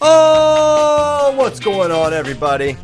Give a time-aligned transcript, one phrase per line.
[0.00, 2.76] Oh, what's going on, everybody?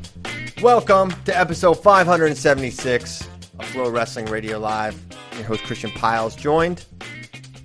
[0.60, 3.28] Welcome to episode 576 of
[3.66, 5.00] FloWrestling Radio Live.
[5.34, 6.84] Your host, Christian Pyles, joined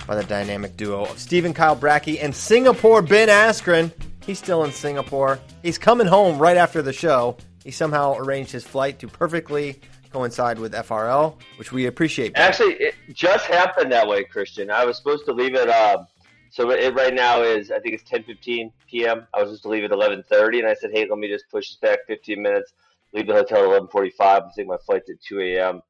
[0.06, 3.92] by the dynamic duo of Stephen Kyle Brackey and Singapore Ben Askren.
[4.26, 5.40] He's still in Singapore.
[5.64, 7.38] He's coming home right after the show.
[7.64, 9.82] He somehow arranged his flight to perfectly
[10.12, 12.34] coincide with FRL, which we appreciate.
[12.36, 14.70] Actually, it just happened that way, Christian.
[14.72, 15.70] I was supposed to leave it.
[15.70, 16.06] Uh,
[16.50, 19.28] so it right now is I think it's ten fifteen p.m.
[19.34, 21.46] I was supposed to leave at eleven thirty, and I said, hey, let me just
[21.50, 22.74] push this back fifteen minutes.
[23.14, 24.44] Leave the hotel at eleven forty five.
[24.44, 25.82] I'm taking my flight at two a.m.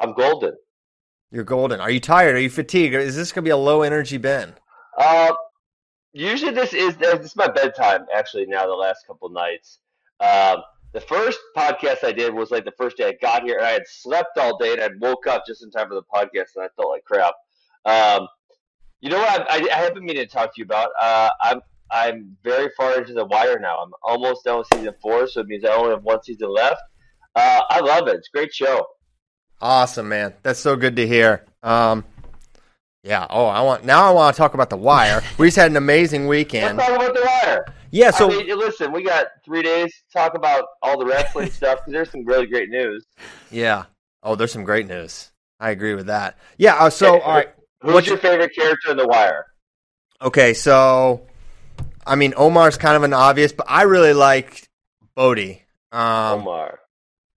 [0.00, 0.54] I'm golden.
[1.30, 1.80] You're golden.
[1.80, 2.36] Are you tired?
[2.36, 2.94] Are you fatigued?
[2.94, 4.54] Is this going to be a low energy Ben?
[4.96, 5.32] Uh,
[6.12, 8.06] usually this is this is my bedtime.
[8.14, 9.80] Actually, now the last couple nights.
[10.20, 10.62] Um,
[10.94, 13.72] the first podcast I did was like the first day I got here, and I
[13.72, 16.64] had slept all day, and I woke up just in time for the podcast, and
[16.64, 17.34] I felt like crap.
[17.84, 18.28] Um,
[19.00, 19.44] you know what?
[19.50, 20.90] I, I have been meaning to talk to you about.
[21.02, 21.60] Uh, I'm
[21.90, 23.78] I'm very far into the wire now.
[23.78, 26.80] I'm almost done with season four, so it means I only have one season left.
[27.34, 28.14] Uh, I love it.
[28.14, 28.86] It's a great show.
[29.60, 30.32] Awesome, man.
[30.42, 31.44] That's so good to hear.
[31.64, 32.04] Um,
[33.02, 33.26] yeah.
[33.28, 34.04] Oh, I want now.
[34.04, 35.22] I want to talk about the Wire.
[35.38, 36.78] we just had an amazing weekend.
[36.78, 37.64] Let's talk about the wire.
[37.94, 38.10] Yeah.
[38.10, 41.78] So I mean, listen, we got three days to talk about all the wrestling stuff
[41.78, 43.06] because there's some really great news.
[43.50, 43.84] yeah.
[44.22, 45.30] Oh, there's some great news.
[45.60, 46.38] I agree with that.
[46.58, 46.74] Yeah.
[46.74, 47.48] Uh, so all right.
[47.82, 49.46] Who's What's your favorite character in the wire?
[50.20, 50.54] Okay.
[50.54, 51.26] So,
[52.06, 54.68] I mean, Omar's kind of an obvious, but I really like
[55.14, 55.62] Bodie.
[55.92, 56.80] Um, Omar.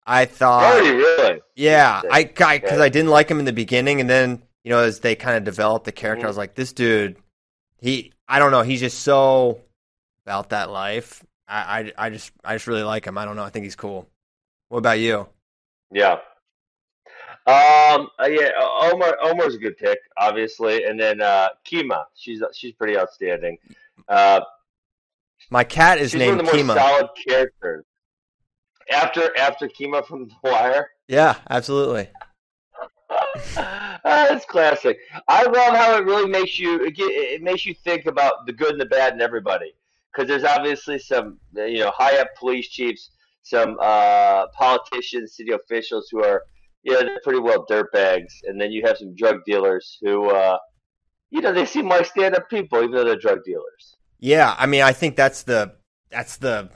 [0.06, 0.72] I thought.
[0.72, 1.42] Bodie, really?
[1.56, 4.80] Yeah, I because I, I didn't like him in the beginning, and then you know
[4.80, 6.28] as they kind of developed the character, Mhm.
[6.28, 7.18] I was like, this dude,
[7.82, 9.60] he, I don't know, he's just so
[10.26, 11.24] about that life.
[11.48, 13.18] I, I, I just, I just really like him.
[13.18, 14.08] I don't know, I think he's cool.
[14.70, 15.28] What about you?
[15.92, 16.18] Yeah.
[17.48, 18.10] Um.
[18.20, 18.50] uh, yeah.
[18.60, 19.18] Omar.
[19.22, 22.06] Omar's a good pick, obviously, and then uh, Kima.
[22.16, 23.60] She's she's pretty outstanding.
[24.10, 24.42] Uh,
[25.52, 26.80] My cat is she's named one of the more Kima.
[26.80, 27.86] solid characters.
[28.92, 30.90] After after Kima from The Wire.
[31.08, 32.10] Yeah, absolutely.
[33.56, 34.98] That's classic.
[35.28, 38.72] I love how it really makes you it, it makes you think about the good
[38.72, 39.76] and the bad in everybody.
[40.16, 43.12] Because there's obviously some you know high up police chiefs,
[43.44, 46.44] some uh, politicians, city officials who are
[46.84, 50.58] yeah they're pretty well dirtbags, and then you have some drug dealers who uh,
[51.32, 53.96] you know they seem like stand up people even though they're drug dealers.
[54.20, 55.76] Yeah, I mean, I think that's the,
[56.10, 56.70] that's the,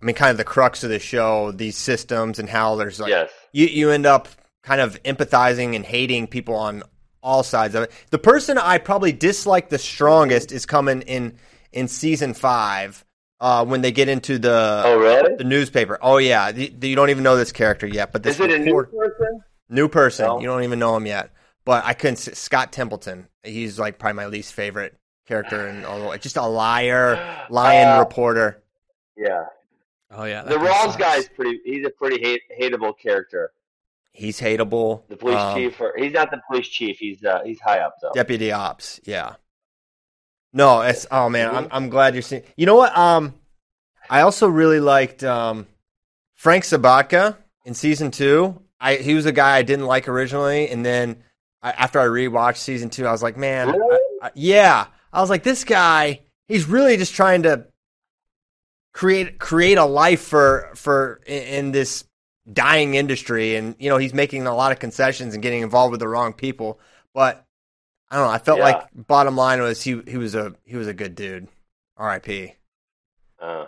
[0.00, 1.50] I mean, kind of the crux of the show.
[1.52, 3.30] These systems and how there's like yes.
[3.52, 4.28] you you end up
[4.62, 6.82] kind of empathizing and hating people on
[7.22, 7.92] all sides of it.
[8.10, 11.36] The person I probably dislike the strongest is coming in
[11.72, 13.04] in season five
[13.40, 15.36] uh, when they get into the Oh really?
[15.36, 15.98] the newspaper.
[16.02, 18.58] Oh yeah, you, you don't even know this character yet, but this Is it a
[18.58, 19.40] new person?
[19.68, 20.26] new person.
[20.26, 20.40] No.
[20.40, 21.30] You don't even know him yet.
[21.64, 22.26] But I couldn't.
[22.26, 23.28] s- Scott Templeton.
[23.42, 24.96] He's like probably my least favorite
[25.26, 28.62] character, and all just a liar, lying Uh, reporter.
[29.16, 29.44] Yeah.
[30.10, 30.96] Oh yeah, The guy Rawls sucks.
[30.96, 31.60] guy's pretty.
[31.66, 33.52] He's a pretty hate, hateable character.
[34.12, 35.02] He's hateable.
[35.08, 36.96] The police Um, chief, or he's not the police chief.
[36.98, 38.12] He's uh, he's high up though.
[38.14, 39.34] Deputy Ops, yeah.
[40.58, 41.68] No, it's oh man, I'm.
[41.70, 42.42] I'm glad you're seeing.
[42.56, 42.96] You know what?
[42.98, 43.32] Um,
[44.10, 45.68] I also really liked um,
[46.34, 48.60] Frank Sobotka in season two.
[48.80, 51.22] I he was a guy I didn't like originally, and then
[51.62, 53.98] I, after I rewatched season two, I was like, man, Really?
[54.20, 54.86] I- yeah.
[55.12, 57.66] I was like, this guy, he's really just trying to
[58.92, 62.04] create create a life for for in, in this
[62.52, 66.00] dying industry, and you know he's making a lot of concessions and getting involved with
[66.00, 66.80] the wrong people.
[67.14, 67.44] But
[68.10, 68.32] I don't know.
[68.32, 68.64] I felt Yeah.
[68.64, 71.48] like bottom line was he he was a he was a good dude.
[71.96, 72.54] R.I.P.
[73.40, 73.66] Uh,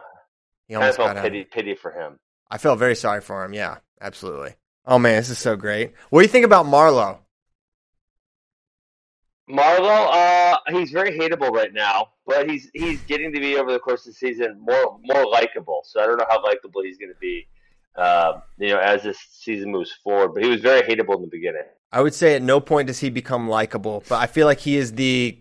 [0.68, 1.22] He I felt got out.
[1.24, 2.18] pity pity for him.
[2.50, 3.52] I felt very sorry for him.
[3.54, 4.54] Yeah, absolutely.
[4.86, 5.92] Oh man, this is so great.
[6.10, 7.20] What do you think about Marlowe?
[9.48, 13.80] Marlowe, uh, he's very hateable right now, but he's he's getting to be over the
[13.80, 15.82] course of the season more more likable.
[15.84, 17.46] So I don't know how likable he's going to be,
[17.96, 20.34] um, you know, as this season moves forward.
[20.34, 21.64] But he was very hateable in the beginning.
[21.92, 24.76] I would say at no point does he become likable, but I feel like he
[24.76, 25.38] is the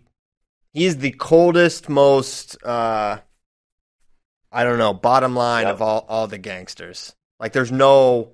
[0.74, 3.19] he is the coldest, most uh
[4.51, 5.75] I don't know, bottom line Yep.
[5.75, 7.16] of all all the gangsters.
[7.40, 8.31] Like there's no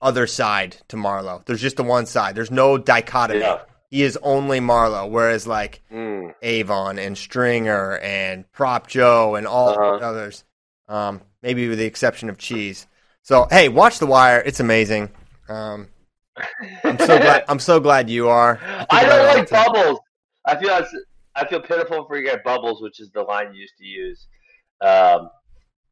[0.00, 1.42] other side to Marlowe.
[1.46, 2.34] There's just the one side.
[2.34, 3.40] There's no dichotomy.
[3.40, 3.60] Yeah.
[3.90, 6.34] He is only Marlowe, whereas like Mm.
[6.42, 10.04] Avon and Stringer and Prop Joe and all Uh-huh.
[10.04, 10.44] others,
[10.88, 12.86] um, maybe with the exception of Cheese.
[13.22, 14.42] So hey, watch The Wire.
[14.44, 15.10] It's amazing.
[15.48, 15.88] Um,
[16.84, 17.44] I'm so glad.
[17.48, 18.56] I'm so glad you are.
[18.56, 20.00] think I don't like bubbles.
[20.44, 20.94] I feel it's,
[21.34, 22.38] I feel pitiful for you guys.
[22.44, 24.26] Bubbles, which is the line you used to use.
[24.80, 25.30] Um,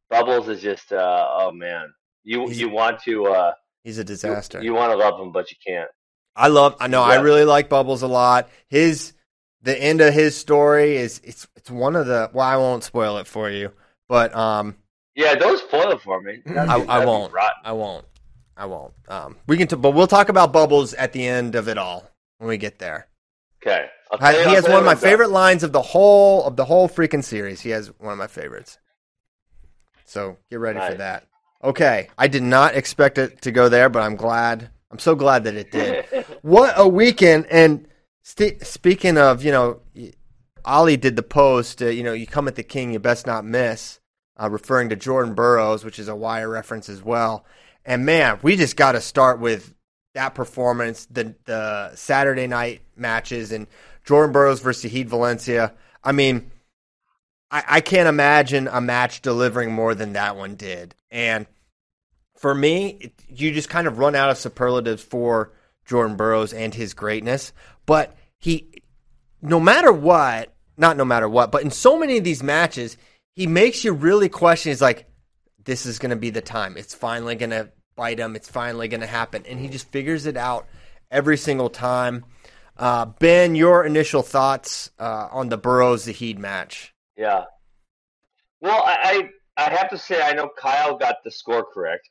[0.09, 1.93] bubbles is just uh, oh man,
[2.23, 3.53] you He's- you want to uh,
[3.83, 4.61] He's a disaster.
[4.61, 5.89] you want to love him, but you can't.
[6.35, 6.75] I love.
[6.79, 7.03] I know.
[7.03, 8.49] I really like Bubbles a lot.
[8.67, 9.13] His
[9.61, 12.29] the end of his story is it's it's one of the.
[12.33, 13.71] Well, I won't spoil it for you,
[14.07, 14.75] but um,
[15.15, 16.41] Yeah, don't spoil it for me.
[16.45, 17.33] That'd I, be- I won't.
[17.63, 18.05] I won't.
[18.55, 18.93] I won't.
[19.07, 19.67] Um, we can.
[19.67, 22.79] T- but we'll talk about Bubbles at the end of it all when we get
[22.79, 23.07] there.
[23.65, 23.87] Okay.
[24.19, 24.97] I- he has one of my when I'm done.
[24.97, 27.61] favorite lines of the whole of the whole freaking series.
[27.61, 28.77] He has one of my favorites.
[30.05, 31.27] So get ready for that.
[31.63, 34.69] Okay, I did not expect it to go there, but I'm glad.
[34.91, 36.05] I'm so glad that it did.
[36.41, 37.47] what a weekend!
[37.49, 37.87] And
[38.21, 39.79] st- speaking of, you know,
[40.65, 41.81] Ollie did the post.
[41.81, 43.99] Uh, you know, you come at the king, you best not miss,
[44.39, 47.45] uh, referring to Jordan Burroughs, which is a wire reference as well.
[47.85, 49.73] And man, we just got to start with
[50.13, 53.67] that performance, the the Saturday night matches, and
[54.05, 55.73] Jordan Burroughs versus Zahid Valencia.
[56.03, 56.51] I mean,
[57.51, 60.95] I, I can't imagine a match delivering more than that one did.
[61.11, 61.45] And
[62.35, 65.51] for me, it, you just kind of run out of superlatives for
[65.85, 67.53] Jordan Burroughs and his greatness.
[67.85, 68.81] But he,
[69.41, 72.97] no matter what, not no matter what, but in so many of these matches,
[73.35, 74.71] he makes you really question.
[74.71, 75.07] He's like,
[75.65, 76.77] this is going to be the time.
[76.77, 78.35] It's finally going to bite him.
[78.35, 79.45] It's finally going to happen.
[79.47, 80.67] And he just figures it out
[81.11, 82.25] every single time.
[82.77, 86.93] Uh, ben, your initial thoughts uh, on the Burroughs Zahid match?
[87.15, 87.45] Yeah.
[88.61, 92.09] Well, I, I I have to say I know Kyle got the score correct.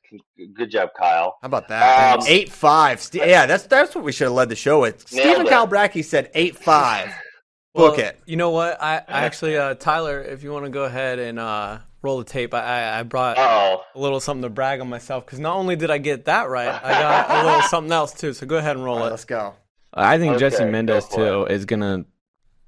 [0.54, 1.36] Good job, Kyle.
[1.42, 2.20] How about that?
[2.20, 3.00] Um, eight five.
[3.00, 5.08] St- yeah, that's that's what we should have led the show with.
[5.08, 5.52] Stephen it.
[5.52, 7.12] Calbracki said eight five.
[7.74, 8.20] Book Well, it.
[8.26, 8.80] You know what?
[8.82, 12.24] I, I actually, uh, Tyler, if you want to go ahead and uh, roll the
[12.24, 15.56] tape, I, I, I brought Oh, a little something to brag on myself because not
[15.56, 18.32] only did I get that right, I got a little something else too.
[18.32, 19.10] So go ahead and roll All right, it.
[19.12, 19.54] let's go.
[19.94, 22.04] I think Jesse Okay, Mendez too is gonna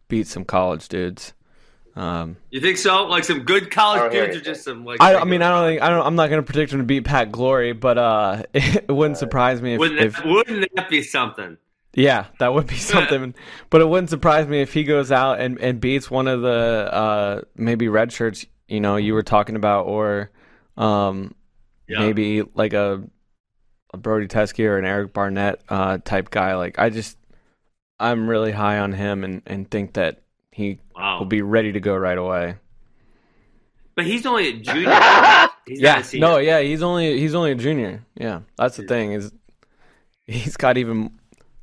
[0.09, 1.33] beat some college dudes.
[1.97, 3.05] Um, You think so?
[3.07, 5.01] Like some good college I don't dudes, or just some like?
[5.01, 6.05] I, I mean, I don't think I don't.
[6.05, 9.75] I'm not gonna predict him to beat Pat Glory, but uh, it wouldn't surprise me
[9.75, 11.57] if, Wouldn't if that, wouldn't that be something?
[11.95, 13.35] yeah, that would be something.
[13.71, 16.49] but it wouldn't surprise me if he goes out and, and beats one of the
[16.93, 18.45] uh maybe red shirts.
[18.69, 20.31] You know, you were talking about, or
[20.77, 21.35] um,
[21.89, 22.01] Yeah.
[22.01, 23.03] maybe like a,
[23.93, 26.57] a Brody Teske or an Eric Barnett uh type guy.
[26.57, 27.19] Like I just,
[28.01, 30.23] I'm really high on him and and think that
[30.53, 31.19] he Wow.
[31.19, 32.57] will be ready to go right away.
[33.97, 35.01] But he's only a junior.
[35.67, 38.05] He's Yeah, a no, yeah, he's only he's only a junior.
[38.17, 39.33] Yeah, that's the thing is
[40.27, 41.13] he's got even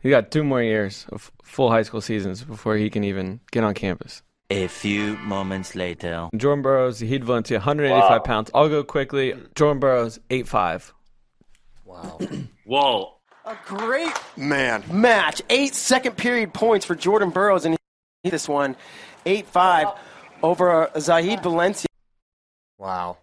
[0.01, 3.63] he got two more years of full high school seasons before he can even get
[3.63, 4.23] on campus.
[4.51, 6.27] A few moments later.
[6.35, 8.19] Jordan Burroughs, Zahid Valencia, 185 Wow.
[8.19, 8.51] pounds.
[8.53, 9.33] I'll go quickly.
[9.55, 10.91] Jordan Burroughs, 8'5".
[11.85, 12.19] Wow.
[12.65, 13.13] Whoa.
[13.45, 15.41] A great man match.
[15.49, 17.77] Eight second period points for Jordan Burroughs, and
[18.23, 18.75] he this one,
[19.25, 19.87] eight five
[20.43, 21.87] over Zahid Valencia.
[22.77, 23.17] Wow.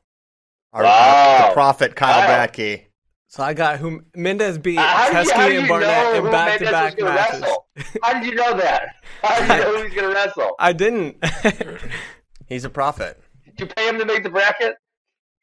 [0.72, 0.90] Our, Wow.
[0.90, 2.46] uh, the prophet Kyle Wow.
[2.46, 2.86] Brackey.
[3.30, 6.24] So I got whom Mendez beat how did you, how Teske did and Barnett know
[6.26, 7.40] in back to back matches.
[7.42, 7.66] wrestle?
[8.02, 8.88] How did you know that?
[9.22, 10.56] How did you know who was going to wrestle?
[10.58, 11.22] I didn't.
[12.48, 13.20] He's a prophet.
[13.44, 14.76] Did you pay him to make the bracket?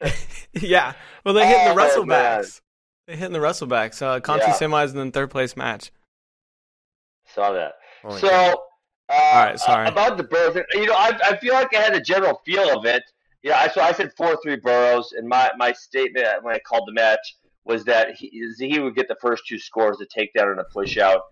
[0.53, 0.93] yeah.
[1.23, 2.41] Well, they hit in the Oh, man.
[2.41, 2.61] wrestlebacks.
[3.07, 4.01] They hit in the wrestlebacks.
[4.01, 4.53] Uh, Conti Yeah.
[4.53, 5.91] semis and then third place match.
[7.33, 7.73] Saw that.
[8.03, 8.63] Holy so, cow.
[9.09, 9.87] uh, All right, sorry.
[9.87, 12.85] about the Burroughs, you know, I, I feel like I had a general feel of
[12.85, 13.03] it.
[13.43, 16.83] Yeah, I, so I said four three Burroughs, and my, my statement when I called
[16.87, 17.35] the match
[17.65, 20.97] was that he he would get the first two scores, the takedown and a push
[20.97, 21.23] out,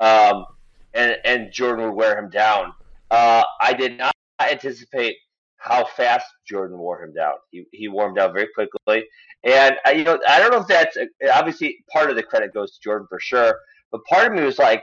[0.00, 0.46] um,
[0.94, 2.72] and and Jordan would wear him down.
[3.10, 5.16] Uh, I did not anticipate
[5.56, 7.34] how fast Jordan wore him down.
[7.50, 9.04] He he wore him down very quickly,
[9.44, 10.96] and uh, you know I don't know if that's
[11.34, 13.58] obviously part of the credit goes to Jordan for sure,
[13.90, 14.82] but part of me was like,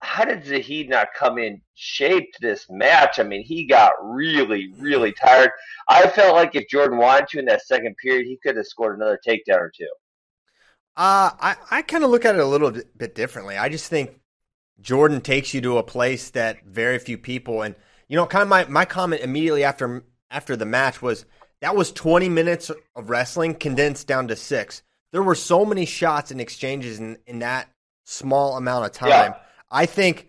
[0.00, 3.18] how did Zahid not come in shape to this match?
[3.18, 5.50] I mean, he got really, really tired.
[5.88, 8.96] I felt like if Jordan wanted to in that second period, he could have scored
[8.96, 9.88] another takedown or two.
[10.98, 13.56] Uh, I, I kind of look at it a little bit- differently.
[13.56, 14.18] I just think
[14.80, 17.76] Jordan takes you to a place that very few people, and
[18.08, 21.24] you know, kind of my, my comment immediately after after the match was
[21.60, 24.82] that was 20 minutes of wrestling condensed down to six.
[25.12, 27.68] There were so many shots and exchanges in, in that
[28.04, 29.08] small amount of time.
[29.08, 29.34] Yeah.
[29.70, 30.28] I think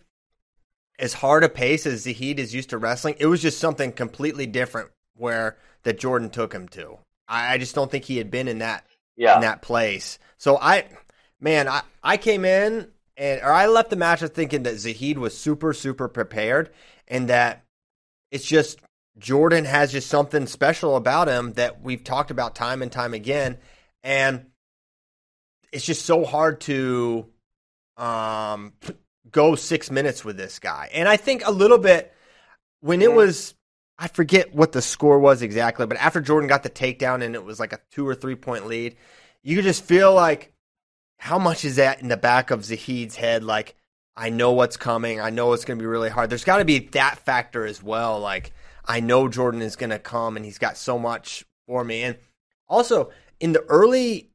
[0.99, 4.45] as hard a pace as Zahid is used to wrestling, it was just something completely
[4.45, 6.99] different where that Jordan took him to.
[7.27, 8.85] I, I just don't think he had been in that
[9.19, 10.17] Yeah, in that place.
[10.37, 10.85] So I,
[11.41, 15.37] man, I, I came in and or I left the match thinking that Zahid was
[15.37, 16.71] super super prepared
[17.07, 17.65] and that
[18.31, 18.79] it's just
[19.17, 23.57] Jordan has just something special about him that we've talked about time and time again,
[24.03, 24.45] and
[25.73, 27.27] it's just so hard to
[27.97, 28.71] um
[29.29, 30.89] go six minutes with this guy.
[30.93, 32.13] And I think a little bit
[32.79, 33.53] when it was
[34.01, 37.43] I forget what the score was exactly, but after Jordan got the takedown and it
[37.43, 38.95] was like a two or three point lead,
[39.43, 40.53] you could just feel like
[41.17, 43.43] how much is that in the back of Zahid's head?
[43.43, 43.75] Like,
[44.15, 45.19] I know what's coming.
[45.19, 46.29] I know it's going to be really hard.
[46.29, 48.21] There's got to be that factor as well.
[48.21, 48.53] Like,
[48.85, 52.03] I know Jordan is going to come and he's got so much for me.
[52.03, 52.17] And
[52.69, 54.29] also in the early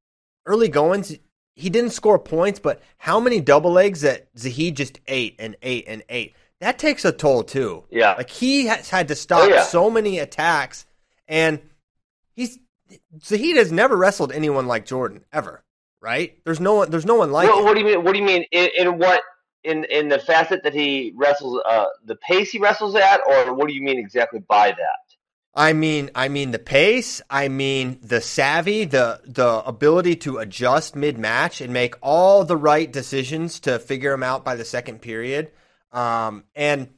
[0.46, 1.16] early goings,
[1.56, 5.84] he didn't score points, but how many double legs that Zahid just ate and ate
[5.88, 6.34] and ate?
[6.60, 7.84] That takes a toll too.
[7.90, 8.14] Yeah.
[8.14, 9.62] Like he has had to stop Oh, yeah.
[9.62, 10.86] so many attacks,
[11.28, 11.60] and
[12.32, 12.58] he's
[13.22, 15.62] Zahid has never wrestled anyone like Jordan ever.
[16.00, 16.38] Right?
[16.44, 16.90] There's no one.
[16.90, 17.64] There's no one like What, him.
[17.64, 18.04] what do you mean?
[18.04, 18.44] What do you mean?
[18.52, 19.22] In, in what?
[19.62, 23.66] In in the facet that he wrestles, uh, the pace he wrestles at, or what
[23.68, 24.98] do you mean exactly by that?
[25.54, 27.22] I mean, I mean the pace.
[27.30, 32.56] I mean the savvy, the the ability to adjust mid match and make all the
[32.58, 35.50] right decisions to figure him out by the second period.
[35.94, 36.88] Um, and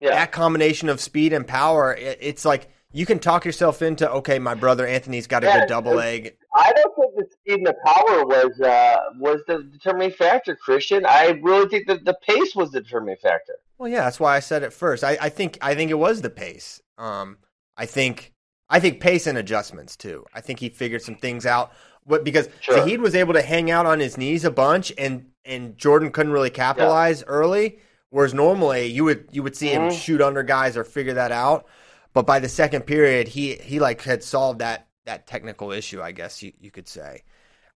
[0.00, 4.10] Yeah, that combination of speed and power, it, it's like you can talk yourself into
[4.10, 6.36] okay, my brother Anthony's got a Yeah, good double leg.
[6.54, 11.06] I don't think the speed and the power was uh, was the determining factor, Christian.
[11.06, 13.54] I really think that the pace was the determining factor.
[13.78, 15.02] Well, yeah, that's why I said it first.
[15.04, 16.80] I, I think I think it was the pace.
[16.98, 17.38] Um,
[17.76, 18.32] I think
[18.68, 20.26] I think pace and adjustments too.
[20.34, 21.72] I think he figured some things out.
[22.04, 22.76] What because Sure.
[22.76, 26.32] Zahid was able to hang out on his knees a bunch, and and Jordan couldn't
[26.32, 27.78] really capitalize early.
[28.12, 29.90] Whereas normally you would you would see him Mhm.
[29.90, 31.66] shoot under guys or figure that out.
[32.12, 36.02] But by the second period, he he like had solved that that technical issue.
[36.02, 37.22] I guess you you could say.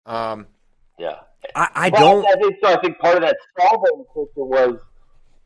[0.05, 0.47] Um,
[0.99, 1.19] Yeah,
[1.55, 2.27] I, I Well, don't.
[2.27, 2.73] I think so.
[2.73, 4.79] I think part of that solving was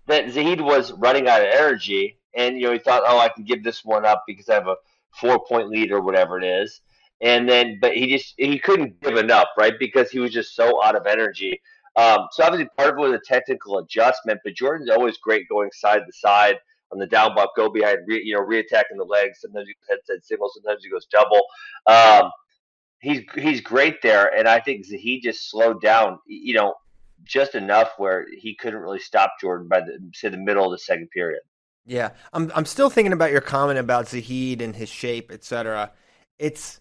[0.07, 3.45] that Zahid was running out of energy, and you know he thought, oh, I can
[3.45, 4.75] give this one up because I have a
[5.19, 6.81] four point lead or whatever it is.
[7.21, 9.73] And then, but he just he couldn't give enough, right?
[9.79, 11.61] Because he was just so out of energy.
[11.95, 14.39] Um, so obviously, part of it was a technical adjustment.
[14.43, 16.57] But Jordan's always great going side to side
[16.91, 19.39] on the down block, go behind, re, you know, reattacking the legs.
[19.41, 21.41] Sometimes he goes single, sometimes he goes double.
[21.87, 22.31] Um,
[22.99, 26.75] he's he's great there, and I think he just slowed down, you know,
[27.23, 30.79] just enough where he couldn't really stop Jordan by the say the middle of the
[30.79, 31.41] second period.
[31.85, 35.91] Yeah, I'm I'm still thinking about your comment about Zahid and his shape, etc.
[36.39, 36.79] It's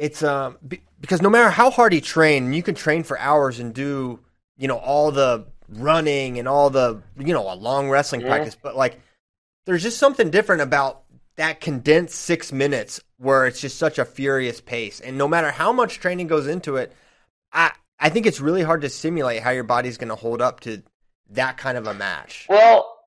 [0.00, 3.60] it's um be, because no matter how hard he trained, you can train for hours
[3.60, 4.18] and do
[4.56, 8.28] you know all the running and all the you know a long wrestling Yeah.
[8.28, 8.98] practice, but like
[9.66, 11.02] there's just something different about
[11.36, 15.72] that condensed six minutes where it's just such a furious pace, and no matter how
[15.72, 16.92] much training goes into it,
[17.52, 20.60] I I think it's really hard to simulate how your body's going to hold up
[20.60, 20.82] to
[21.32, 22.46] that kind of a match.
[22.48, 23.04] Well,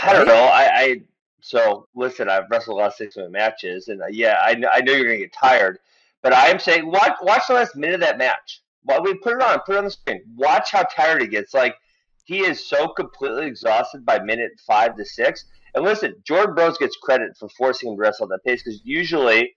[0.00, 0.34] I don't know.
[0.34, 1.02] I, I
[1.40, 2.28] so listen.
[2.28, 5.06] I've wrestled a lot of six minute matches, and uh, yeah, I I know you're
[5.06, 5.78] gonna get tired,
[6.22, 8.62] but I am saying watch watch the last minute of that match.
[8.84, 10.22] Well, we put it on, put it on the screen.
[10.36, 11.54] Watch how tired he gets.
[11.54, 11.76] Like
[12.24, 15.44] he is so completely exhausted by minute five to six.
[15.74, 18.80] And listen, Jordan Burroughs gets credit for forcing him to wrestle at that pace because
[18.84, 19.54] usually,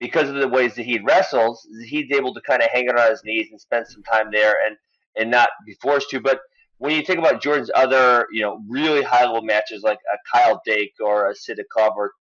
[0.00, 3.10] because of the ways that he wrestles, he's able to kind of hang it on
[3.10, 4.76] his knees and spend some time there and
[5.16, 6.20] and not be forced to.
[6.20, 6.40] But
[6.78, 10.60] when you think about Jordan's other, you know, really high level matches like a Kyle
[10.66, 12.12] Dake or a Sidakov or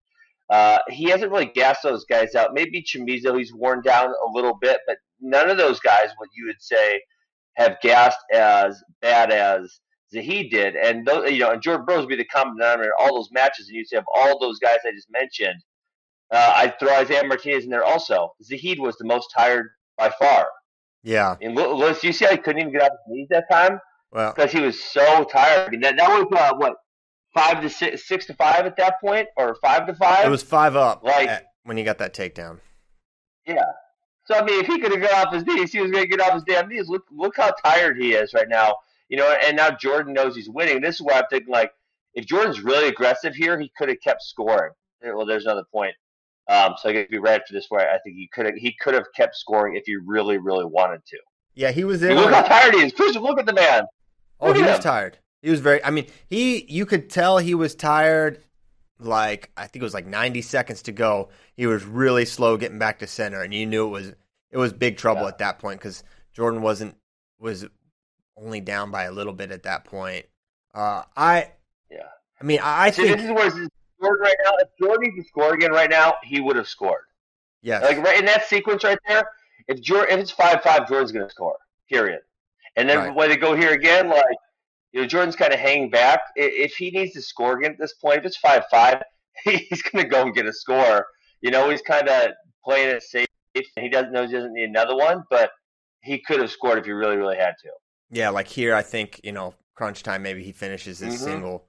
[0.50, 2.52] uh, he hasn't really gassed those guys out.
[2.52, 6.46] Maybe Chamizo, he's worn down a little bit, but none of those guys, what you
[6.46, 7.00] would say,
[7.54, 9.80] have gassed as bad as
[10.12, 10.76] Zahid did.
[10.76, 13.30] And those, you know, and Jordan Burroughs would be the common denominator in all those
[13.32, 15.62] matches, and you'd have all those guys I just mentioned.
[16.30, 18.32] Uh, I'd throw Isaiah Martinez in there also.
[18.42, 20.48] Zahid was the most tired by far.
[21.02, 23.80] Yeah, And Louis, you see how he couldn't even get off his knees that time?
[24.12, 25.66] Well, because he was so tired.
[25.68, 26.74] I mean, that, that was uh, what
[27.34, 30.26] five to six, six to five at that point, or five to five.
[30.26, 32.58] it was five up Like- at- when you got that takedown.
[33.46, 33.62] yeah.
[34.24, 36.08] So I mean, if he could have got off his knees, he was going to
[36.08, 36.88] get off his damn knees.
[36.88, 38.74] Look, look how tired he is right now.
[39.08, 40.80] You know, and now Jordan knows he's winning.
[40.80, 41.70] This is why I'm thinking like,
[42.14, 44.72] if Jordan's really aggressive here, he could have kept scoring.
[45.04, 45.94] Well, there's another point.
[46.48, 47.66] Um, so I get to be right after this.
[47.68, 50.64] Where I think he could have he could have kept scoring if he really really
[50.64, 51.18] wanted to.
[51.54, 52.14] Yeah, he was in.
[52.16, 52.92] look how tired he is.
[52.92, 53.84] Christian, look at the man.
[54.42, 55.18] Oh, he was tired.
[55.40, 55.82] He was very.
[55.84, 56.64] I mean, he.
[56.68, 58.42] You could tell he was tired.
[58.98, 61.30] Like I think it was like 90 seconds to go.
[61.56, 64.12] He was really slow getting back to center, and you knew it was
[64.50, 65.28] it was big trouble Yeah.
[65.28, 66.96] at that point because Jordan wasn't
[67.40, 67.66] was
[68.36, 70.26] only down by a little bit at that point.
[70.74, 71.50] Uh, I.
[71.90, 72.06] Yeah.
[72.40, 73.68] I mean, I, I See, think this is where he's
[73.98, 74.52] scored right now.
[74.58, 77.02] If Jordan needs to score again right now, he would have scored.
[77.62, 79.22] Yeah, Like right in that sequence right there,
[79.68, 81.56] if Jordan, if it's five five, Jordan's going to score.
[81.88, 82.20] Period.
[82.76, 83.14] And then Right.
[83.14, 84.24] when they go here again, like
[84.92, 86.20] you know, Jordan's kind of hanging back.
[86.36, 89.02] If he needs to score again at this point, if it's five five,
[89.44, 91.06] he's going to go and get a score.
[91.40, 92.30] You know, he's kind of
[92.64, 93.26] playing it safe.
[93.54, 95.50] He doesn't know he doesn't need another one, but
[96.02, 97.70] he could have scored if he really really had to.
[98.10, 100.22] Yeah, like here, I think you know, crunch time.
[100.22, 101.18] Maybe he finishes his Mhm.
[101.24, 101.64] single,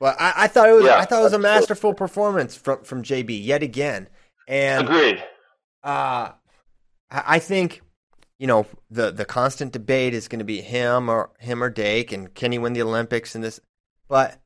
[0.00, 0.84] but I, I thought it was.
[0.86, 1.42] Yeah, I thought it was a true.
[1.42, 4.08] masterful performance from from JB yet again,
[4.46, 5.22] and Agreed.
[5.82, 6.32] uh,
[7.10, 7.82] I think
[8.38, 12.12] you know, the the constant debate is going to be him or him or Dake,
[12.12, 13.60] and can he win the Olympics and this?
[14.08, 14.38] But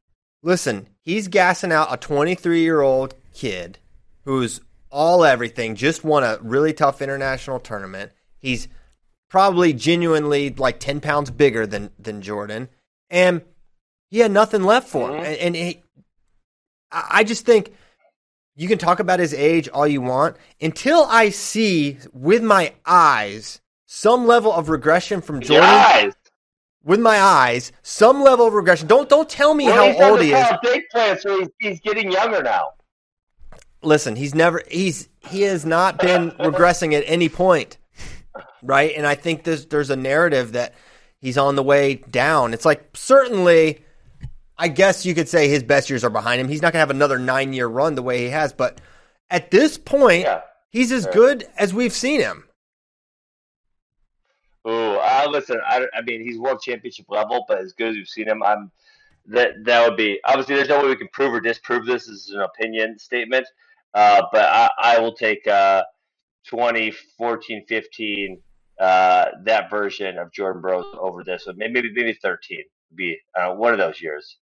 [0.43, 3.79] listen, he's gassing out a 23 year old kid
[4.25, 8.13] who's all everything, just won a really tough international tournament.
[8.39, 8.69] He's
[9.31, 12.69] probably genuinely like 10 pounds bigger than than Jordan,
[13.11, 13.43] and
[14.11, 15.23] he had nothing left for him.
[15.23, 15.27] Mhm.
[15.27, 15.83] And, and he,
[16.91, 17.73] I just think
[18.55, 23.62] you can talk about his age all you want until I see with my eyes
[23.95, 26.15] some level of regression from Jordan
[26.83, 28.89] with my eyes, some level of regression.
[28.89, 30.47] Don't don't tell me well, how old he is.
[30.63, 32.71] Dake plan, so he's, he's getting younger now.
[33.83, 37.77] Listen, he's never he's he has not been regressing at any point.
[38.63, 38.95] Right?
[38.97, 40.75] And I think there's there's a narrative that
[41.21, 42.55] he's on the way down.
[42.55, 43.85] It's like certainly
[44.57, 46.49] I guess you could say his best years are behind him.
[46.49, 48.81] He's not going to have another 9-year run the way he has, but
[49.29, 50.41] at this point, Yeah.
[50.71, 52.45] he's as good as we've seen him.
[54.69, 55.61] Ooh, uh, listen.
[55.67, 58.71] I, I mean, he's world championship level, but as good as we've seen him, I'm
[59.27, 60.55] that that would be obviously.
[60.57, 62.07] There's no way we can prove or disprove this.
[62.07, 63.47] This is an opinion statement,
[63.95, 65.83] uh, but I, I will take uh,
[66.49, 68.41] 2014, 15,
[68.81, 71.57] uh, that version of Jordan Burroughs over this one.
[71.59, 72.63] Maybe maybe 13
[72.95, 74.39] be uh, one of those years.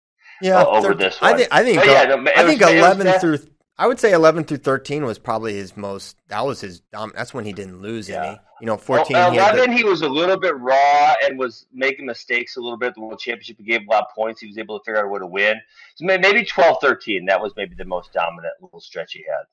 [0.43, 1.39] Yeah, o- over this I one.
[1.39, 3.39] think I think But yeah, no, I think was eleven that- through
[3.79, 6.17] I would say eleven through thirteen was probably his most.
[6.29, 6.83] That was his.
[6.95, 8.25] Um, that's when he didn't lose Yeah.
[8.25, 8.41] any.
[8.61, 9.17] You know, Well, fourteen.
[9.17, 12.79] he the- Eleven, he was a little bit raw and was making mistakes a little
[12.79, 12.95] bit.
[12.95, 14.41] The World Championship, he gave a lot of points.
[14.41, 15.61] He was able to figure out a way to win.
[15.97, 19.45] So maybe 12, 13, That was maybe the most dominant little stretch he had.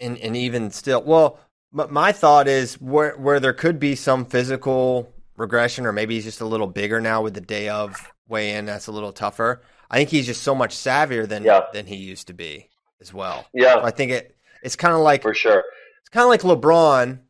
[0.00, 1.38] and and even still, well,
[1.78, 6.24] m- my thought is where where there could be some physical regression, or maybe he's
[6.24, 8.66] just a little bigger now with the day of weigh in.
[8.66, 9.62] That's a little tougher.
[9.88, 11.66] I think he's just so much savvier than Yeah.
[11.72, 12.70] than he used to be
[13.04, 13.46] as well.
[13.52, 15.62] Yeah, So I think it it's kind of like for sure.
[16.00, 17.20] it's kind of like LeBron.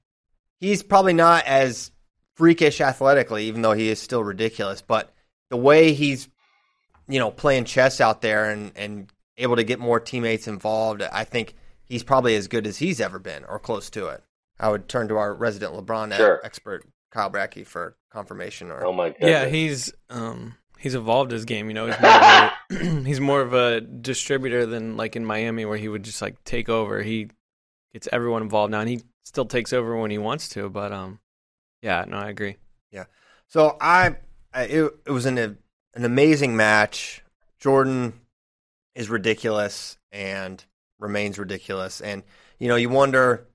[0.61, 1.91] He's probably not as
[2.35, 4.81] freakish athletically, even though he is still ridiculous.
[4.83, 5.13] But
[5.51, 6.29] the way he's,
[7.09, 11.25] you know, playing chess out there and and able to get more teammates involved, I
[11.25, 14.23] think he's probably as good as he's ever been or close to it.
[14.61, 16.41] I would turn to our resident LeBron Sure.
[16.45, 18.71] expert Kyle Brackey for confirmation.
[18.71, 19.19] Or Oh my god.
[19.21, 21.69] Yeah, he's um he's evolved his game.
[21.69, 25.65] You know, he's more, of a, he's more of a distributor than like in Miami
[25.65, 27.03] where he would just like take over.
[27.03, 27.31] He
[27.95, 30.69] gets everyone involved now, and he still takes over when he wants to.
[30.69, 31.21] But um,
[31.81, 32.59] yeah, no, I agree.
[32.93, 33.05] Yeah.
[33.49, 34.17] So I,
[34.53, 37.25] I it, it was an an amazing match.
[37.59, 38.21] Jordan
[38.95, 40.63] is ridiculous and
[40.99, 42.23] remains ridiculous, and
[42.59, 43.47] you know you wonder,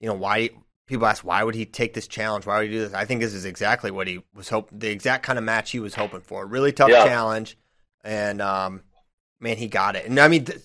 [0.00, 0.50] you know why
[0.88, 2.44] people ask why would he take this challenge?
[2.46, 2.94] Why would he do this?
[2.94, 4.80] I think this is exactly what he was hoping.
[4.80, 6.44] The exact kind of match he was hoping for.
[6.46, 7.04] Really tough Yeah.
[7.04, 7.56] challenge,
[8.02, 8.82] and um,
[9.40, 10.06] man, he got it.
[10.06, 10.58] And I mean, th-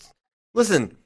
[0.56, 0.98] listen.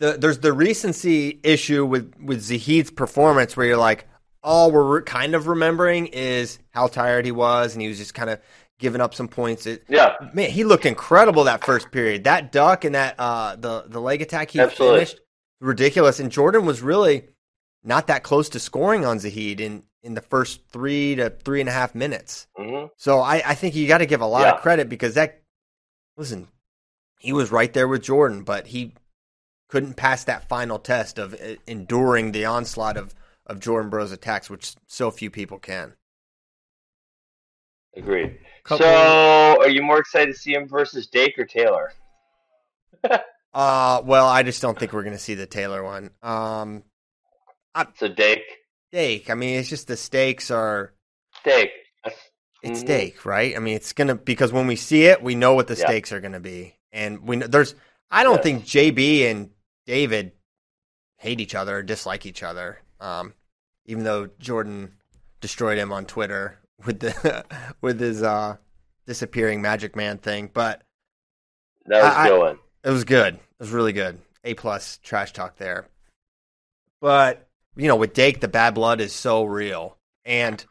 [0.00, 4.06] The, there's the recency issue with with Zahid's performance, where you're like,
[4.44, 8.14] all we're re- kind of remembering is how tired he was, and he was just
[8.14, 8.38] kind of
[8.78, 9.66] giving up some points.
[9.66, 12.22] It, Yeah, man, he looked incredible that first period.
[12.24, 14.98] That duck and that uh, the the leg attack he Absolutely.
[15.00, 15.20] finished
[15.60, 16.20] ridiculous.
[16.20, 17.24] And Jordan was really
[17.84, 21.68] not that close to scoring on Zahid in in the first three to three and
[21.68, 22.46] a half minutes.
[22.56, 24.52] hmm So I, I think you got to give a lot Yeah.
[24.54, 25.42] of credit because that
[26.16, 26.48] listen,
[27.18, 28.94] he was right there with Jordan, but he
[29.68, 33.14] couldn't pass that final test of uh, enduring the onslaught of
[33.46, 35.94] of Jordan Burroughs attacks, which so few people can.
[37.96, 38.38] agreed.
[38.64, 41.92] Couple- So, are you more excited to see him versus Dake or Taylor?
[43.54, 46.10] Uh, well, I just don't think we're going to see the Taylor one.
[46.22, 46.84] Um,
[47.96, 48.42] So Dake,
[48.92, 49.30] Dake.
[49.30, 50.92] I mean, it's just the stakes are
[51.44, 51.70] Dake.
[52.62, 52.86] it's Mhm.
[52.86, 53.54] Dake, right?
[53.56, 55.84] I mean, it's gonna because when we see it, we know what the Yeah.
[55.86, 57.74] stakes are going to be, and we know, there's.
[58.10, 58.42] I don't Yes.
[58.44, 59.50] think JB and
[59.86, 60.32] David
[61.18, 62.80] hate each other or dislike each other.
[63.00, 63.34] Um,
[63.84, 64.96] even though Jordan
[65.40, 67.44] destroyed him on Twitter with the
[67.80, 68.56] with his uh
[69.06, 70.82] disappearing Magic Man thing, but
[71.86, 72.58] That was I- I- going.
[72.84, 73.34] it was good.
[73.36, 74.20] It was really good.
[74.44, 75.88] A plus trash talk there.
[77.00, 77.47] But
[77.78, 80.64] you know, with Dake, the bad blood is so real, and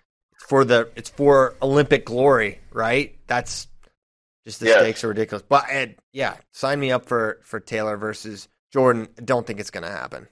[0.48, 3.16] for the it's for Olympic glory, right?
[3.28, 3.68] That's
[4.46, 4.78] just the Yes.
[4.78, 5.44] stakes are ridiculous.
[5.48, 9.08] But and, yeah, sign me up for for Taylor versus Jordan.
[9.24, 10.28] Don't think it's gonna happen.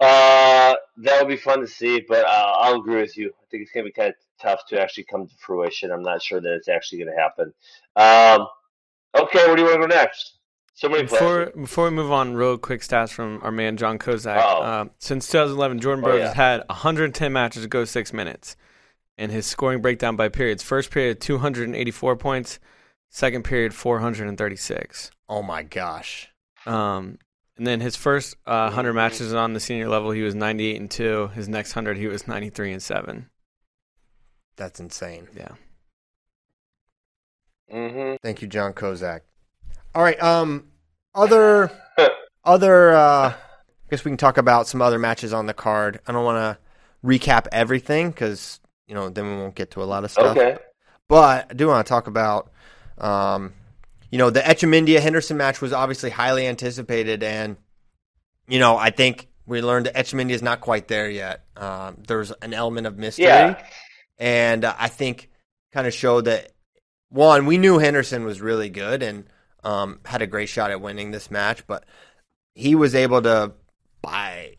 [0.00, 3.28] Uh, that would be fun to see, but uh, I'll agree with you.
[3.28, 5.90] I think it's going to be kind of tough to actually come to fruition.
[5.90, 7.52] I'm not sure that it's actually going to happen.
[7.96, 8.48] Um,
[9.14, 10.39] okay, where do you want to go next?
[10.72, 11.54] So many Before questions.
[11.68, 14.40] before we move on, real quick stats from our man John Kozak.
[14.42, 14.62] Oh.
[14.62, 16.26] Uh, since 2011, Jordan Oh, Burroughs yeah.
[16.28, 18.56] has had 110 matches to go six minutes,
[19.18, 22.58] and his scoring breakdown by periods: first period 284 points,
[23.10, 25.10] second period 436.
[25.28, 26.28] Oh my gosh.
[26.66, 27.18] Um,
[27.58, 30.90] And then his first uh, 100 matches on the senior level, he was 98 and
[30.90, 31.28] 2.
[31.34, 33.28] His next 100, he was 93 and 7.
[34.56, 35.28] That's insane.
[35.36, 35.52] Yeah.
[37.70, 39.20] hmm Thank you, John Kozak.
[39.94, 40.20] All right.
[40.22, 40.66] Um,
[41.14, 41.70] other
[42.44, 42.90] other.
[42.90, 46.00] Uh, I guess we can talk about some other matches on the card.
[46.06, 46.58] I don't want to
[47.06, 50.36] recap everything because you know then we won't get to a lot of stuff.
[50.36, 50.58] Okay.
[51.08, 52.52] But I do want to talk about,
[52.98, 53.52] um,
[54.12, 57.56] you know, the Etchemindia Henderson match was obviously highly anticipated, and
[58.46, 61.42] you know I think we learned that Etchemindia is not quite there yet.
[61.56, 63.60] Um, there's an element of mystery, Yeah.
[64.18, 65.30] and uh, I think
[65.72, 66.52] kind of showed that
[67.08, 69.24] one we knew Henderson was really good and
[69.64, 71.84] um, had a great shot at winning this match, but
[72.54, 73.52] he was able to
[74.02, 74.56] by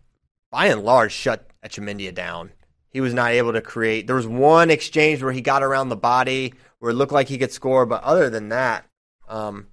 [0.49, 2.51] by and large shut Etchemindia down.
[2.89, 4.05] He was not able to create.
[4.05, 7.37] There was one exchange where he got around the body where it looked like he
[7.37, 8.85] could score, but other than that,
[9.29, 9.67] um,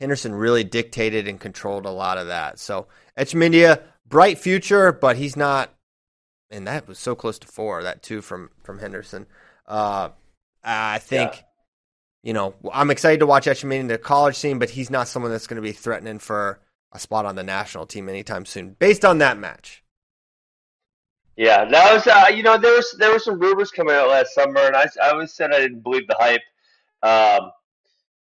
[0.00, 2.58] Henderson really dictated and controlled a lot of that.
[2.58, 5.72] So Etchemindia, bright future, but he's not.
[6.50, 7.82] And that was so close to four.
[7.84, 9.26] That two from from Henderson.
[9.66, 10.08] Uh,
[10.64, 11.32] I think.
[11.32, 11.42] Yeah.
[12.22, 15.32] You know, I'm excited to watch Etchemindia in the college scene, but he's not someone
[15.32, 16.60] that's going to be threatening for
[16.92, 19.82] a spot on the national team anytime soon, based on that match.
[21.36, 24.34] Yeah, that was uh, you know there was there were some rumors coming out last
[24.34, 26.42] summer, and I, I always said I didn't believe the hype.
[27.02, 27.50] Um,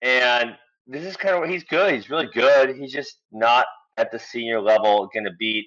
[0.01, 1.95] and this is kind of what he's good.
[1.95, 2.75] He's really good.
[2.77, 3.67] He's just not
[3.99, 5.67] at the senior level going to beat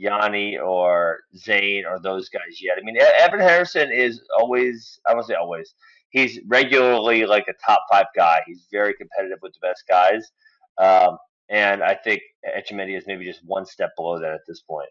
[0.00, 2.76] Yianni or Zain or those guys yet.
[2.78, 5.74] I mean, Evan Henderson is always I won't say always.
[6.14, 8.40] He's regularly like a top five guy.
[8.46, 10.30] He's very competitive with the best guys.
[10.78, 14.88] Um, and I think Etchemendia is maybe just one step below that at this point.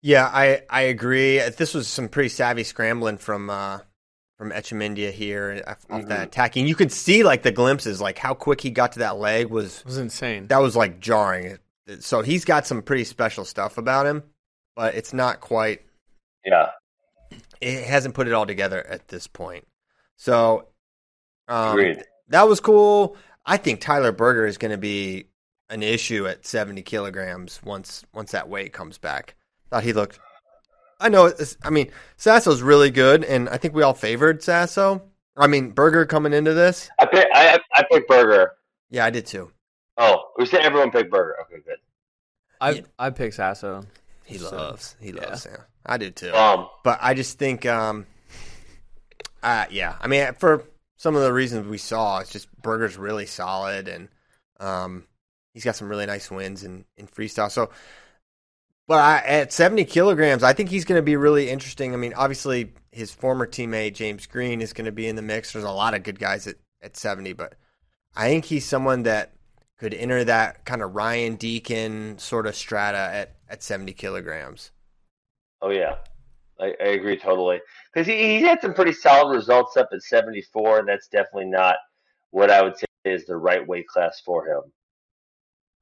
[0.00, 1.38] Yeah, I I agree.
[1.50, 3.80] This was some pretty savvy scrambling from uh,
[4.38, 6.66] from Etchemindia here off off that attacking.
[6.66, 9.80] You could see like the glimpses, like how quick he got to that leg was
[9.80, 10.46] It was insane.
[10.48, 11.58] that was like jarring.
[12.00, 14.22] So he's got some pretty special stuff about him,
[14.74, 15.82] but it's not quite.
[16.46, 16.70] Yeah.
[17.60, 19.66] It hasn't put it all together at this point.
[20.22, 20.68] So
[21.48, 22.04] um, Agreed.
[22.28, 23.16] that was cool.
[23.44, 25.26] I think Tyler Berger is going to be
[25.68, 29.34] an issue at 70 kilograms once once that weight comes back.
[29.70, 30.20] Thought he looked.
[31.00, 31.32] I know.
[31.64, 35.02] I mean, Sasso's really good, and I think we all favored Sasso.
[35.36, 36.88] I mean, Berger coming into this.
[37.00, 38.52] I pick, I I picked Berger.
[38.90, 39.50] Yeah, I did too.
[39.98, 41.34] Oh, we said everyone picked Berger.
[41.42, 41.78] Okay, good.
[42.60, 42.80] I Yeah.
[42.96, 43.84] I picked Sasso.
[44.24, 44.94] He So, loves.
[45.00, 45.48] He loves.
[45.50, 45.62] Yeah.
[45.84, 46.32] I do too.
[46.32, 48.06] Um, but I just think, um,
[49.42, 49.96] uh, yeah.
[50.00, 50.64] I mean, for
[50.96, 54.08] some of the reasons we saw, it's just Berger's really solid, and
[54.60, 55.04] um,
[55.52, 57.50] he's got some really nice wins in in freestyle.
[57.50, 57.70] So,
[58.86, 61.94] but I, at seventy kilograms, I think he's going to be really interesting.
[61.94, 65.52] I mean, obviously, his former teammate James Green is going to be in the mix.
[65.52, 67.54] There's a lot of good guys at at seventy, but
[68.14, 69.32] I think he's someone that
[69.78, 74.70] could enter that kind of Ryan Deakin sort of strata at at seventy kilograms.
[75.60, 75.96] oh yeah,
[76.60, 77.60] I, I agree totally.
[77.92, 81.76] Because he, he had some pretty solid results up at 74, and that's definitely not
[82.30, 84.62] what I would say is the right weight class for him.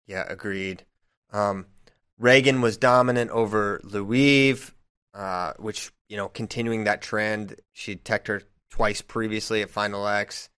[0.06, 0.84] Yeah, agreed.
[1.32, 1.66] Um,
[2.20, 4.72] Ragan was dominant over Louise,
[5.14, 7.54] uh, which you know, continuing that trend.
[7.72, 10.48] She teched her twice previously at Final X.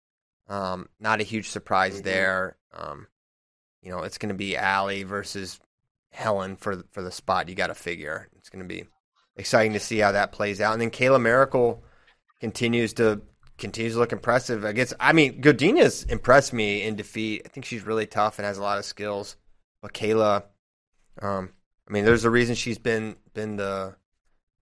[0.48, 2.04] Um, not a huge surprise Mhm.
[2.04, 2.56] there.
[2.72, 3.06] Um,
[3.82, 5.60] you know, it's going to be Allie versus
[6.10, 7.48] Helen for for the spot.
[7.50, 8.86] You got to figure it's going to be
[9.36, 10.72] exciting to see how that plays out.
[10.72, 11.82] And then Kayla Miracle
[12.40, 13.22] continues to
[13.58, 14.94] continues to look impressive against.
[14.98, 17.42] I mean, Godinez impressed me in defeat.
[17.44, 19.36] I think she's really tough and has a lot of skills.
[19.80, 20.44] But Kayla,
[21.20, 21.50] um,
[21.88, 23.96] I mean, there's a reason she's been been the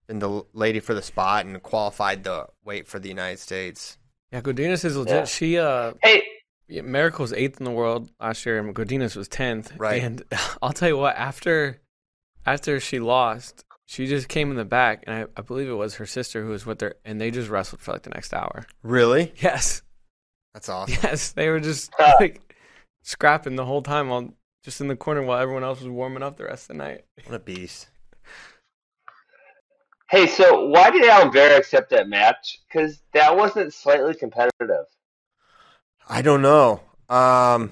[0.07, 3.97] been the lady for the spot and qualified the weight for the United States.
[4.31, 5.13] Yeah, Godinez is legit.
[5.13, 5.25] Yeah.
[5.25, 6.23] She uh Hey,
[6.67, 9.73] yeah, Miracle was eighth in the world last year, and Godinez was tenth.
[9.77, 10.01] Right.
[10.01, 10.23] And
[10.61, 11.81] I'll tell you what, after
[12.45, 15.95] after she lost, she just came in the back, and I, I believe it was
[15.95, 18.65] her sister who was with her, and they just wrestled for like the next hour.
[18.83, 19.33] Really?
[19.37, 19.81] Yes,
[20.53, 20.97] That's awesome.
[21.03, 22.55] yes, they were just like
[23.03, 26.37] scrapping the whole time while just in the corner while everyone else was warming up
[26.37, 27.05] the rest of the night.
[27.25, 27.87] What a beast.
[30.09, 32.59] hey, so why did Alan Vera accept that match?
[32.67, 34.85] Because that wasn't slightly competitive.
[36.07, 36.81] I don't know.
[37.09, 37.71] Um,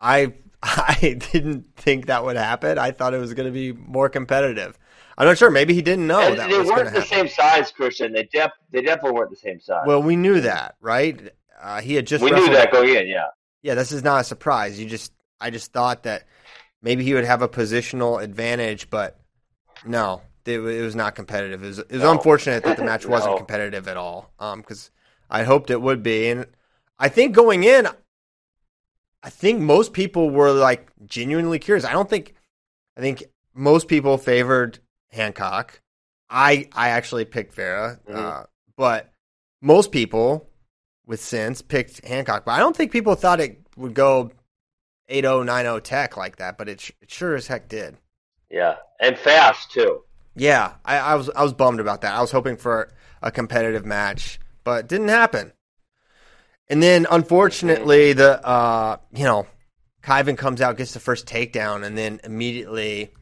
[0.00, 2.78] I I didn't think that would happen.
[2.78, 4.78] I thought it was going to be more competitive.
[5.18, 5.50] I'm not sure.
[5.50, 7.06] Maybe he didn't know And that they weren't the happen.
[7.06, 8.12] same size, Christian.
[8.12, 9.84] They def- they definitely weren't the same size.
[9.86, 11.32] Well, we knew that, right?
[11.60, 13.26] Uh, he had just we knew that going in, yeah.
[13.62, 14.78] Yeah, this is not a surprise.
[14.78, 16.24] You just I just thought that
[16.82, 19.18] maybe he would have a positional advantage, but
[19.84, 21.62] no, it, it was not competitive.
[21.64, 22.12] It was, it was No.
[22.12, 24.30] unfortunate that the match wasn't competitive at all.
[24.38, 24.90] Um, because
[25.30, 26.46] I hoped it would be, and
[26.98, 27.88] I think going in,
[29.22, 31.84] I think most people were like genuinely curious.
[31.86, 32.34] I don't think
[32.96, 33.24] I think
[33.54, 34.78] most people favored
[35.16, 35.80] Hancock.
[36.30, 38.14] I I actually picked Vera, Mhm.
[38.16, 38.44] uh,
[38.76, 39.12] but
[39.60, 40.48] most people
[41.06, 42.44] with sense picked Hancock.
[42.44, 44.30] But I don't think people thought it would go
[45.08, 46.58] 8-0, 9-0 tech like that.
[46.58, 47.96] But it, sh- it sure as heck did.
[48.50, 50.02] Yeah, and fast too.
[50.34, 52.14] Yeah, I, I was I was bummed about that.
[52.14, 55.52] I was hoping for a competitive match, but it didn't happen.
[56.68, 59.46] And then unfortunately, the uh, you know,
[60.02, 63.12] Kyven comes out, gets the first takedown, and then immediately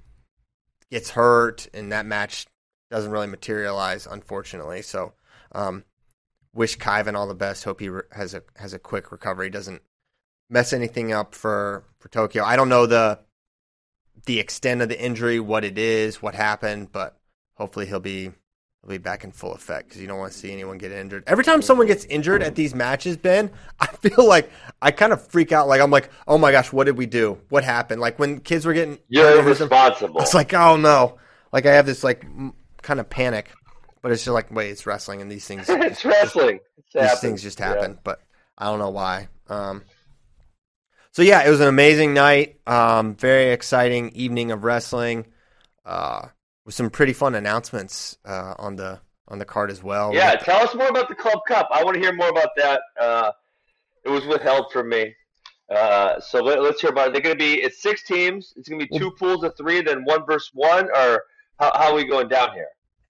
[0.94, 2.46] gets hurt, and that match
[2.88, 4.80] doesn't really materialize, unfortunately.
[4.80, 5.12] So,
[5.50, 5.82] um,
[6.54, 7.64] wish Kyven all the best.
[7.64, 9.50] Hope he re- has a has a quick recovery.
[9.50, 9.82] Doesn't
[10.48, 12.44] mess anything up for for Tokyo.
[12.44, 13.18] I don't know the
[14.26, 17.18] the extent of the injury, what it is, what happened, but
[17.56, 18.30] hopefully he'll be
[18.84, 21.24] he'll be back in full effect because you don't want to see anyone get injured.
[21.26, 24.50] Every time someone gets injured at these matches, Ben, I feel like
[24.82, 25.68] I kind of freak out.
[25.68, 27.38] Like I'm like, oh my gosh, what did we do?
[27.48, 28.00] What happened?
[28.00, 30.20] Like when kids were getting You're hurt over responsible.
[30.20, 31.16] it's like, oh no,
[31.52, 33.50] like I have this like m- kind of panic,
[34.02, 36.60] but it's just like, wait, it's wrestling, and these things it's wrestling.
[36.76, 37.20] It's these happened.
[37.20, 37.68] things just Yeah.
[37.68, 38.20] happen, but
[38.58, 39.28] I don't know why.
[39.48, 39.82] Um,
[41.12, 42.60] so yeah, it was an amazing night.
[42.66, 45.26] Um, very exciting evening of wrestling,
[45.86, 46.28] uh,
[46.64, 50.10] with some pretty fun announcements uh, on the on the card as well.
[50.10, 51.68] We Yeah, the- tell us more about the Club Cup.
[51.72, 52.80] I want to hear more about that.
[53.00, 53.32] Uh,
[54.04, 55.14] it was withheld from me.
[55.74, 57.12] Uh, so let, us hear about it.
[57.14, 58.52] They're going to be it's six teams.
[58.56, 61.24] It's going to be two pools of three, then one versus one, or
[61.58, 62.68] how, how are we going down here?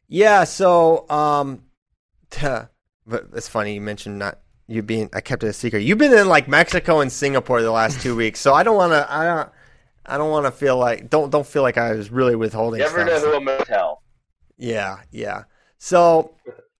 [0.08, 0.44] yeah.
[0.44, 1.64] So, um,
[2.40, 4.38] but it's funny you mentioned not
[4.68, 5.10] you being.
[5.12, 5.80] I kept it a secret.
[5.80, 8.92] You've been in like Mexico and Singapore the last two weeks, so I don't want
[8.92, 9.12] to.
[9.12, 9.48] I don't.
[10.06, 12.80] I don't want to feel like don't don't feel like I was really withholding.
[12.80, 13.22] Never stuff.
[13.22, 14.02] know who I'm to tell.
[14.56, 15.44] Yeah, yeah.
[15.78, 16.34] So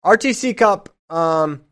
[0.05, 1.63] RTC Cup, um,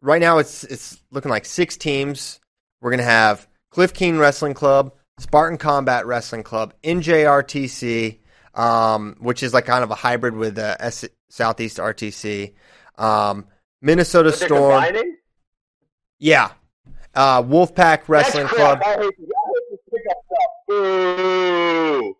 [0.00, 2.40] right now it's it's looking like six teams.
[2.80, 8.18] We're gonna have Cliff Keen Wrestling Club, Spartan Combat Wrestling Club, NJRTC,
[8.54, 12.54] um, which is like kind of a hybrid with uh, S- Southeast RTC,
[12.98, 13.46] um,
[13.82, 15.16] Minnesota Storm, combining?
[16.18, 16.50] yeah,
[17.14, 18.80] uh, Wolfpack Wrestling Club.
[18.84, 19.14] I hate,
[20.68, 22.14] Boo.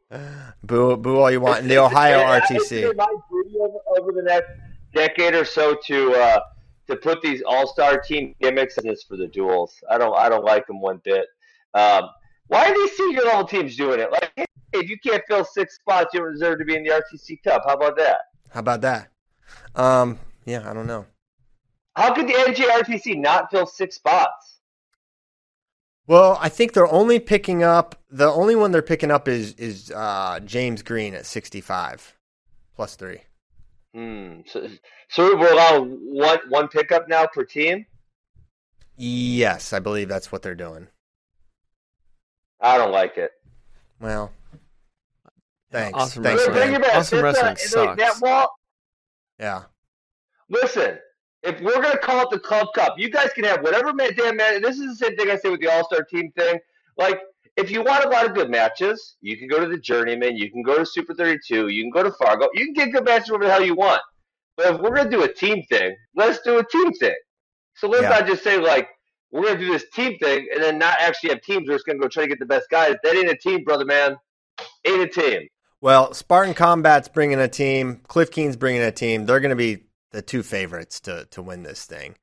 [0.64, 2.96] Boo, boo all you want, and the Ohio RTC.
[2.96, 4.50] my duty over, over the next
[4.94, 6.40] decade or so to uh,
[6.88, 9.74] to put these all star team gimmicks in this for the duels.
[9.90, 11.26] I don't I don't like them one bit.
[11.74, 12.04] Um,
[12.46, 14.10] why are these senior level teams doing it?
[14.10, 16.90] Like, hey, if you can't fill six spots, you don't deserve to be in the
[16.90, 17.62] RTC Cup.
[17.66, 18.20] How about that?
[18.48, 19.08] How about that?
[19.74, 21.04] Um, yeah, I don't know.
[21.94, 24.57] How could the NJRTC not fill six spots?
[26.08, 29.90] Well, I think they're only picking up the only one they're picking up is is
[29.92, 32.16] uh, James Green at sixty five
[32.74, 33.20] plus three.
[33.94, 34.40] Hmm.
[34.46, 34.68] So,
[35.10, 37.84] so we're allowed one one pickup now per team.
[38.96, 40.88] Yes, I believe that's what they're doing.
[42.60, 43.32] I don't like it.
[44.00, 44.32] Well,
[45.70, 45.96] thanks.
[45.98, 46.72] Awesome thanks, wrestling.
[46.72, 46.84] Man.
[46.84, 48.20] Awesome This, uh, wrestling like, That sucks.
[48.22, 48.58] wall,
[49.38, 49.62] Yeah,
[50.48, 50.98] Listen,
[51.42, 54.36] if we're gonna call it the Club Cup, you guys can have whatever man, damn
[54.36, 54.60] man.
[54.62, 56.58] This is the same thing I say with the All Star Team thing.
[56.96, 57.20] Like,
[57.56, 60.50] if you want a lot of good matches, you can go to the Journeyman, you
[60.50, 63.04] can go to Super Thirty Two, you can go to Fargo, you can get good
[63.04, 64.02] matches wherever the hell you want.
[64.56, 67.14] But if we're gonna do a team thing, let's do a team thing.
[67.74, 68.10] So let's Yeah.
[68.10, 68.88] not just say like
[69.30, 71.68] we're gonna do this team thing and then not actually have teams.
[71.68, 72.96] We're just gonna go try to get the best guys.
[73.04, 74.16] That ain't a team, brother man.
[74.84, 75.48] Ain't a team.
[75.80, 78.00] Well, Spartan Combat's bringing a team.
[78.08, 79.26] Cliff Keen's bringing a team.
[79.26, 82.16] They're going to be the two favorites to to win this thing.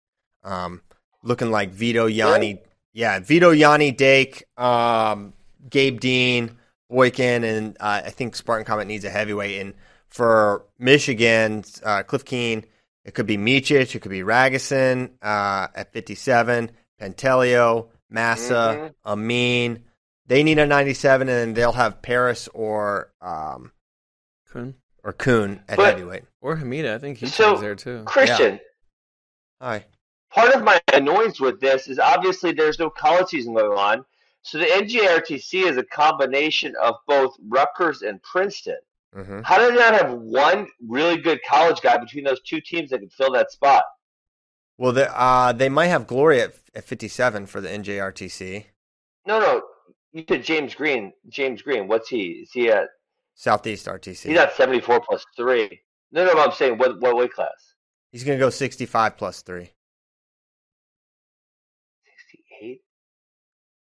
[0.43, 0.81] Um,
[1.23, 2.59] looking like Vito Yianni,
[2.93, 5.33] yeah, Vito Yianni, Dake, um,
[5.69, 6.57] Gabe Dean,
[6.89, 9.59] Boykin, and uh, I think Spartan Combat needs a heavyweight.
[9.59, 9.73] And
[10.07, 12.65] for Michigan, uh, Cliff Keen,
[13.03, 16.71] it could be Micic, it could be Ragusin uh, at 57,
[17.01, 19.83] Pentelio, Massa, Amine.
[20.27, 23.71] They need a 97, and then they'll have Paris or um,
[24.51, 24.75] Coon.
[25.05, 26.23] Or Coon at But- heavyweight.
[26.41, 26.95] Or Hamida.
[26.95, 28.03] I think he's So- there too.
[28.05, 28.59] Christian,
[29.61, 29.85] Hi.
[30.31, 34.05] part of my annoyance with this is obviously there's no college season going on.
[34.41, 38.79] So the NJRTC is a combination of both Rutgers and Princeton.
[39.13, 42.89] hmm How do they not have one really good college guy between those two teams
[42.89, 43.85] that can fill that spot?
[44.77, 48.65] Well, they, uh, they might have Glory at, at 57 for the NJRTC.
[49.25, 49.61] No, no.
[50.11, 51.13] You said James Green.
[51.29, 51.87] James Green.
[51.87, 52.41] What's he?
[52.43, 52.89] Is he at?
[53.35, 54.29] Southeast RTC.
[54.29, 55.81] He's at seventy four plus three.
[56.11, 56.33] No, no.
[56.41, 57.73] I'm saying what what weight class?
[58.11, 59.69] He's going to go 65 plus 3.
[62.05, 62.81] Sixty eight.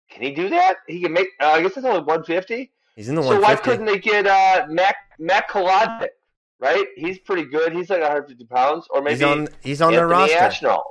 [0.08, 0.76] Can he do that?
[0.86, 1.26] He can make.
[1.42, 2.70] Uh, I guess it's only one fifty.
[2.94, 5.52] He's in the So why couldn't they get uh, Mac Mac?
[5.52, 7.72] Right, he's pretty good.
[7.72, 10.66] He's like 150 pounds, or maybe he's on, he's on Anthony their roster.
[10.66, 10.82] Ashnault.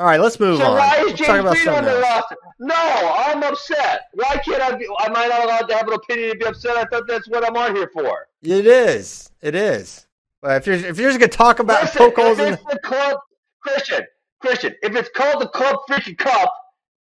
[0.00, 0.78] All right, let's move So on.
[0.78, 2.34] why is James on the roster?
[2.58, 4.04] No, I'm upset.
[4.14, 4.86] Why can't I be?
[5.04, 6.74] Am I not allowed to have an opinion and be upset?
[6.78, 8.26] I thought that's what I'm on here for.
[8.42, 9.30] It is.
[9.42, 10.06] It is.
[10.40, 12.78] But if you're if you're just gonna talk about Listen, poke holes in, it's the
[12.78, 13.18] club,
[13.60, 14.00] Christian,
[14.40, 16.50] Christian, if it's called the club freaking cup,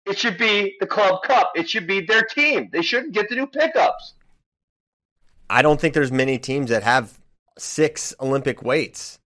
[0.05, 1.51] it should be the club cup.
[1.53, 2.69] It should be their team.
[2.71, 4.13] They shouldn't get the new pickups.
[5.49, 7.19] I don't think there's many teams that have
[7.57, 9.19] six Olympic weights.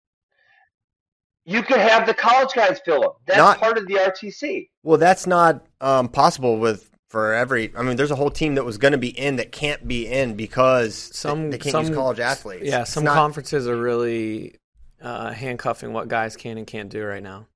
[1.50, 3.12] You could have the college guys fill them.
[3.26, 4.70] That's Not- part of the RTC.
[4.84, 7.74] Well, that's not um, possible with for every.
[7.76, 10.06] I mean, there's a whole team that was going to be in that can't be
[10.08, 12.66] in because Some they can't some use college athletes.
[12.66, 14.56] Yeah, It's some not conferences are really
[15.02, 17.48] uh, handcuffing what guys can and can't do right now.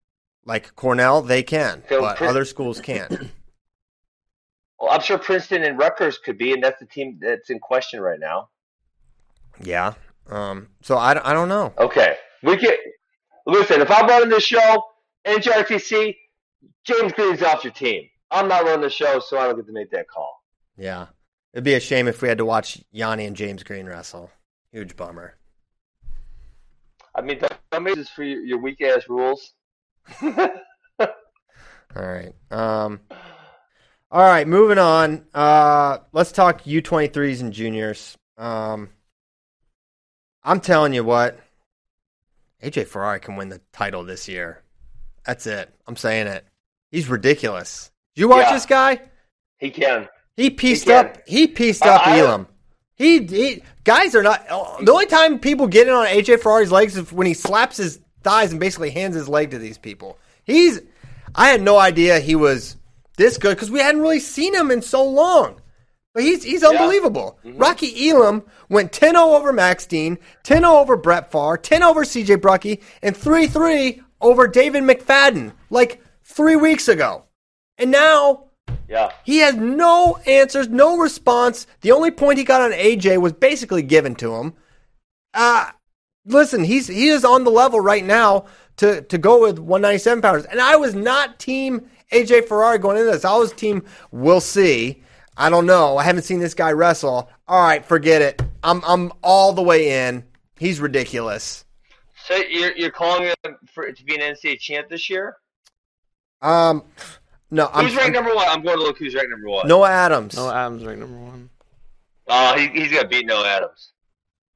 [0.46, 1.22] like Cornell.
[1.22, 3.30] They can, So but Prin- other schools can't.
[4.80, 8.02] Well, I'm sure Princeton and Rutgers could be, and that's the team that's in question
[8.02, 8.50] right now.
[9.64, 9.94] yeah.
[10.30, 10.68] Um.
[10.82, 11.74] So I, I don't know.
[11.78, 12.74] Okay, we can
[13.46, 13.82] listen.
[13.82, 14.84] If I'm running this show,
[15.26, 16.16] NJRTC,
[16.84, 18.10] James Green's off your team.
[18.32, 20.44] I'm not running the show, so I don't get to make that call.
[20.78, 21.08] Yeah.
[21.54, 24.32] It'd be a shame if we had to watch Yianni and James Green wrestle.
[24.72, 25.36] Huge bummer.
[27.16, 27.40] I mean,
[27.72, 29.54] don't make for your, your weak ass rules.
[30.22, 31.08] All
[31.96, 32.34] right.
[32.50, 33.02] Um.
[34.12, 34.48] All right.
[34.48, 35.26] Moving on.
[35.32, 36.00] Uh.
[36.12, 38.18] Let's talk U23s and juniors.
[38.36, 38.90] Um.
[40.44, 41.40] I'm telling you what.
[42.64, 44.64] AJ Ferrari can win the title this year.
[45.26, 45.74] That's it.
[45.88, 46.46] I'm saying it.
[46.92, 47.92] He's ridiculous.
[48.16, 48.54] Did you watch Yeah.
[48.54, 49.02] this guy?
[49.58, 50.08] He can.
[50.38, 51.06] He pieced can.
[51.08, 51.18] up.
[51.28, 52.48] He pieced Uh, up I- Elam.
[52.96, 54.48] He, he guys are not.
[54.48, 58.00] The only time people get in on AJ Ferrari's legs is when he slaps his
[58.24, 60.18] thighs and basically hands his leg to these people.
[60.44, 60.80] He's.
[61.36, 62.78] I had no idea he was
[63.18, 65.60] this good because we hadn't really seen him in so long.
[66.14, 67.40] But he's he's unbelievable.
[67.44, 72.82] Rocky Elam went 10-0 over Max Dean, 10-0 over Brett Farr, 10 over CJ Brucky,
[73.02, 77.24] and 3-3 over David McFadden like three weeks ago.
[77.80, 78.46] And now
[78.88, 79.12] Yeah.
[79.24, 81.66] he has no answers, no response.
[81.82, 84.54] The only point he got on AJ was basically given to him.
[85.34, 85.72] Uh
[86.26, 88.46] listen, he's he is on the level right now
[88.78, 90.46] to to go with 197 pounders.
[90.46, 93.26] And I was not team AJ Ferrari going into this.
[93.26, 95.03] I was team we'll see.
[95.38, 95.98] I don't know.
[95.98, 97.30] I haven't seen this guy wrestle.
[97.48, 98.42] All right, forget it.
[98.64, 100.24] I'm I'm all the way in.
[100.58, 101.66] He's ridiculous.
[102.26, 105.38] So you're you're calling him for to be an NCAA champ this year?
[106.42, 106.84] Um
[107.52, 108.48] no, I'm, who's ranked I'm number one?
[108.48, 109.68] I'm going to look who's ranked number one.
[109.68, 110.36] Noah Adams.
[110.36, 111.52] No, Adams ranked number one.
[112.28, 113.92] Oh, he, he's gonna beat Noah Adams.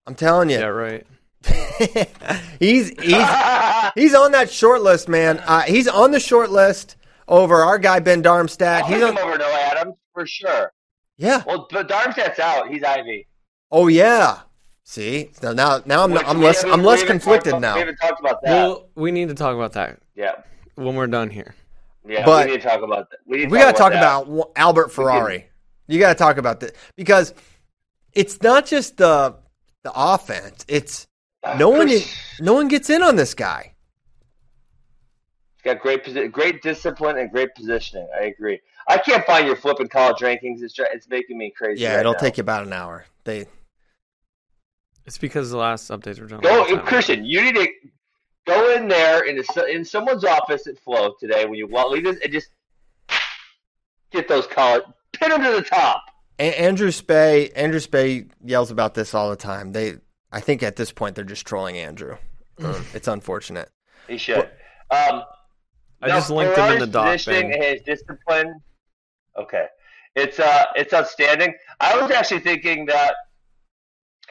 [0.05, 0.57] I'm telling you.
[0.57, 1.05] Yeah, right.
[2.59, 3.27] he's he's
[3.95, 5.39] he's on that short list, man.
[5.45, 6.95] Uh, he's on the short list
[7.27, 8.83] over our guy Ben Darmstadt.
[8.83, 9.66] I'll He's pick him on, over Noah Adams
[10.17, 10.73] for sure.
[11.17, 11.43] yeah.
[11.45, 12.69] Well, but Darmstadt's out.
[12.69, 13.27] He's Ivy.
[13.71, 14.39] Oh yeah.
[14.83, 17.75] See, so now now I'm Which I'm less I'm less haven't talked conflicted now.
[17.75, 18.51] We haven't talked about that.
[18.51, 20.31] Well, we need to talk about that yeah,
[20.73, 21.53] when we're done here.
[22.07, 22.25] yeah.
[22.25, 23.19] But- we need to talk about that.
[23.27, 24.23] We, need to we got to talk that.
[24.23, 25.45] about Albert Ferrari.
[25.87, 27.35] You got to talk about this because
[28.13, 29.35] it's not just the
[29.83, 30.65] the offense.
[30.67, 31.05] It's
[31.43, 33.75] uh, no one Chris- no one gets in on this guy.
[35.57, 38.07] He's got great great discipline and great positioning.
[38.19, 38.59] I agree.
[38.87, 40.61] I can't find your flipping college rankings.
[40.61, 41.81] It's dri- it's making me crazy.
[41.81, 42.19] Yeah, right it'll now.
[42.19, 43.05] take you about an hour.
[43.25, 43.45] They
[45.05, 46.39] It's because the last updates were done.
[46.39, 46.85] a Go, time.
[46.85, 47.25] Christian.
[47.25, 47.67] You need to
[48.45, 52.05] go in there in a, in someone's office at Flow today when you walk, leave
[52.05, 52.49] this, and just
[54.11, 56.03] get those college, pin them to the top.
[56.39, 59.71] A- Andrew Spey Andrew Spey yells about this all the time.
[59.73, 59.95] They
[60.31, 62.17] I think at this point they're just trolling Andrew.
[62.63, 63.69] Um, it's unfortunate.
[64.07, 64.49] He should.
[64.91, 65.23] Um,
[66.01, 68.61] I just linked him in the doc, Positioning and his discipline.
[69.37, 69.65] Okay,
[70.15, 71.53] it's uh, it's outstanding.
[71.79, 73.13] I was actually thinking that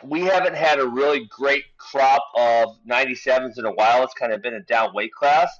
[0.05, 4.03] we haven't had a really great crop of 97s in a while.
[4.03, 5.51] It's kind of been a down weight class.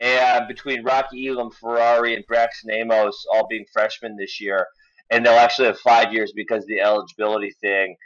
[0.00, 4.66] And between Rocky Elam, Ferrari, and Braxton Amos all being freshmen this year,
[5.10, 7.96] and they'll actually have five years because of the eligibility thing.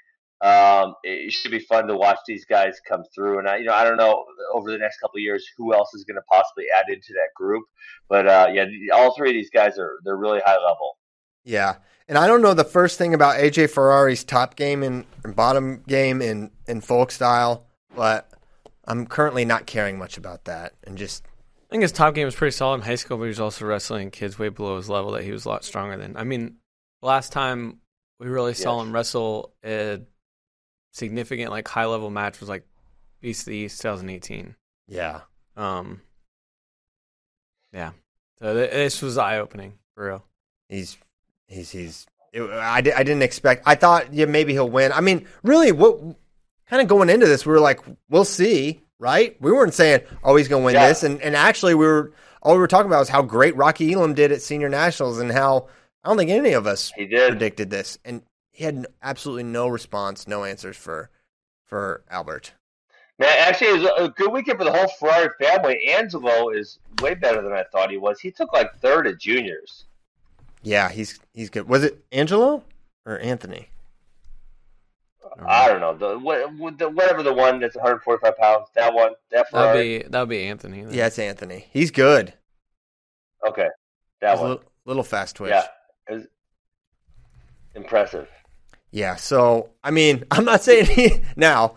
[0.42, 3.38] Um, it should be fun to watch these guys come through.
[3.38, 5.94] And I, you know, I don't know over the next couple of years who else
[5.94, 7.64] is going to possibly add into that group.
[8.08, 10.98] But uh, yeah, all three of these guys are they're really high level.
[11.44, 11.76] Yeah.
[12.08, 15.82] And I don't know the first thing about AJ Ferrari's top game and, and bottom
[15.88, 18.30] game in, in folk style, but
[18.84, 20.74] I'm currently not caring much about that.
[20.84, 21.24] And just
[21.68, 23.64] I think his top game was pretty solid in high school, but he was also
[23.64, 26.16] wrestling kids way below his level that he was a lot stronger than.
[26.16, 26.58] I mean,
[27.02, 27.80] last time
[28.20, 28.86] we really saw Yes.
[28.86, 30.00] him wrestle a
[30.96, 32.64] significant, like high level match was like
[33.20, 34.54] Beast of the East 2018.
[34.88, 35.20] yeah.
[35.56, 36.00] Um,
[37.72, 37.92] yeah.
[38.40, 40.24] So th- this was eye opening for real.
[40.68, 40.96] He's
[41.46, 42.06] he's he's.
[42.32, 43.62] It, I, di- I didn't expect.
[43.66, 44.92] I thought yeah maybe he'll win.
[44.92, 45.98] I mean, really, what
[46.68, 47.80] kind of going into this, we were like,
[48.10, 49.36] we'll see, right?
[49.40, 50.88] We weren't saying oh he's going to win Yeah.
[50.88, 53.92] this, and and actually we were all we were talking about was how great Rocky
[53.92, 55.68] Elam did at senior nationals and how
[56.04, 57.30] I don't think any of us He did.
[57.30, 58.22] predicted this, and
[58.56, 61.10] he had absolutely no response, no answers for
[61.64, 62.52] for Albert.
[63.18, 65.88] Man, actually, it was a good weekend for the whole Ferrari family.
[65.88, 68.20] Angelo is way better than I thought he was.
[68.20, 69.84] He took like third at juniors.
[70.62, 71.68] Yeah, he's he's good.
[71.68, 72.62] Was it Angelo
[73.04, 73.68] or Anthony?
[75.46, 78.68] I don't know the, what, the whatever the one that's 145 pounds.
[78.74, 79.98] That one, that That'd Ferrari.
[79.98, 80.82] be that'd be Anthony.
[80.82, 80.94] then.
[80.94, 81.66] Yeah, it's Anthony.
[81.72, 82.32] He's good.
[83.46, 83.68] okay,
[84.22, 84.50] that He's a one.
[84.52, 85.50] little, little fast twitch.
[85.50, 85.66] Yeah,
[86.08, 86.26] it was
[87.74, 88.28] impressive.
[88.90, 91.76] Yeah, so I mean, I'm not saying he now.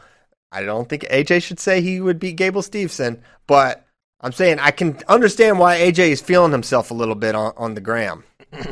[0.52, 3.86] I don't think AJ should say he would beat Gable Steveson, but
[4.20, 7.74] I'm saying I can understand why AJ is feeling himself a little bit on, on
[7.76, 8.24] the gram.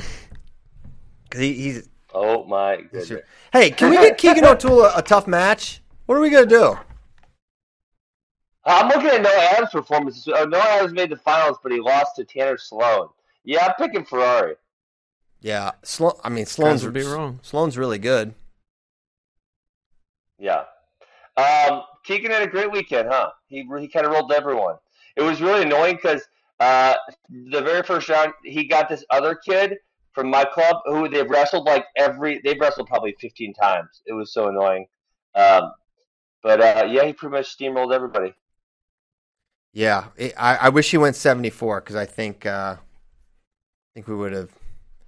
[1.29, 3.21] Because he, he's Oh my goodness.
[3.51, 5.81] Hey, can we get Keegan O'Toole a, a tough match?
[6.05, 6.77] What are we gonna do?
[8.65, 10.27] I'm looking at Noah Adams' performances.
[10.33, 13.09] Oh, Noah Adams made the finals, but he lost to Tanner Sloan.
[13.43, 14.55] Yeah, I'm picking Ferrari.
[15.41, 17.39] Yeah, Slo- I mean Sloan's would be wrong.
[17.43, 18.33] Sloan's really good.
[20.39, 20.63] Yeah.
[21.35, 23.31] Um, Keegan had a great weekend, huh?
[23.47, 24.75] He he kind of rolled everyone.
[25.15, 26.21] It was really annoying because
[26.59, 26.95] uh,
[27.29, 29.77] the very first round he got this other kid
[30.13, 34.01] from my club who they've wrestled like every they've wrestled probably 15 times.
[34.05, 34.87] It was so annoying.
[35.35, 35.71] Um,
[36.41, 38.33] but uh, yeah, he pretty much steamrolled everybody.
[39.73, 44.15] Yeah, it, I, I wish he went 74 because I think uh, I think we
[44.15, 44.49] would have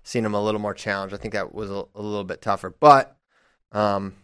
[0.03, 1.13] seen him a little more challenged.
[1.13, 3.17] I think that was a, a little bit tougher, but
[3.71, 4.15] um,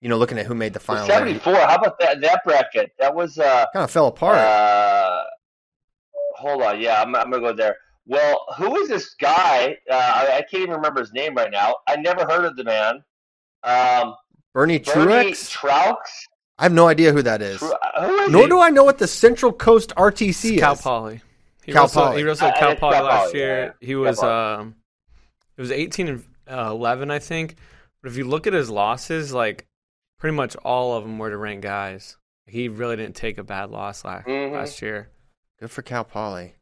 [0.00, 1.54] you know, looking at who made the final, kind 74.
[1.54, 2.92] How about that that bracket?
[2.98, 4.38] That was uh, kind of fell apart.
[4.38, 5.22] Uh,
[6.36, 6.80] hold on.
[6.80, 7.76] Yeah, I'm, I'm gonna go there.
[8.06, 9.76] Well, who is this guy?
[9.90, 11.76] Uh, I, I can't even remember his name right now.
[11.86, 13.04] I never heard of the man.
[13.62, 14.14] Um,
[14.52, 15.50] Bernie Bernie Truex.
[15.50, 15.96] Traux.
[16.58, 17.58] I have no idea who that is.
[17.58, 18.48] Tru- who is Nor he?
[18.48, 20.82] do I know what the Central Coast RTC Cal is.
[20.82, 21.20] Poly.
[21.70, 22.18] He Cal wrestled, Poly.
[22.18, 23.64] He wrestled Uh, Cal Poly Cal last Poly, year.
[23.80, 23.86] yeah.
[23.86, 24.74] He was um,
[25.56, 27.56] it was 18 and uh, 11, I think.
[28.02, 29.66] But if you look at his losses, like
[30.18, 32.16] pretty much all of them were to ranked guys.
[32.46, 34.52] He really didn't take a bad loss last Mhm.
[34.52, 35.08] last year.
[35.60, 36.54] Good for Cal Poly.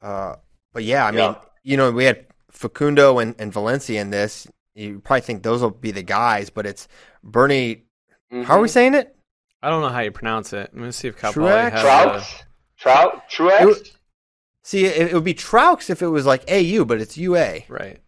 [0.00, 0.36] Uh,
[0.72, 4.46] but yeah, I mean, you know, we had Facundo and, and Valencia in this.
[4.74, 6.86] You probably think those will be the guys, but it's
[7.24, 7.84] Bernie.
[8.30, 8.70] How are we Mhm.
[8.70, 9.16] saying it?
[9.62, 10.70] I don't know how you pronounce it.
[10.72, 11.70] Let me see if Cal Truex?
[11.70, 12.44] Poly has Traux?
[12.78, 13.28] Trout?
[13.30, 13.60] Truex?
[13.60, 13.92] It was-
[14.70, 17.62] See, it, it would be Traux if it was like AU, but it's UA.
[17.68, 17.98] right.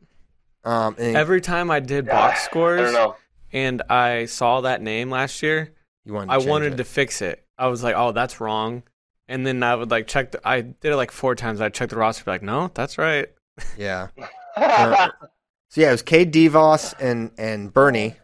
[0.63, 3.17] Um, and Every time I did Yeah, box I scores don't know.
[3.53, 5.73] and I saw that name last year,
[6.05, 6.77] you wanted to I change wanted it.
[6.77, 7.45] to fix it.
[7.59, 8.85] I was like, "Oh, that's wrong,"
[9.27, 10.31] and then I would like check.
[10.31, 11.61] The, I did it like four times.
[11.61, 13.29] I checked the roster, be like, "No, that's right."
[13.77, 14.09] Yeah.
[14.57, 15.09] Uh,
[15.69, 18.15] so yeah, it was Cade Devos and and Bernie.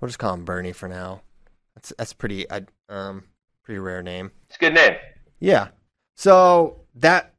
[0.00, 1.22] We'll just call him Bernie for now.
[1.74, 3.24] That's that's pretty I, um
[3.64, 4.32] pretty rare name.
[4.48, 4.96] it's a good name.
[5.40, 5.68] Yeah.
[6.16, 7.32] So that,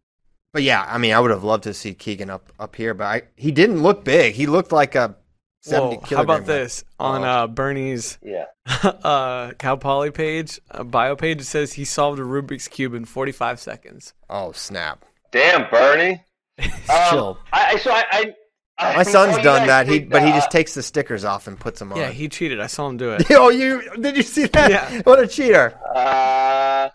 [0.53, 3.05] but yeah, I mean, I would have loved to see Keegan up up here, but
[3.05, 4.33] I, he didn't look big.
[4.35, 5.15] He looked like a
[5.61, 6.53] seventy Whoa, how kilogram about guy.
[6.53, 8.45] this on uh, Bernie's Yeah.
[8.83, 11.41] uh, Cal Poly page, uh, bio page?
[11.41, 14.13] It says he solved a Rubik's cube in 45 seconds.
[14.29, 15.05] Oh snap!
[15.31, 16.23] Damn, Bernie.
[16.61, 17.37] Um, Chill.
[17.53, 18.33] I, I, so I, I,
[18.77, 19.87] I My son's oh, you done guys that.
[19.87, 21.97] He think but he that- just takes the stickers off and puts them on.
[21.97, 22.59] Yeah, he cheated.
[22.59, 23.25] I saw him do it.
[23.31, 24.69] oh, you did you see that?
[24.69, 25.01] Yeah.
[25.03, 25.73] What a cheater!
[25.95, 26.89] Uh,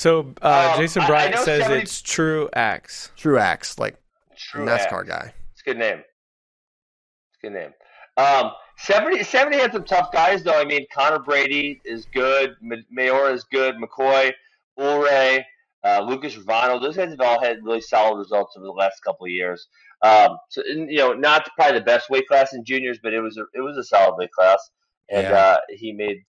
[0.00, 3.10] So uh, Um, Jason I- I Bryant says 70 it's true axe.
[3.18, 3.96] Truax, like
[4.34, 5.34] True NASCAR guy.
[5.52, 5.98] It's a good name.
[5.98, 7.74] It's a good name.
[8.16, 10.58] Um, 70, 70 had some tough guys, though.
[10.58, 12.56] I mean, Connor Brady is good.
[12.62, 13.74] Ma- Mayor is good.
[13.76, 14.32] McCoy,
[14.78, 15.44] Ulray,
[15.84, 16.80] uh, Lucas Revano.
[16.80, 19.68] Those guys have all had really solid results over the last couple of years.
[20.00, 23.20] Um, so, and, you know, not probably the best weight class in juniors, but it
[23.20, 24.70] was a, it was a solid weight class.
[25.10, 25.38] And Yeah.
[25.38, 26.24] uh, he made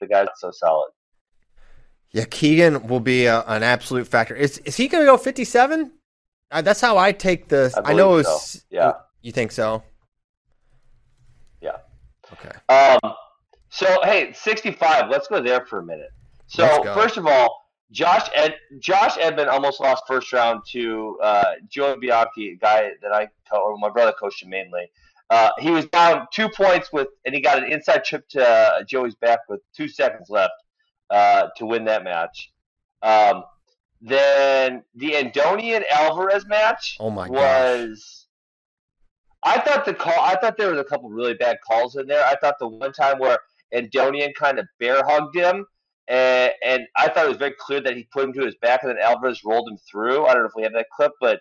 [0.00, 0.92] the guys so solid.
[2.12, 4.34] Yeah, Keegan will be a, an absolute factor.
[4.34, 5.92] Is is he going to go fifty seven?
[6.50, 7.72] Uh, that's how I take the.
[7.84, 8.50] I I, know it was.
[8.52, 8.92] so, yeah.
[9.22, 9.84] You think so?
[11.60, 11.76] Yeah.
[12.32, 12.50] Okay.
[12.68, 13.14] Um,
[13.68, 15.08] so hey, sixty-five.
[15.08, 16.10] Let's go there for a minute.
[16.48, 17.60] So first of all,
[17.92, 23.12] Josh Ed, Josh Edmond almost lost first round to uh, Joey Bianchi, a guy that
[23.12, 24.90] I co- or my brother coached him mainly.
[25.28, 28.82] Uh, he was down two points with, and he got an inside trip to uh,
[28.82, 30.54] Joey's back with two seconds left
[31.10, 32.52] uh, to win that match.
[33.02, 33.44] Um,
[34.00, 37.34] then the Andonian Alvarez match Oh my gosh.
[37.36, 38.26] was.
[39.42, 40.14] I thought the call.
[40.20, 42.24] I thought there was a couple really bad calls in there.
[42.24, 43.38] I thought the one time where
[43.74, 45.64] Andonian kind of bear hugged him,
[46.08, 48.82] and, and I thought it was very clear that he put him to his back,
[48.82, 50.26] and then Alvarez rolled him through.
[50.26, 51.40] I don't know if we have that clip, but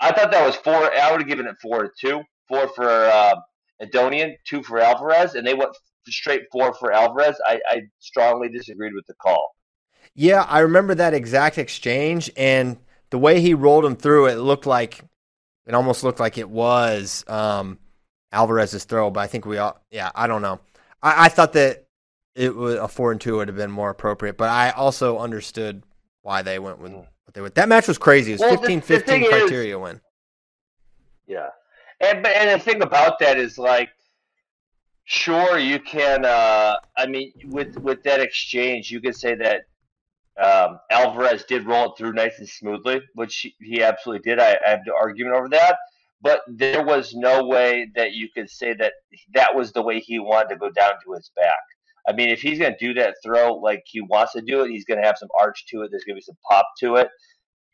[0.00, 0.74] I thought that was four.
[0.74, 2.22] I would have given it four to two.
[2.48, 3.34] Four for uh,
[3.82, 7.36] Andonian, two for Alvarez, and they went straight four for Alvarez.
[7.46, 9.54] I, I strongly disagreed with the call.
[10.14, 12.76] Yeah, I remember that exact exchange, and
[13.10, 15.00] the way he rolled him through, it looked like
[15.66, 17.78] it almost looked like it was um,
[18.32, 19.10] Alvarez's throw.
[19.10, 20.60] But I think we all, yeah, I don't know.
[21.02, 21.86] I, I thought that
[22.34, 25.82] it was a four and two would have been more appropriate, but I also understood
[26.22, 27.54] why they went with what they went.
[27.56, 28.32] That match was crazy.
[28.32, 30.00] It was Well, the- 15 the 15 is- criteria win.
[31.26, 31.48] Yeah,
[32.00, 33.90] and and the thing about that is like,
[35.08, 36.24] sure you can.
[36.24, 39.62] Uh, I mean, with with that exchange, you could say that
[40.40, 44.40] um, Alvarez did roll it through nice and smoothly, which he- absolutely did.
[44.40, 45.78] I, I have no argument over that.
[46.20, 48.94] But there was no way that you could say that
[49.34, 51.60] that was the way he wanted to go down to his back.
[52.08, 54.70] I mean, if he's going to do that throw like he wants to do it,
[54.70, 55.90] he's going to have some arch to it.
[55.90, 57.08] There's going to be some pop to it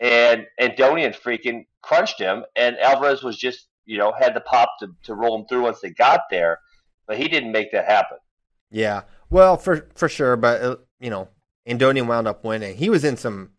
[0.01, 4.71] and and Andonian freaking crunched him, and Alvarez was just you know had the pop
[4.81, 6.59] to, to roll him through once they got there,
[7.07, 8.19] but he didn't make that happen.
[8.71, 11.29] Yeah, well, for for sure, but uh, you know,
[11.69, 12.77] Andonian wound up winning.
[12.77, 13.51] He was in some.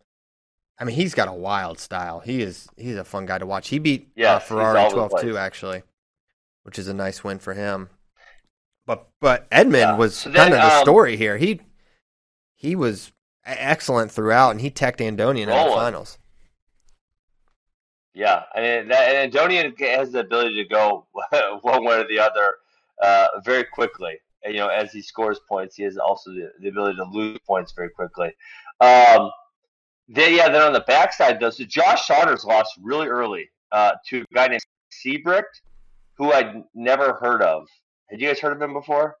[0.78, 2.20] I mean, he's got a wild style.
[2.20, 3.68] He is he's a fun guy to watch.
[3.68, 5.82] He beat Yes, uh, Ferrari all over the 12 2 actually,
[6.64, 7.88] which is a nice win for him.
[8.84, 9.96] But but Edmond Yeah.
[9.96, 11.38] was So kind of the um, story here.
[11.38, 11.60] He
[12.54, 13.12] he was
[13.44, 16.18] excellent throughout, and he teched Andonian in the finals.
[18.14, 21.06] Yeah, I mean that and Andonian has the ability to go
[21.62, 22.56] one way or the other
[23.02, 24.18] uh, very quickly.
[24.44, 27.38] And, you know, as he scores points, he has also the, the ability to lose
[27.46, 28.32] points very quickly.
[28.80, 29.30] Um,
[30.08, 34.20] then yeah, then on the backside though, so Josh Saunders lost really early uh, to
[34.20, 35.62] a guy named Siebrecht,
[36.14, 37.66] who I'd never heard of.
[38.08, 39.16] Had you guys heard of him before?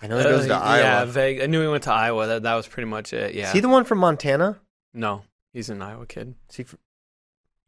[0.00, 0.82] I know he goes to Uh, Iowa.
[0.82, 1.40] Yeah, vague.
[1.42, 2.26] I knew he went to Iowa.
[2.26, 3.34] That that was pretty much it.
[3.34, 3.48] Yeah.
[3.48, 4.58] Is he the one from Montana?
[4.94, 6.34] no, he's an Iowa kid.
[6.48, 6.76] Is he fr-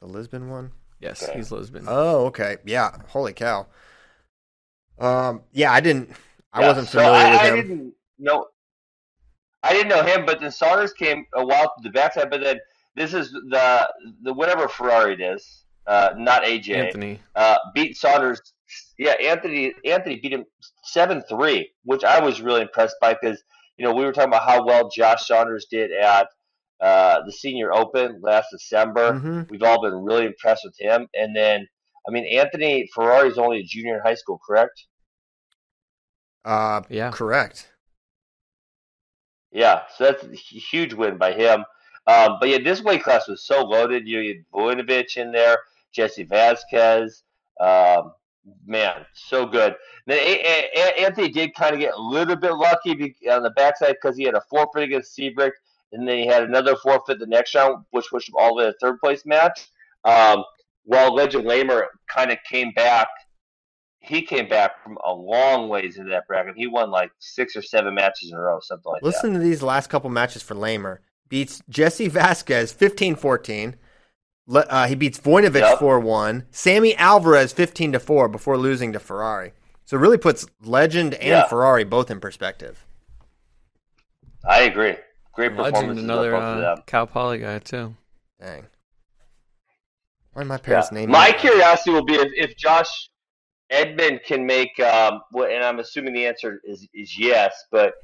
[0.00, 0.72] the Lisbon one?
[1.00, 1.36] Yes, Okay.
[1.36, 1.84] he's Lisbon.
[1.86, 2.56] Oh, okay.
[2.64, 2.96] Yeah.
[3.08, 3.66] Holy cow.
[5.00, 5.42] Um.
[5.52, 6.10] Yeah, I didn't.
[6.52, 7.54] I Yeah, wasn't so familiar I, with I him.
[7.56, 8.46] didn't know.
[9.62, 12.30] I didn't know him, but then Saunders came a while to the backside.
[12.30, 12.58] But then
[12.94, 13.88] this is the
[14.22, 17.20] the whatever Ferrari it is, uh, not AJ, Anthony.
[17.34, 18.40] uh, beat Saunders.
[18.98, 20.44] Yeah, Anthony Anthony beat him
[20.84, 23.42] seven three, which I was really impressed by because
[23.76, 26.28] you know we were talking about how well Josh Saunders did at
[26.80, 29.12] uh, the Senior Open last December.
[29.14, 29.50] Mhm.
[29.50, 31.66] We've all been really impressed with him, and then
[32.06, 34.86] I mean Anthony Ferrari is only a junior in high school, correct?
[36.44, 37.10] Uh, Yeah.
[37.10, 37.72] correct.
[39.50, 41.64] Yeah, so that's a huge win by him.
[42.06, 44.06] Um, but yeah, this weight class was so loaded.
[44.06, 45.58] You had Vojinovic in there,
[45.92, 47.22] Jesse Vasquez.
[47.60, 48.12] Um,
[48.66, 49.74] man, so good.
[50.06, 53.50] Then A- A- A- Anthony did kind of get a little bit lucky on the
[53.50, 55.56] backside because he had a forfeit against Siebrecht,
[55.92, 58.70] and then he had another forfeit the next round, which pushed him all the way
[58.70, 59.68] to third place match.
[60.04, 60.44] Um,
[60.88, 63.08] while Legend Lamer kind of came back,
[64.00, 66.54] he came back from a long ways into that bracket.
[66.56, 69.06] He won like six or seven matches in a row, something like that.
[69.06, 71.02] Listen to these last couple matches for Lamer.
[71.28, 73.74] Beats Jesse Vasquez 15-14.
[74.50, 75.78] Uh, he beats Voinovich Yep.
[75.78, 76.46] 4-1.
[76.50, 79.52] Sammy Alvarez 15 to 4 before losing to Ferrari.
[79.84, 81.46] So it really puts Legend and Yeah.
[81.48, 82.86] Ferrari both in perspective.
[84.48, 84.96] I agree.
[85.34, 86.82] Great Legend, performances another by both uh.
[86.86, 87.94] Cal Poly guy too.
[88.40, 88.66] Dang.
[90.32, 90.58] Why my Yeah.
[90.58, 93.10] parents name My curiosity will be if, if Josh
[93.70, 97.94] Edmond can make, um, and I'm assuming the answer is, is yes, but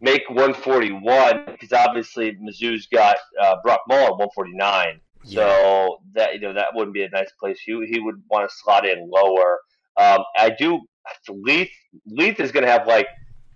[0.00, 5.00] make 141 because obviously Mizzou's got uh, Brock Mauller 149.
[5.24, 7.58] So that you know that wouldn't be a nice place.
[7.58, 9.58] He he would want to slot in lower.
[9.96, 10.80] Um, I do.
[11.28, 11.70] Leith
[12.06, 13.08] Leith is going to have like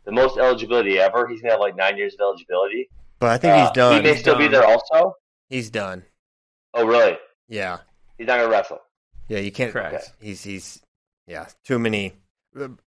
[0.05, 1.29] the most eligibility ever.
[1.29, 2.89] He's going to have like nine years of eligibility.
[3.21, 3.97] But I think Uh, he's done.
[3.97, 5.15] He may He's still be there also.
[5.49, 6.07] He's done.
[6.75, 7.17] Oh, really?
[7.51, 7.79] Yeah.
[8.17, 8.81] He's not going to wrestle.
[9.29, 9.73] Yeah, you can't.
[9.73, 10.13] Correct.
[10.21, 10.81] He's he's
[11.27, 12.15] yeah, too many.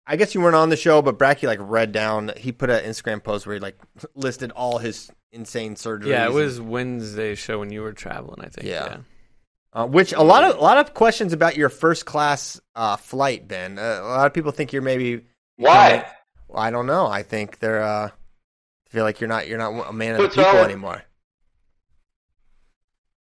[0.06, 2.32] I guess you weren't on the show, but Bracky like read down.
[2.36, 3.78] He put an Instagram post where he like
[4.16, 6.06] listed all his insane surgeries.
[6.06, 8.40] Yeah, it was Wednesday's show when you were traveling.
[8.40, 8.66] I think.
[8.66, 8.86] Yeah.
[8.86, 8.96] Yeah.
[9.74, 13.46] Uh, which a lot of a lot of questions about your first class uh, flight,
[13.46, 13.78] Ben.
[13.78, 15.24] Uh, a lot of people think you're maybe.
[15.56, 16.04] Why?
[16.48, 17.06] Well, I don't know.
[17.06, 18.10] I think they're uh,
[18.88, 20.64] feel like you're not you're not a man of What's the people wrong?
[20.64, 21.02] anymore.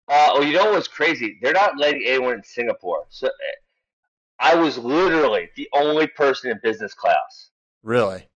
[0.10, 1.38] Uh, oh, you know what's crazy?
[1.42, 3.06] They're not letting anyone in Singapore.
[3.10, 3.30] So
[4.40, 7.52] I was literally the only person in business class
[7.84, 8.28] Really?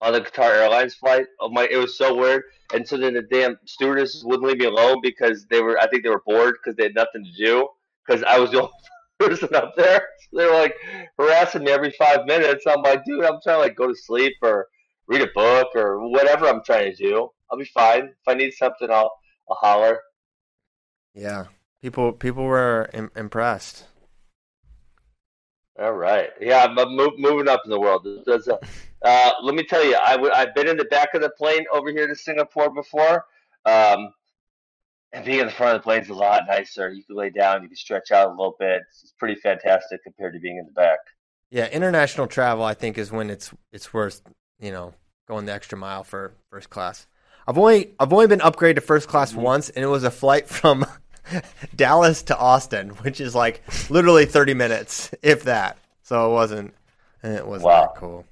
[0.00, 1.26] on the Qatar Airlines flight.
[1.40, 2.44] Oh my, it was so weird.
[2.72, 6.04] And so then the damn stewardess wouldn't leave me alone because they were, I think
[6.04, 7.68] they were bored because they had nothing to do
[8.06, 8.72] because I was the only
[9.18, 10.02] person up there.
[10.30, 10.76] So they were like
[11.18, 12.64] harassing me every five minutes.
[12.66, 14.68] I'm like, dude, I'm trying to like go to sleep or
[15.08, 17.28] read a book or whatever I'm trying to do.
[17.50, 18.04] I'll be fine.
[18.04, 19.12] If I need something, I'll,
[19.50, 20.00] I'll holler.
[21.16, 21.46] Yeah.
[21.82, 23.86] People people were Im- impressed.
[25.80, 26.30] All right.
[26.40, 28.06] Yeah, I'm I'm move, moving up in the world.
[28.06, 28.58] A-
[29.02, 31.64] uh, let me tell you, I w- I've been in the back of the plane
[31.72, 33.24] over here to Singapore before.
[33.64, 34.12] Um,
[35.12, 36.90] And being in the front of the plane is a lot nicer.
[36.90, 38.82] You can lay down, you can stretch out a little bit.
[39.02, 40.98] It's pretty fantastic compared to being in the back.
[41.50, 44.20] Yeah, international travel I think is when it's it's worth
[44.60, 44.94] you know
[45.28, 47.06] going the extra mile for first class.
[47.46, 50.48] I've only I've only been upgraded to first class once, and it was a flight
[50.58, 50.84] from
[51.76, 55.78] Dallas to Austin, which is like literally thirty minutes, if that.
[56.02, 56.74] So it wasn't
[57.22, 57.80] it wasn't Wow.
[57.80, 58.24] that cool.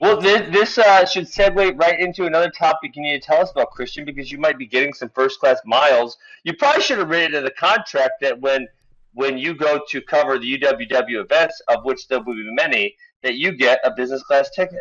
[0.00, 3.50] Well, this, this uh, should segue right into another topic you need to tell us
[3.50, 6.16] about, Christian, because you might be getting some first class miles.
[6.42, 8.66] You probably should have written in the contract that when
[9.12, 13.34] when you go to cover the UWW events, of which there will be many, that
[13.34, 14.80] you get a business class ticket.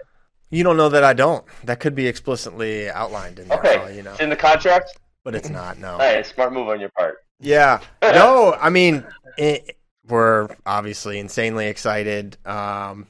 [0.51, 1.43] You don't know that I don't.
[1.63, 3.59] That could be explicitly outlined in there.
[3.59, 4.97] Okay, all you know, it's in the contract.
[5.23, 5.77] But it's not.
[5.77, 5.93] No.
[5.93, 7.17] All right, smart move on your part.
[7.39, 7.81] Yeah.
[8.01, 9.05] No, I mean,
[9.37, 12.37] it, we're obviously insanely excited.
[12.45, 13.07] Um,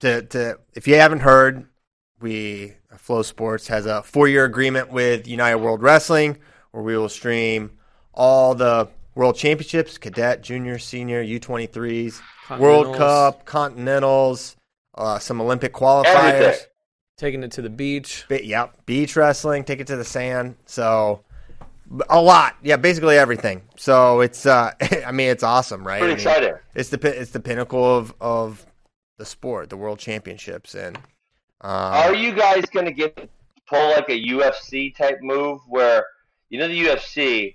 [0.00, 1.66] to to if you haven't heard,
[2.20, 6.38] we Flow Sports has a four year agreement with United World Wrestling,
[6.72, 7.78] where we will stream
[8.12, 12.20] all the World Championships, cadet, junior, senior, U twenty threes,
[12.58, 14.56] World Cup, Continentals,
[14.96, 16.04] uh, some Olympic qualifiers.
[16.06, 16.66] Everything.
[17.16, 18.24] Taking it to the beach.
[18.28, 20.56] Be- yep, beach wrestling, take it to the sand.
[20.66, 21.22] So
[22.08, 23.62] a lot, yeah, basically everything.
[23.76, 24.72] So it's, uh,
[25.06, 26.00] I mean, it's awesome, right?
[26.00, 26.54] Pretty I mean, exciting.
[26.74, 28.64] It's the it's the pinnacle of of
[29.18, 30.98] the sport, the World Championships, and
[31.60, 33.28] Are um, you guys going to get
[33.68, 36.04] pull like a UFC type move where
[36.50, 37.54] you know the UFC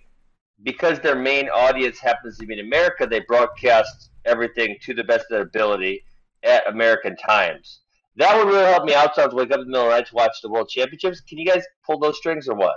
[0.63, 5.21] because their main audience happens to be in America, they broadcast everything to the best
[5.23, 6.03] of their ability
[6.43, 7.79] at American times.
[8.19, 9.15] That would really help me out.
[9.15, 10.69] So I to wake up in the middle of the night to watch the World
[10.69, 11.21] Championships.
[11.21, 12.75] Can you guys pull those strings or what?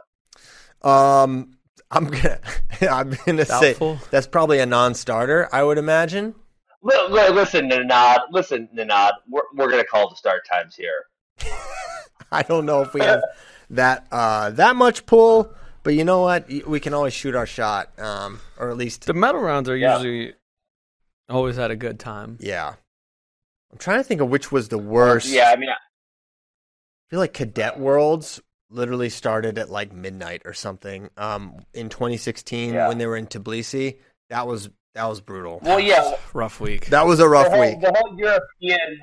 [0.88, 1.57] um,
[1.90, 2.38] I'm gonna
[2.90, 3.99] I'm gonna Doubtful.
[3.99, 5.49] say that's probably a non-starter.
[5.53, 6.34] I would imagine.
[6.82, 8.20] Li- li- Listen, Nanad.
[8.32, 9.12] Listen, Nanad.
[9.28, 11.05] We're, we're going to call the start times here.
[12.32, 13.22] I don't know if we have
[13.70, 15.53] that uh, that much pull,
[15.84, 16.49] but you know what?
[16.66, 19.97] We can always shoot our shot, um, or at least The medal rounds are Yeah.
[19.99, 20.34] usually
[21.28, 22.36] always had a good time.
[22.40, 22.74] Yeah.
[23.73, 25.29] I'm trying to think of which was the worst.
[25.29, 25.75] Yeah, I mean, I
[27.11, 31.11] feel like Cadet Worlds literally started at like midnight or something.
[31.16, 32.89] Um, in 2016 Yeah.
[32.89, 33.99] when they were in Tbilisi,
[34.31, 35.59] that was that was brutal.
[35.62, 36.16] well, yeah.
[36.35, 36.87] Rough week.
[36.87, 37.81] That was a rough the whole, week.
[37.81, 39.01] The whole European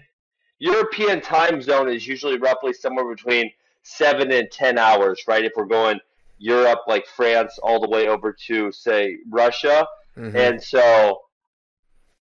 [0.59, 3.51] European time zone is usually roughly somewhere between
[3.81, 5.43] seven and ten hours, right?
[5.43, 5.99] If we're going
[6.37, 10.35] Europe, like France, all the way over to say Russia, Mhm.
[10.35, 11.21] and so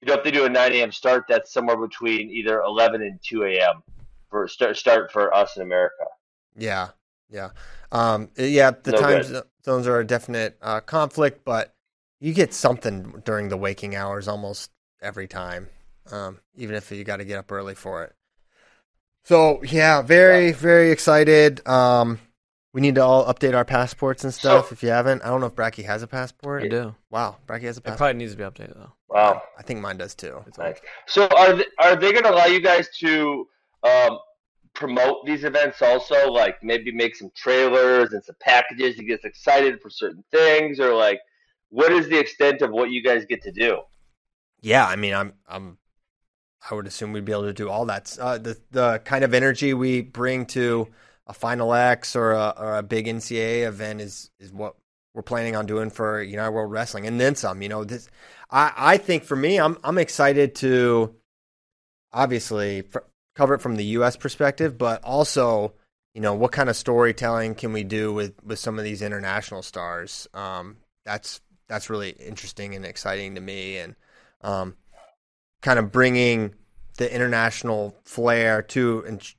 [0.06, 0.92] you know if they do a nine a.m.
[0.92, 3.82] start, that's somewhere between either eleven and two a.m.
[4.30, 6.06] for start start for us in America.
[6.58, 6.90] Yeah,
[7.30, 7.50] yeah,
[7.92, 8.72] um, yeah.
[8.72, 9.44] The No time good.
[9.64, 11.74] zones are a definite uh, conflict, but
[12.20, 15.70] you get something during the waking hours almost every time,
[16.12, 18.14] um, even if you got to get up early for it.
[19.24, 21.66] So yeah, very very excited.
[21.68, 22.20] Um,
[22.74, 24.68] we need to all update our passports and stuff.
[24.70, 26.64] So- if you haven't, I don't know if Bracky has a passport.
[26.64, 26.96] I do.
[27.10, 27.84] Wow, Bracky has a passport.
[27.84, 27.98] It passport.
[27.98, 28.92] probably needs to be updated though.
[29.14, 29.44] Wow.
[29.58, 30.44] I think mine does too.
[30.48, 30.80] It's Nice.
[31.06, 33.48] So are they, are they going to allow you guys to
[33.84, 34.18] um,
[34.74, 36.32] promote these events also?
[36.32, 40.80] Like maybe make some trailers and some packages to get us excited for certain things,
[40.80, 41.20] or like
[41.70, 43.82] what is the extent of what you guys get to do?
[44.62, 45.78] Yeah, I mean, I'm, I'm,
[46.70, 48.18] I would assume we'd be able to do all that.
[48.20, 50.88] Uh, the the kind of energy we bring to
[51.28, 54.76] a Final X or a, or a big NCAA event is is what
[55.14, 57.62] we're planning on doing for United World Wrestling, and then some.
[57.62, 58.10] You know, this,
[58.50, 61.16] I I think for me, I'm I'm excited to
[62.12, 63.00] obviously fr-
[63.36, 64.16] cover it from the U.S.
[64.16, 65.74] perspective, but also.
[66.16, 69.64] You know what kind of storytelling can we do with, with some of these international
[69.64, 70.28] stars?
[70.36, 73.96] Um, that's that's really interesting and exciting to me, and
[74.42, 74.76] um,
[75.64, 76.54] kind of bringing
[76.98, 79.34] the international flair to and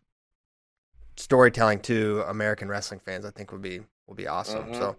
[1.16, 4.64] storytelling to American wrestling fans, I think would be will be awesome.
[4.64, 4.78] Mhm.
[4.78, 4.96] So,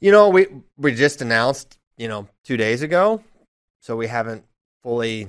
[0.00, 3.22] you know, we we just announced, you know, two days ago,
[3.80, 4.44] so we haven't
[4.82, 5.28] fully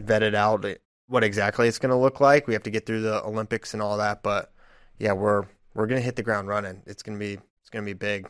[0.00, 0.64] vetted out
[1.06, 2.46] what exactly it's going to look like.
[2.46, 4.52] We have to get through the Olympics and all that, but
[4.98, 5.44] yeah, we're
[5.74, 6.82] we're going to hit the ground running.
[6.86, 8.28] It's going to be it's going to be big.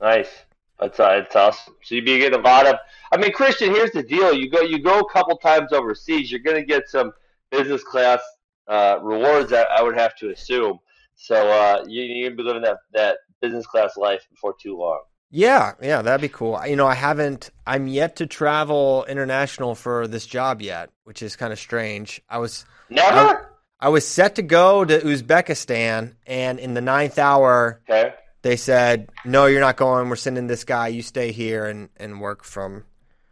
[0.00, 0.30] Nice.
[0.78, 1.74] That's uh, it's awesome.
[1.82, 2.76] So you'd be getting a lot of.
[3.10, 6.40] I mean, Christian, here's the deal: you go you go a couple times overseas, you're
[6.40, 7.12] going to get some
[7.50, 8.20] business class
[8.68, 9.52] uh, rewards.
[9.52, 10.78] I, I would have to assume.
[11.14, 15.00] So uh, you, you're gonna be living that that business class life before too long.
[15.30, 16.60] Yeah, yeah, that'd be cool.
[16.66, 17.50] You know, I haven't.
[17.66, 22.22] I'm yet to travel international for this job yet, which is kind of strange.
[22.28, 23.50] I was Never.
[23.80, 28.14] I was set to go to Uzbekistan, and in the ninth hour, Okay.
[28.42, 30.08] they said, "No, you're not going.
[30.08, 30.88] We're sending this guy.
[30.88, 32.84] You stay here and and work from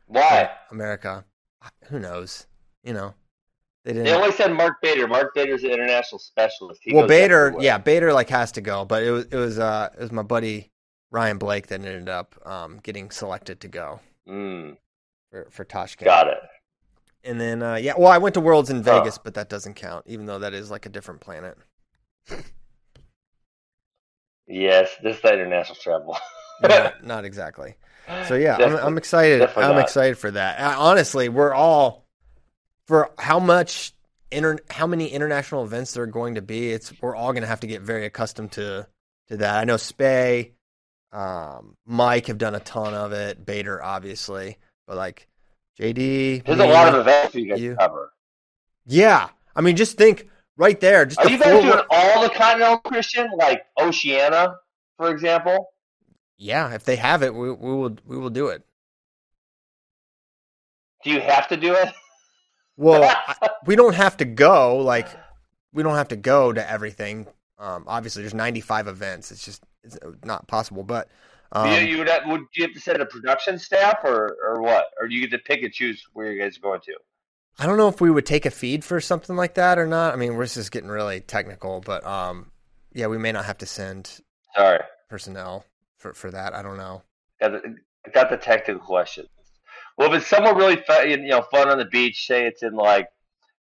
[0.07, 0.51] Why?
[0.71, 1.25] America."
[1.89, 2.47] Who knows?
[2.83, 3.15] You know,
[3.85, 4.05] They didn't.
[4.07, 5.07] they only said Mark Bader.
[5.07, 6.81] Mark Bader's an international specialist.
[6.83, 7.65] He well, Bader, everywhere.
[7.65, 10.23] yeah, Bader like has to go, but it was it was uh it was my
[10.23, 10.71] buddy
[11.11, 14.77] Ryan Blake that ended up um getting selected to go Mm,
[15.31, 16.07] for for Tashkent.
[16.07, 16.39] got it.
[17.25, 18.83] And then uh yeah, well, I went to Worlds in.
[18.83, 21.59] Vegas, but that doesn't count, even though that is like a different planet.
[24.47, 26.19] Yes, this is the international travel.
[26.63, 27.77] not, not exactly.
[28.29, 29.43] So yeah, I'm, I'm excited.
[29.57, 29.79] I'm not.
[29.85, 30.61] excited for that.
[30.61, 32.04] Uh, honestly, we're all
[32.87, 33.93] for how much
[34.31, 36.71] inter how many international events there are going to be.
[36.71, 38.87] It's we're all going to have to get very accustomed to
[39.29, 39.57] to that.
[39.57, 40.53] I know Spey,
[41.13, 43.45] um, Mike have done a ton of it.
[43.45, 45.29] Bader, obviously, but like
[45.81, 47.77] JD, There's me, a lot of events for you guys you.
[47.77, 48.13] cover.
[48.87, 49.29] yeah.
[49.57, 51.07] I mean, just think right there.
[51.07, 54.57] Just Are the you guys doing all the continental Christian, like Oceania,
[54.97, 55.69] for example?
[56.37, 58.63] yeah, if they have it, we, we will we will do it.
[61.05, 61.89] Do you have to do it?
[62.77, 65.09] Well, I- we don't have to go like
[65.73, 67.27] we don't have to go to everything.
[67.59, 69.31] Um, obviously, there's 95 events.
[69.31, 70.83] It's just it's not possible.
[70.83, 71.09] But
[71.53, 74.63] um, you, you would, have, would you have to send a production staff, or or
[74.63, 74.87] what?
[75.01, 76.95] Or do you get to pick and choose where you guys are going to?
[77.59, 80.13] I don't know if we would take a feed for something like that or not.
[80.13, 82.51] I mean, we're just getting really technical, but um,
[82.93, 84.21] yeah, we may not have to send
[84.57, 85.65] Sorry, personnel
[85.97, 86.55] for for that.
[86.55, 87.03] I don't know.
[87.41, 89.29] got the, I got the technical questions.
[89.97, 92.75] Well, if it's somewhere really fun, you know, fun on the beach, say it's in
[92.75, 93.09] like,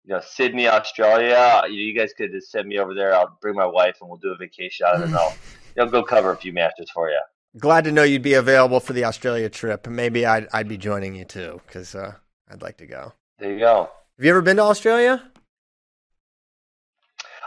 [0.05, 3.13] you know, Sydney, Australia, you, you guys could just send me over there.
[3.13, 5.05] I'll bring my wife and we'll do a vacation out of it.
[5.05, 5.35] And I'll,
[5.79, 7.19] I'll go cover a few matches for you.
[7.57, 9.87] Glad to know you'd be available for the Australia trip.
[9.87, 12.13] Maybe I'd I'd be joining you too because uh,
[12.51, 13.13] I'd like to go.
[13.39, 13.89] There you go.
[14.17, 15.23] Have you ever been to Australia?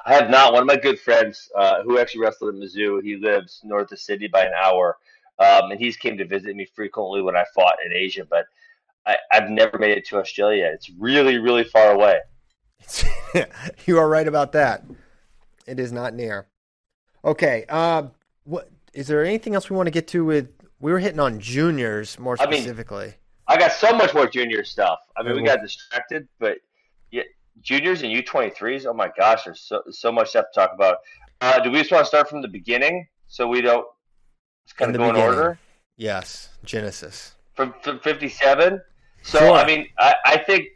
[0.06, 0.52] I have not.
[0.52, 3.98] One of my good friends, uh, who actually wrestled in Mizzou, he lives north of
[3.98, 4.96] Sydney by an hour,
[5.38, 8.24] um, and he's came to visit me frequently when I fought in Asia.
[8.28, 8.46] But
[9.06, 10.70] I, I've never made it to Australia.
[10.72, 12.18] It's really, really far away.
[13.86, 14.84] you are right about that.
[15.66, 16.46] It is not near.
[17.24, 17.64] Okay.
[17.68, 18.08] Uh,
[18.44, 20.48] what is there anything else we want to get to with?
[20.80, 23.14] We were hitting on juniors more I mean- specifically.
[23.46, 25.00] I got so much more junior stuff.
[25.16, 26.58] I mean, we got distracted, but
[27.10, 27.24] yeah,
[27.60, 28.86] juniors and U twenty threes.
[28.86, 30.98] Oh my gosh, there's so so much stuff to talk about.
[31.40, 33.84] Uh, do we just want to start from the beginning so we don't
[34.64, 35.58] just kind In of go in order
[35.96, 37.34] yes, Genesis.
[37.56, 38.80] from, from fifty seven?
[39.22, 39.52] So Sure.
[39.52, 40.68] I mean, I, I think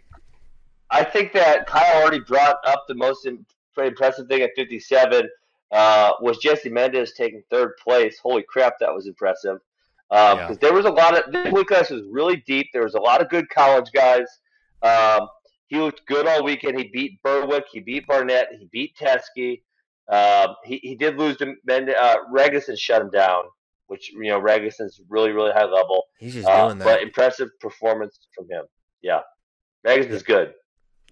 [0.91, 3.45] I think that Kyle already brought up the most im-
[3.79, 5.29] impressive thing at fifty seven.
[5.73, 8.19] Uh, was Jesse Mendez taking third place?
[8.23, 9.59] Holy crap, that was impressive!
[10.09, 10.57] Because Yeah.
[10.61, 12.69] there was a lot of this week class was really deep.
[12.73, 14.27] There was a lot of good college guys.
[14.83, 15.27] Um,
[15.67, 16.79] he looked good all weekend.
[16.79, 17.65] He beat Berwick.
[17.73, 18.49] He beat Barnett.
[18.57, 19.63] He beat Teske.
[20.09, 21.97] Um, he, he did lose to Mendez.
[21.99, 22.17] Uh,
[22.69, 23.45] and shut him down,
[23.87, 26.05] which you know Regason's really really high level.
[26.19, 26.85] He's just Uh, doing that.
[26.85, 28.65] but impressive performance from him.
[29.03, 29.21] Yeah,
[29.85, 30.55] Regason's good.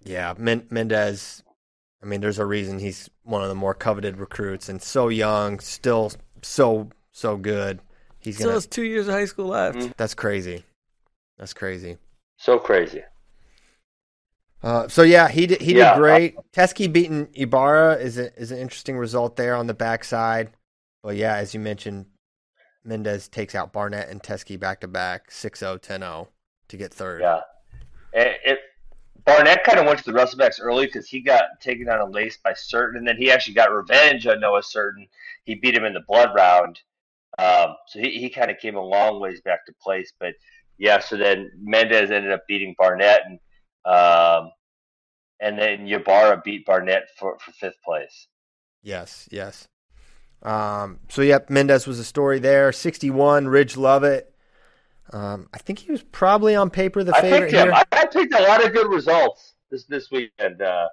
[0.03, 1.43] Yeah, Men- Mendez.
[2.01, 5.59] I mean, there's a reason he's one of the more coveted recruits, and so young,
[5.59, 6.11] still
[6.41, 7.79] so so good.
[8.19, 8.55] He's Still gonna.
[8.55, 9.77] has two years of high school left.
[9.77, 9.93] Mm.
[9.97, 10.65] That's crazy.
[11.37, 11.97] That's crazy.
[12.37, 13.03] So crazy.
[14.61, 15.61] Uh, so yeah, he did.
[15.61, 15.93] He Yeah.
[15.93, 16.35] did great.
[16.53, 20.51] Teske beating Ibarra is a, is an interesting result there on the backside.
[21.01, 22.05] But yeah, as you mentioned,
[22.83, 26.27] Mendez takes out Barnett and Teske back to back, 6-0, 10-0
[26.67, 27.21] to get third.
[27.21, 27.41] Yeah,
[28.13, 28.59] it, it
[29.25, 32.37] Barnett kind of went to the Wrestlebacks early because he got taken down a lace
[32.43, 35.07] by Surtin, and then he actually got revenge on Noah Surtin.
[35.45, 36.79] He beat him in the blood round,
[37.39, 40.11] um, so he, he kind of came a long ways back to place.
[40.19, 40.33] But
[40.77, 43.39] yeah, so then Mendez ended up beating Barnett, and
[43.85, 44.51] um,
[45.39, 48.27] and then Ybarra beat Barnett for, for fifth place.
[48.81, 49.67] Yes, yes.
[50.43, 52.71] Um, so yep, Mendez was a story there.
[52.71, 54.33] 61, Ridge Lovett.
[55.11, 57.67] Um, I think he was probably on paper the I favorite picked him.
[57.67, 57.73] here.
[57.73, 60.87] I, I picked a lot of good results this this weekend, uh,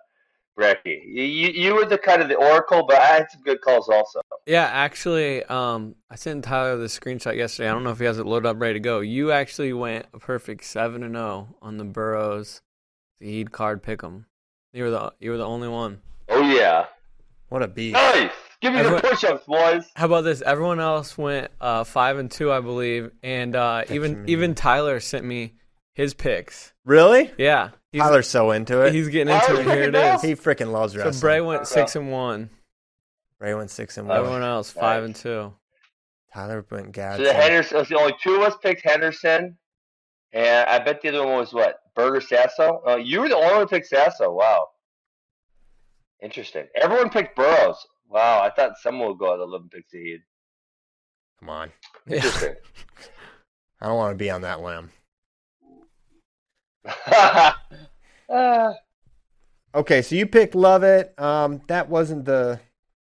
[0.59, 1.03] Brecky.
[1.07, 3.89] You, you you were the kind of the oracle, but I had some good calls
[3.89, 4.21] also.
[4.47, 7.69] Yeah, actually, um, I sent Tyler the screenshot yesterday.
[7.69, 9.01] I don't know if he has it loaded up ready to go.
[9.01, 12.61] You actually went a perfect seven and zero on the Burroughs
[13.23, 14.25] Zahid card pick'em.
[14.73, 16.03] You were the you were the only one.
[16.29, 16.87] Oh yeah,
[17.49, 17.95] What a beast.
[17.95, 18.31] nice.
[18.61, 19.85] Give me Everyone- the push-ups, boys.
[19.97, 20.43] How about this?
[20.43, 24.33] Everyone else went uh, five and two, I believe, and uh, even me.
[24.33, 25.55] even Tyler sent me
[25.95, 26.75] his picks.
[26.85, 27.31] Really?
[27.39, 28.93] Yeah, he's, Tyler's so into it.
[28.93, 29.71] he's getting into Tyler's it.
[29.71, 30.23] Here it picking is.
[30.23, 31.15] he freaking loves wrestling.
[31.15, 31.21] So.
[31.21, 32.51] Bray went six and one.
[33.39, 34.19] Bray went six and one.
[34.19, 35.55] Everyone else five and two.
[36.35, 37.27] Tyler went Gadsden.
[37.27, 39.57] So the Henderson, was the only two of us picked Henderson,
[40.35, 42.83] and I bet the other one was what Berger Sasso.
[42.87, 44.31] Uh, you were the only one who picked Sasso.
[44.31, 44.67] Wow,
[46.23, 46.67] interesting.
[46.75, 47.87] Everyone picked Burroughs.
[48.11, 49.85] Wow, I thought someone would go out of and pick
[51.39, 51.71] Come on.
[52.09, 52.57] Interesting.
[53.81, 54.91] I don't want to be on that limb.
[56.85, 58.75] Uh,
[59.73, 61.15] Okay, so you picked Lovett.
[61.19, 62.59] Um, that wasn't the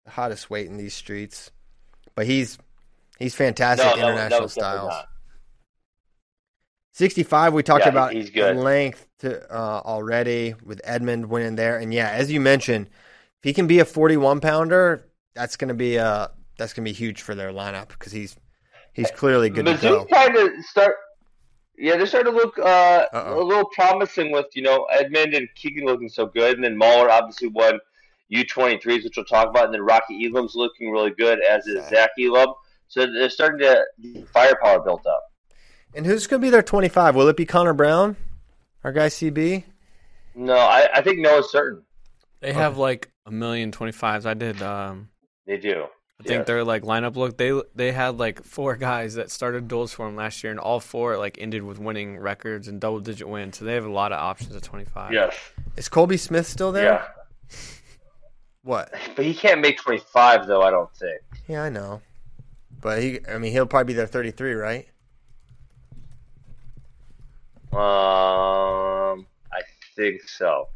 [0.07, 1.51] hottest weight in these streets,
[2.15, 2.59] but he's
[3.19, 5.07] he's fantastic No, no, international no, definitely styles.
[6.93, 8.55] 65, we talked Yeah, about he's good.
[8.59, 12.91] length to, uh, already with Edmond winning there, and yeah, as you mentioned,
[13.43, 17.23] if he can be a 41 pounder, that's gonna be uh that's gonna be huge
[17.23, 18.37] for their lineup because he's
[18.93, 20.05] he's clearly good to go.
[20.05, 20.95] Mizzou's trying to start.
[21.77, 25.87] Yeah, they're starting to look uh, a little promising with you know Edmond and Keegan
[25.87, 27.81] looking so good, and then Mauller obviously won
[28.33, 32.11] U23s, which we'll talk about, and then Rocky Elam's looking really good, as is Zach
[32.21, 32.55] Elam.
[32.87, 35.25] So they're starting to get firepower built up.
[35.95, 37.17] And who's gonna be their 25?
[37.17, 38.17] Will it be Connor Brown,
[38.85, 39.65] our guy CB?
[40.37, 41.83] No, I, I think Noah's certain.
[42.41, 44.27] They have like a million twenty fives.
[44.27, 44.63] I did.
[44.63, 45.09] Um,
[45.47, 45.87] They do.
[46.21, 46.45] I think Yeah.
[46.45, 47.37] their like lineup look.
[47.37, 50.79] They they had like four guys that started duels for them last year, and all
[50.81, 53.59] four like ended with winning records and double digit wins.
[53.59, 55.13] So they have a lot of options at twenty five.
[55.13, 55.35] Yes.
[55.77, 56.85] Is Colby Smith still there?
[56.85, 57.07] Yeah.
[58.65, 58.93] What?
[59.17, 61.21] But he can't make 25, though, I don't think.
[61.49, 62.01] Yeah, I know.
[62.81, 64.87] But he, I mean, he'll probably be there 33, right?
[67.73, 69.63] Um, I
[69.97, 70.69] think so.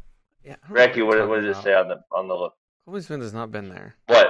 [0.47, 0.55] Yeah.
[0.63, 2.53] I don't Ricky, what, talking what does it say on the on the look?
[2.85, 3.95] Colby Smith has not been there.
[4.07, 4.27] What?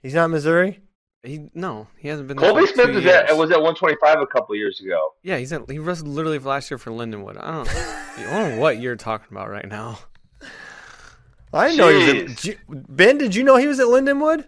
[0.00, 0.80] He's not Missouri.
[1.22, 2.36] He no, he hasn't been.
[2.38, 3.16] there Colby for Smith two was years.
[3.28, 5.10] at was at 125 a couple years ago.
[5.22, 7.36] Yeah, he's at, he wrestled literally last year for Lindenwood.
[7.42, 9.98] I don't, I don't know what you're talking about right now.
[11.52, 12.08] I didn't know he was.
[12.08, 12.26] At, Jeez.
[12.42, 14.46] did you- ben, did you know he was at Lindenwood?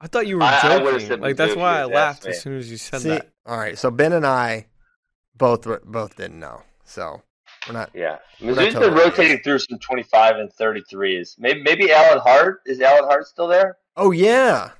[0.00, 1.20] I thought you were I- I would've joking.
[1.20, 2.30] like that's why I laughed me.
[2.32, 3.30] as soon as you said See, that.
[3.46, 3.78] all right.
[3.78, 4.66] So Ben and I
[5.36, 6.62] both were, both didn't know.
[6.84, 7.22] So
[7.66, 7.90] we're not.
[7.94, 11.36] Yeah, We're not Mizzou's been totally rotating through some 25 and 33s.
[11.38, 13.78] Maybe maybe Alan Hart is Alan Hart still there?
[13.96, 14.70] Oh yeah,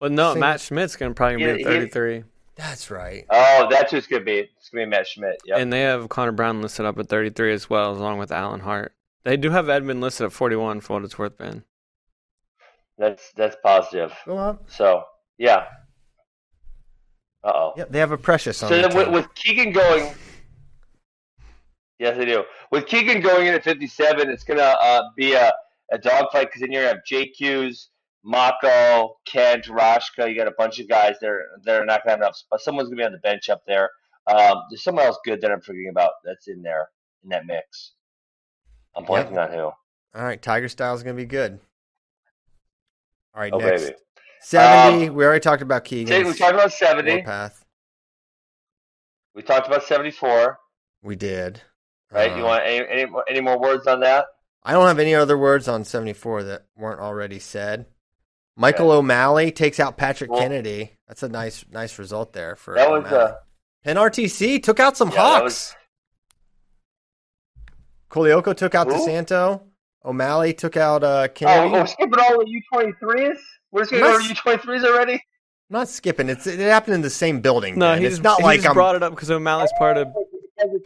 [0.00, 2.24] But no, Same- Matt Schmidt's gonna probably Yeah, be he- 33,
[2.56, 3.24] that's right.
[3.30, 4.48] Oh, that's who's gonna be.
[4.58, 5.36] It's gonna be Matt Schmidt.
[5.44, 5.58] Yep.
[5.58, 8.92] and they have Connor Brown listed up at 33 as well, along with Alan Hart.
[9.24, 11.64] They do have Edmond listed at 41 for what it's worth, Ben.
[12.98, 14.14] that's that's positive.
[14.26, 14.58] Go on.
[14.68, 15.04] So
[15.38, 15.64] yeah.
[17.44, 17.72] Uh oh.
[17.76, 20.12] Yep, they have a precious on So then with, with Keegan going,
[21.98, 22.44] yes, they do.
[22.70, 25.52] With Keegan going in at 57, it's gonna uh, be a,
[25.92, 27.90] a dogfight because then you're gonna have JQ's,
[28.24, 30.28] Mako, Kent, Roshka.
[30.28, 31.46] You got a bunch of guys there.
[31.64, 32.38] They're not gonna have enough.
[32.50, 33.90] But someone's gonna be on the bench up there.
[34.26, 36.88] Um, there's someone else good that I'm forgetting about that's in there
[37.22, 37.92] in that mix.
[38.96, 39.28] I'm Yep.
[39.30, 39.60] blanking on who.
[39.60, 41.60] All right, Tiger Style's gonna be good.
[43.34, 43.96] All right, Oh next baby.
[44.40, 45.06] seventy.
[45.08, 46.26] Um, we already talked about Keegan.
[46.26, 47.12] we talked about 70.
[47.16, 47.62] Warpath.
[49.34, 50.58] We talked about 74.
[51.02, 51.60] We did.
[52.12, 52.32] Right?
[52.32, 54.26] Uh, you want any, any more- any more words on that?
[54.62, 57.86] I don't have any other words on 74 that weren't already said.
[58.56, 60.92] Michael O'Malley takes out Patrick Well- Kennedy.
[61.08, 63.22] That's a nice nice result there for That was O'Malley.
[63.30, 63.34] uh,
[63.84, 65.42] Penn RTC took out some Yeah, Hawks.
[65.44, 65.76] was-
[68.08, 68.94] Colaiocco took out Who?
[68.94, 69.62] DeSanto.
[70.04, 71.72] O'Malley took out uh, Oh, Kennedy.
[71.72, 73.36] we're skipping all the U23s?
[73.72, 74.28] We're just going to go Nice.
[74.28, 75.14] to U23s already?
[75.14, 75.20] I'm
[75.70, 76.28] not skipping.
[76.28, 77.76] It's it happened in the same building.
[77.78, 78.00] No, Ben.
[78.00, 78.74] he it's not he like just I'm.
[78.74, 80.08] brought it up because O'Malley's part of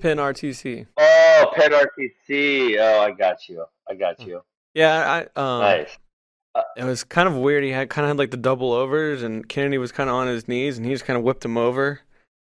[0.01, 0.87] Penn RTC.
[0.97, 2.77] Oh, Penn RTC.
[2.79, 3.64] Oh, I got you.
[3.89, 4.43] I got you.
[4.75, 5.99] Yeah, I um, Nice.
[6.77, 7.64] it was kind of weird.
[7.64, 10.27] He had kind of had like the double overs, and Kennedy was kind of on
[10.29, 12.01] his knees, and he just kind of whipped him over.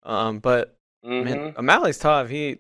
[0.04, 2.30] Um, but hmm man, O'Malley's tough.
[2.30, 2.60] He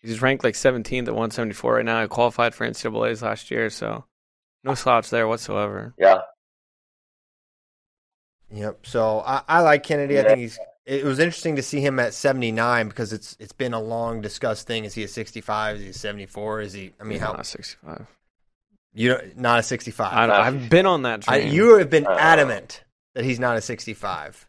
[0.00, 2.02] he's ranked like 17th at 174 right now.
[2.02, 4.04] He qualified for NCAA's last year, so
[4.64, 5.94] no slouch there whatsoever.
[5.98, 6.22] Yeah.
[8.52, 8.86] Yep.
[8.86, 10.18] So I, I like Kennedy.
[10.18, 10.58] I think he's.
[10.84, 14.66] It was interesting to see him at 79 because it's it's been a long discussed
[14.66, 14.84] thing.
[14.84, 15.76] Is he a 65?
[15.76, 16.60] Is he a 74?
[16.62, 16.92] Is he?
[17.00, 18.06] I mean, He's how not 65.
[18.94, 20.12] you don't a 65?
[20.12, 21.52] I, I've been on that I, train.
[21.54, 22.82] you have been Uh, adamant
[23.14, 24.48] that he's not a 65.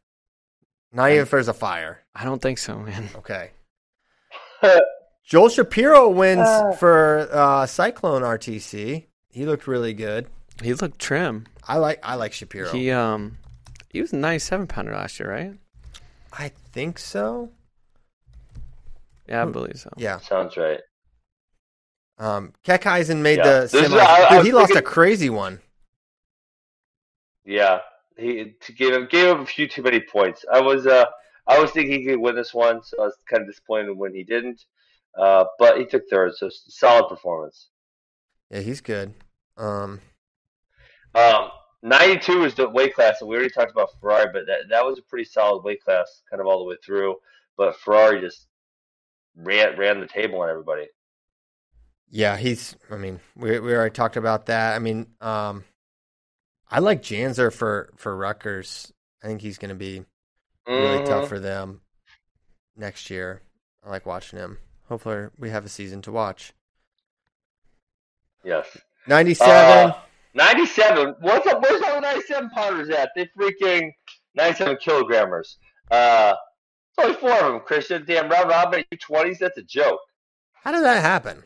[0.91, 1.99] Not even if there's a fire.
[2.15, 3.09] I don't think so, man.
[3.17, 3.51] Okay.
[5.25, 6.47] Joel Shapiro wins
[6.79, 9.05] for uh, Cyclone RTC.
[9.29, 10.27] He looked really good.
[10.61, 11.45] He looked trim.
[11.67, 12.71] I like I like Shapiro.
[12.71, 13.37] He um
[13.89, 15.53] he was a 97 pounder last year, right?
[16.33, 17.51] I think so.
[19.27, 19.89] Yeah, I believe so.
[19.97, 20.17] Yeah.
[20.19, 20.79] Sounds right.
[22.17, 23.43] Um, Keckeisen made Yeah.
[23.43, 23.99] the This is- semi.
[24.01, 25.61] I- I Dude, was he lost a crazy one.
[27.45, 27.79] Yeah.
[28.17, 30.45] He to gave him gave him a few too many points.
[30.51, 31.05] I was uh
[31.47, 34.13] I was thinking he could win this one, so I was kind of disappointed when
[34.13, 34.63] he didn't.
[35.17, 37.69] Uh, but he took third, so s- solid performance.
[38.49, 39.13] Yeah, he's good.
[39.57, 40.01] Um,
[41.15, 41.51] Um,
[41.83, 44.97] 92 is the weight class, and we already talked about Ferrari, but that, that was
[44.97, 47.15] a pretty solid weight class, kind of all the way through.
[47.57, 48.47] But Ferrari just
[49.35, 50.87] ran ran the table on everybody.
[52.09, 52.75] yeah, he's.
[52.89, 54.75] I mean, we we already talked about that.
[54.75, 55.65] I mean, um,
[56.71, 58.91] I like Janzer for for Rutgers.
[59.21, 60.03] I think he's going to be
[60.67, 61.05] really Mhm.
[61.05, 61.81] tough for them
[62.75, 63.41] next year.
[63.85, 64.57] I like watching him.
[64.87, 66.53] Hopefully, we have a season to watch.
[68.43, 68.65] Yes.
[69.07, 69.89] 97.
[69.91, 69.99] Uh,
[70.33, 71.15] 97.
[71.21, 71.61] What's up?
[71.61, 73.09] Where's all the 97 pounders at?
[73.15, 73.91] They freaking
[74.35, 75.55] 97 kilogrammers.
[75.91, 76.33] Uh,
[76.97, 78.03] it's only four of them, Christian.
[78.05, 79.37] Damn, round robin at 20s.
[79.39, 79.99] That's a joke.
[80.53, 81.43] How did that happen?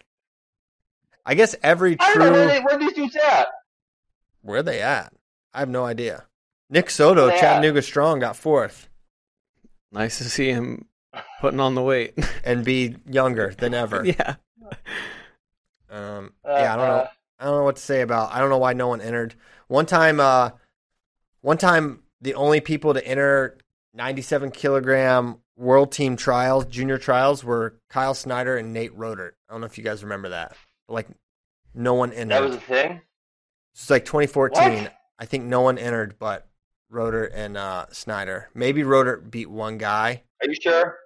[1.26, 2.54] I guess every I don't know where, true.
[2.54, 3.48] they, where these dudes at.
[4.42, 5.12] Where are they at?
[5.54, 6.26] I have no idea.
[6.70, 7.42] Nick Soto, Where they at?
[7.42, 8.88] Chattanooga Strong, got fourth
[9.92, 10.86] Nice to see him
[11.42, 12.14] putting on the weight.
[12.46, 14.06] and be younger than ever.
[14.06, 14.36] yeah.
[15.90, 16.94] Um, Uh, yeah, I don't know.
[16.96, 17.08] uh,
[17.40, 18.32] I don't know what to say about.
[18.34, 19.36] I don't know why no one entered.
[19.68, 20.52] One time, uh,
[21.42, 23.58] one time, the only people to enter
[23.94, 29.36] 97 kilogram world team trials, junior trials, were Kyle Snyder and Nate Roder.
[29.50, 30.56] I don't know if you guys remember that.
[30.90, 31.08] Like,
[31.76, 32.30] no one entered.
[32.36, 33.02] That was a thing?
[33.76, 34.84] It's like 2014.
[34.84, 34.94] What?
[35.20, 36.48] I think no one entered but
[36.90, 38.50] Roder and uh, Snyder.
[38.56, 40.24] Maybe Roder beat one guy.
[40.42, 40.98] Are you sure?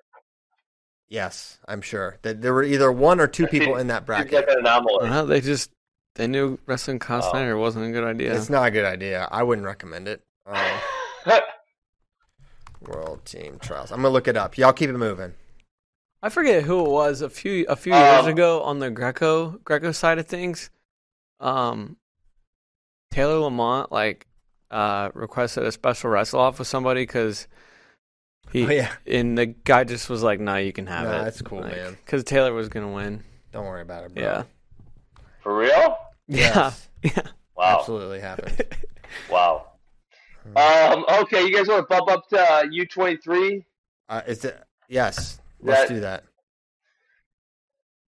[1.09, 4.05] Yes, I'm sure that there were either one or two That people seems- in that
[4.05, 4.31] bracket.
[4.33, 5.09] like an anomaly.
[5.09, 5.71] Well, they just
[6.15, 7.29] they knew wrestling Kyle Oh.
[7.31, 8.35] Snyder wasn't a good idea.
[8.35, 9.27] It's not a good idea.
[9.31, 10.21] I wouldn't recommend it.
[10.45, 10.57] Um,
[12.81, 13.91] World Team Trials.
[13.91, 14.57] I'm gonna look it up.
[14.57, 15.33] Y'all keep it moving.
[16.23, 19.59] I forget who it was a few a few Um, years ago on the Greco
[19.63, 20.69] Greco side of things.
[21.39, 21.97] Um,
[23.11, 24.27] Taylor LaMont like
[24.71, 27.47] uh requested a special wrestle off with somebody because
[28.51, 31.23] he Oh yeah, and the guy just was like, "Nah, you can have Nah, it."
[31.25, 31.97] that's cool, man.
[32.05, 33.23] Because Taylor was gonna win.
[33.51, 34.23] don't worry about it, bro.
[34.23, 34.43] Yeah.
[35.41, 35.97] For real?
[36.27, 36.87] Yes.
[37.03, 37.21] Yeah, yeah.
[37.55, 37.77] Wow.
[37.79, 38.61] absolutely happened.
[39.29, 39.67] Wow.
[40.55, 43.63] Um, okay, you guys want to bump up to uh, U23?
[44.07, 44.61] Uh, is it?
[44.87, 45.39] Yes.
[45.61, 46.23] Let's That- do that.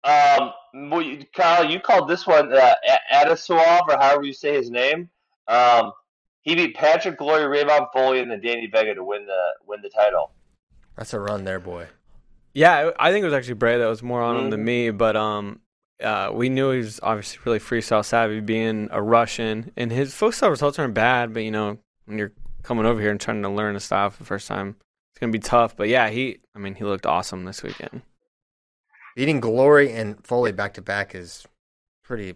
[0.04, 0.52] Um,
[0.90, 4.70] well, you, Kyle, you called this one uh, A- Attasauov, or however you say his
[4.70, 5.08] name.
[5.48, 5.92] Um,
[6.42, 9.88] he beat Patrick Glory, Rayvon Foley, and then Danny Vega to win the win the
[9.88, 10.30] title.
[10.96, 11.86] That's a run there, boy.
[12.52, 14.64] Yeah, I think it was actually Bray that was more on him than Mhm.
[14.64, 15.60] me, but um,
[16.02, 20.50] uh, we knew he was obviously really freestyle savvy, being a Russian, and his freestyle
[20.50, 21.32] results aren't bad.
[21.32, 22.32] But you know, when you're
[22.62, 24.76] coming over here and trying to learn the style for the first time,
[25.12, 25.76] it's gonna be tough.
[25.76, 28.02] But yeah, he, I mean, he looked awesome this weekend.
[29.16, 31.46] Beating Glory and Foley back to back is
[32.02, 32.34] pretty.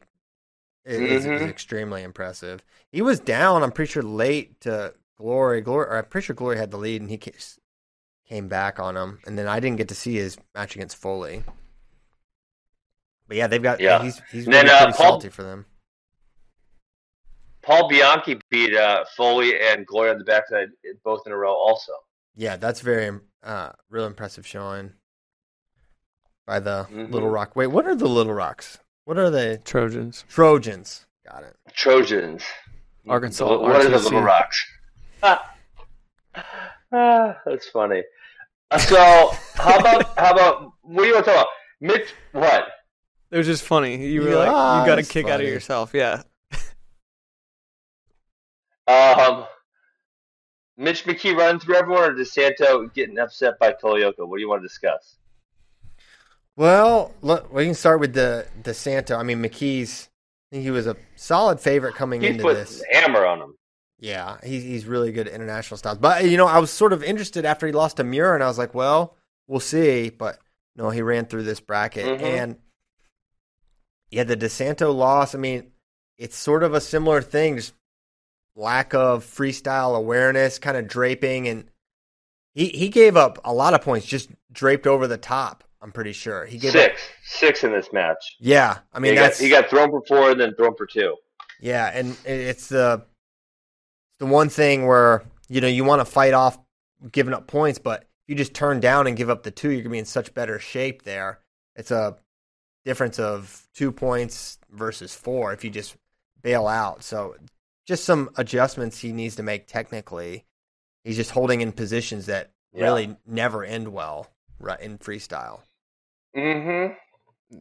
[0.84, 1.48] Is, is Mhm.
[1.50, 2.64] extremely impressive.
[2.92, 3.62] He was down.
[3.62, 5.60] I'm pretty sure late to Glory.
[5.60, 5.86] Glory.
[5.86, 7.20] Or I'm pretty sure Glory had the lead, and he
[8.26, 9.18] came back on him.
[9.26, 11.42] And then I didn't get to see his match against Foley.
[13.28, 13.78] But yeah, they've got.
[13.80, 14.02] Yeah.
[14.02, 15.66] He's he's And then, uh, pretty Paul- salty for them.
[17.62, 20.68] Paul Bianchi beat uh, Foley and Glory on the backside
[21.04, 21.92] both in a row, also.
[22.34, 24.92] Yeah, that's very uh, real impressive showing
[26.46, 27.12] by the Mhm.
[27.12, 27.54] Little Rock.
[27.56, 28.78] Wait, what are the Little Rocks?
[29.04, 29.58] What are they?
[29.64, 30.24] Trojans.
[30.28, 31.06] Trojans.
[31.30, 31.56] Got it.
[31.74, 32.42] Trojans.
[33.06, 34.66] Arkansas, What are the little rocks?
[36.92, 38.02] Ah, that's funny.
[38.70, 41.48] Uh, So, how about how about what do you want to talk about?
[41.80, 42.64] Mitch, what?
[43.30, 44.06] It was just funny.
[44.06, 44.46] You were Yeah, like,
[44.82, 45.92] you got a it's kick out of yourself.
[45.94, 46.22] Yeah.
[48.86, 49.44] Um,
[50.78, 54.26] Mitch McKee running through everyone, or DeSanto getting upset by Toyoko?
[54.26, 55.16] What do you want to discuss?
[56.56, 59.14] Well, look, we can start with the the Santa.
[59.16, 60.08] I mean, McKee's.
[60.50, 62.78] I think he was a solid favorite coming He's into put this.
[62.80, 63.54] the hammer on him.
[64.00, 65.98] Yeah, he's he's really good at international styles.
[65.98, 68.46] But you know, I was sort of interested after he lost to Muir, and I
[68.46, 69.16] was like, well,
[69.46, 70.08] we'll see.
[70.08, 70.38] But
[70.76, 72.22] no, he ran through this bracket, Mhm.
[72.22, 72.56] and
[74.10, 75.34] yeah, the DeSanto loss.
[75.34, 75.70] I mean,
[76.16, 77.74] it's sort of a similar thing, just
[78.56, 81.70] lack of freestyle awareness, kind of draping, and
[82.54, 85.64] he he gave up a lot of points, just draped over the top.
[85.80, 86.80] I'm pretty sure he gave up.
[86.80, 88.36] Six, six in this match.
[88.40, 90.86] Yeah, I mean he, that's got, he got thrown for four and then thrown for
[90.86, 91.16] two.
[91.60, 93.04] Yeah, and it's the
[94.18, 96.58] the one thing where you know you want to fight off
[97.12, 99.82] giving up points, but if you just turn down and give up the two, you're
[99.82, 101.40] gonna be in such better shape there.
[101.76, 102.16] It's a
[102.84, 105.96] difference of two points versus four if you just
[106.42, 107.02] bail out.
[107.02, 107.36] So
[107.86, 110.44] just some adjustments he needs to make technically.
[111.04, 112.84] He's just holding in positions that Yeah.
[112.84, 115.60] really never end well right in freestyle.
[116.36, 116.94] Mm-hmm.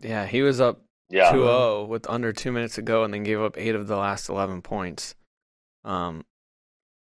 [0.02, 1.32] Yeah, he was up Yeah.
[1.32, 4.28] 2-0 with under two minutes to go, and then gave up eight of the last
[4.28, 5.16] eleven points.
[5.86, 6.26] Um,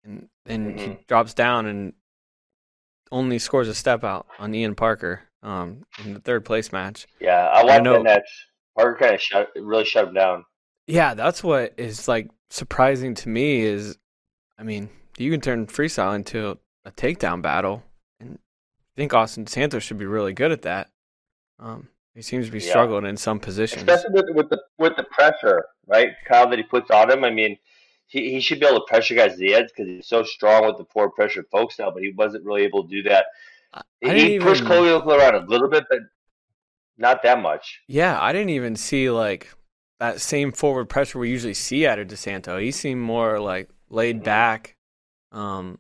[0.05, 1.07] and then he Mhm.
[1.07, 1.95] drops down and
[3.11, 5.23] only scores a step out on Ian Parker.
[5.45, 7.07] Um, in the third place match.
[7.21, 8.49] Yeah, I watched know- that match.
[8.77, 10.45] Parker kind of shut, really shut him down.
[10.89, 13.61] Yeah, that's what is like surprising to me.
[13.61, 13.97] Is
[14.59, 17.85] I mean, you can turn freestyle into a takedown battle,
[18.19, 20.91] and I think Austin Santos should be really good at that.
[21.61, 22.71] Um, he seems to be Yeah.
[22.71, 23.83] struggling in some positions.
[23.83, 27.23] especially with, with the with the pressure, right, Kyle, that he puts on him.
[27.23, 27.57] I mean,
[28.07, 30.67] he, he should be able to pressure guys to the edge because he's so strong
[30.67, 33.27] with the forward pressure folks now, but he wasn't really able to do that.
[33.75, 36.01] I He, didn't pushed even- Chloe Oakland around a little bit, but
[36.97, 37.81] not that much.
[37.89, 39.49] Yeah, I didn't even see like
[40.01, 42.61] that same forward pressure we usually see out of DeSanto.
[42.61, 44.25] He seemed more like laid Mm-hmm.
[44.25, 44.77] back,
[45.33, 45.79] um,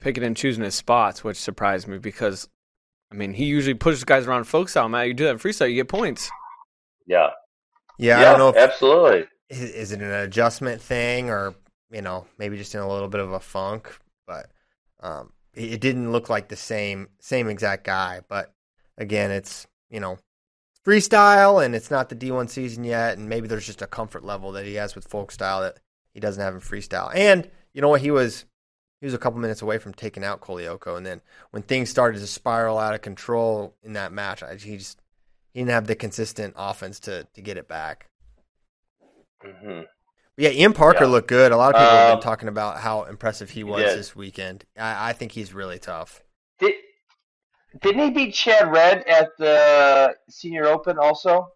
[0.00, 2.48] picking and choosing his spots, which surprised me because,
[3.12, 4.88] I mean, he usually pushes guys around folk style.
[4.88, 6.30] Matt, you do that in freestyle, you get points.
[7.06, 7.30] Yeah.
[7.98, 9.26] Yeah, I don't know if absolutely.
[9.48, 11.54] is, is it an adjustment thing or
[11.90, 13.96] you know maybe just in a little bit of a funk,
[14.26, 14.46] but
[15.00, 18.20] um, it, didn't look like the same same exact guy.
[18.28, 18.52] But
[18.96, 20.18] again, it's you know
[20.84, 24.52] freestyle and it's not the D1 season yet, and maybe there's just a comfort level
[24.52, 25.78] that he has with folk style that
[26.12, 27.10] he doesn't have in freestyle.
[27.14, 28.44] And you know what, he was
[29.00, 32.20] he was a couple minutes away from taking out Colaiocco, and then when things started
[32.20, 35.00] to spiral out of control in that match, I, he just
[35.52, 38.08] he didn't have the consistent offense to to get it back.
[39.42, 39.82] hmm
[40.42, 41.10] Yeah, Ian Parker Yeah.
[41.10, 41.52] looked good.
[41.52, 43.96] A lot of people have Um, been talking about how impressive he was did.
[43.96, 44.64] this weekend.
[44.76, 46.20] I, I think he's really tough.
[46.58, 46.74] Did,
[47.80, 51.52] didn't he beat Chad Red at the Senior Open also?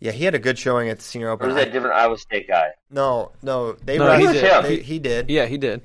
[0.00, 1.48] Yeah, he had a good showing at the Senior Or Open.
[1.48, 2.70] was that a I- different Iowa State guy?
[2.88, 4.64] no, no, they No, wrestled- he did.
[4.64, 5.30] they- he did.
[5.30, 5.82] Yeah, he did.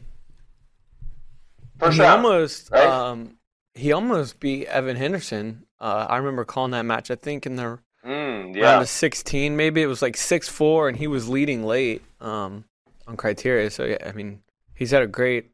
[1.77, 2.25] First he round.
[2.25, 2.87] almost, right?
[2.87, 3.37] um,
[3.73, 5.65] he almost beat Evan Henderson.
[5.79, 7.11] Uh, I remember calling that match.
[7.11, 8.81] I think in the Mm, round yeah.
[8.81, 12.63] of 16, maybe it was like six four, and he was leading late um,
[13.07, 13.69] on criteria.
[13.69, 14.41] So yeah, I mean,
[14.75, 15.51] he's had a great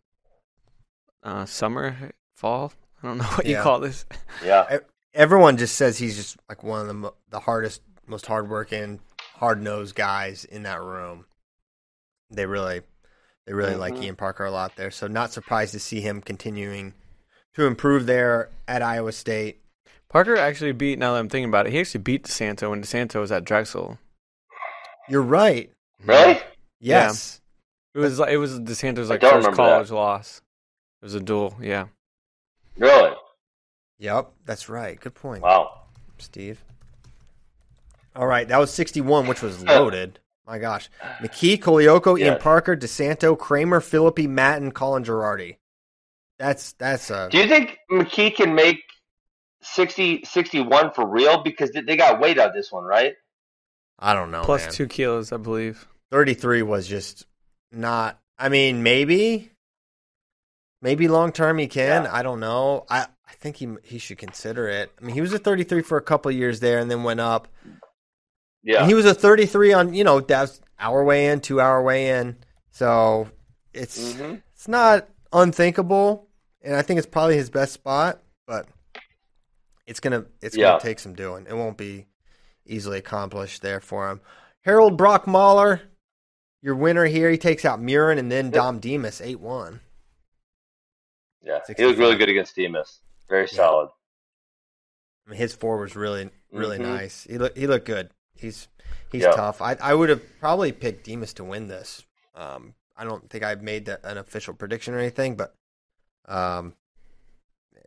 [1.24, 2.74] uh, summer, fall.
[3.02, 4.06] I don't know what you call this.
[4.44, 4.80] Yeah.
[5.14, 9.00] Everyone just says he's just like one of the mo- the hardest, most hardworking,
[9.36, 11.26] hard nosed guys in that room.
[12.32, 12.82] They really,
[13.46, 14.04] they really like Mhm.
[14.04, 14.90] Ian Parker a lot there.
[14.92, 16.94] So not surprised to see him continuing
[17.56, 19.60] to improve there at Iowa State.
[20.14, 21.00] Parker actually beat.
[21.00, 23.98] Now that I'm thinking about it, he actually beat DeSanto when DeSanto was at Drexel.
[25.10, 25.72] You're right.
[26.06, 26.40] Really?
[26.80, 27.42] Yes.
[27.96, 30.42] It was like it was DeSanto's like first remember college loss.
[31.02, 31.56] It was a duel.
[31.60, 31.88] Yeah.
[32.78, 33.16] Really?
[33.98, 35.00] Yep, that's right.
[35.00, 35.42] Good point.
[35.42, 35.82] Wow.
[36.20, 36.64] Steve.
[38.16, 40.20] All right, that was 61, which was loaded.
[40.46, 40.90] My gosh.
[41.22, 42.38] McKee, Colaiocco, Ian Yeah.
[42.38, 45.58] Parker, DeSanto, Kramer, Philippi, Matten, Colin Girardi.
[46.38, 48.84] That's that's uh Do you think McKee can make
[49.64, 51.42] 60, 61 for real?
[51.44, 53.14] Because they- they got weight on this one, right?
[54.00, 54.44] I don't know.
[54.44, 54.72] Plus man.
[54.74, 55.88] two kilos, I believe.
[56.12, 57.26] 33 was just
[57.72, 59.52] not I mean, maybe
[60.82, 62.04] maybe long term he can.
[62.04, 62.14] Yeah.
[62.14, 62.86] I don't know.
[62.90, 64.92] I I think he he should consider it.
[65.00, 67.48] I mean, he was a 33 for a couple years there and then went up.
[68.64, 68.80] Yeah.
[68.82, 72.10] And he was a 33 on, you know, that's hour way in, 2 hour way
[72.10, 72.38] in.
[72.72, 73.30] So,
[73.74, 74.42] it's Mhm.
[74.54, 76.28] it's not unthinkable,
[76.62, 78.22] and I think it's probably his best spot.
[78.48, 78.68] But
[79.86, 80.72] it's gonna it's Yeah.
[80.72, 81.46] gonna take some doing.
[81.48, 82.08] It won't be
[82.66, 84.22] easily accomplished there for him.
[84.62, 85.82] Harold Brock Mauller,
[86.62, 87.30] your winner here.
[87.30, 89.82] He takes out Murin and then Dom Demas eight one.
[91.42, 91.60] yeah.
[91.76, 93.02] He was really good against Demas.
[93.28, 93.90] Very solid.
[95.26, 96.82] I mean, his forward was really really Mhm.
[96.84, 97.24] nice.
[97.24, 98.12] He looked he looked good.
[98.36, 98.68] He's
[99.12, 99.32] he's Yeah.
[99.32, 99.62] tough.
[99.62, 102.06] I I would have probably picked Demas to win this.
[102.36, 105.56] Um, I don't think I made that an official prediction or anything, but
[106.26, 106.76] um,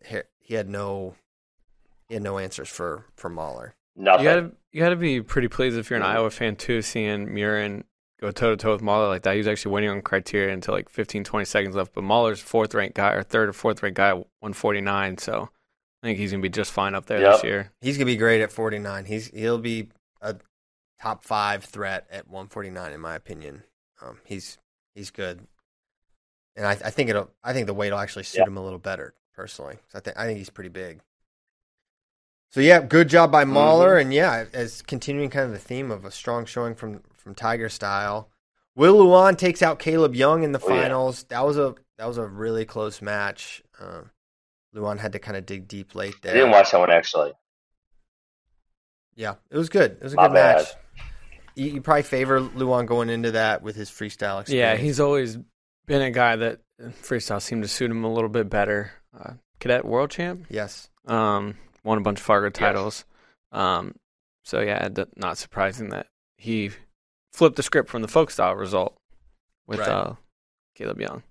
[0.05, 1.17] he, he had no
[2.09, 3.75] he had no answers for for Mauller.
[3.97, 4.25] Nothing.
[4.27, 6.05] You gotta you gotta be pretty pleased if you're an.
[6.05, 7.85] Iowa fan too, seeing Murin
[8.21, 9.33] go toe to toe with Mauller like that.
[9.33, 11.93] He was actually winning on criteria until like 15, 20 seconds left.
[11.95, 15.19] But Mauller's fourth ranked guy or third or fourth ranked guy, at 149.
[15.19, 15.51] So
[16.03, 17.33] I think he's gonna be just fine up there Yep.
[17.35, 17.73] this year.
[17.81, 19.05] He's gonna be great at forty nine.
[19.07, 19.89] He's he'll be
[20.21, 20.37] a
[21.01, 23.63] top five threat at one forty nine in my opinion.
[24.03, 24.59] Um, he's
[24.95, 25.47] he's good,
[26.55, 28.47] and I, I think it'll I think the weight will actually suit Yeah.
[28.47, 29.77] him a little better personally.
[29.77, 31.01] 'cause I think I think he's pretty big.
[32.51, 36.05] So yeah, good job by Mauller, and yeah, as continuing kind of the theme of
[36.05, 38.31] a strong showing from from Tiger Style.
[38.75, 40.83] Will Lewan takes out Caleb Young in the Oh, yeah.
[40.83, 41.25] finals.
[41.25, 43.63] That was a that was a really close match.
[43.81, 44.11] Um,
[44.75, 46.33] Lewan had to kind of dig deep late there.
[46.33, 47.33] I didn't watch that one actually.
[49.15, 49.93] Yeah, it was good.
[49.93, 50.67] It was a My good match.
[51.55, 54.51] You, you probably favor Lewan going into that with his freestyle experience.
[54.51, 55.39] Yeah, he's always
[55.87, 58.93] been a guy that uh, freestyle seemed to suit him a little bit better.
[59.19, 60.91] Uh, cadet world champ, yes.
[61.07, 61.57] um,
[61.87, 63.05] won a bunch of Fargo titles.
[63.53, 63.95] Um,
[64.45, 66.71] so yeah, not surprising that he
[67.33, 68.97] flipped the script from the folk style result
[69.67, 69.89] with Right.
[69.89, 70.15] uh,
[70.75, 71.23] Caleb Young.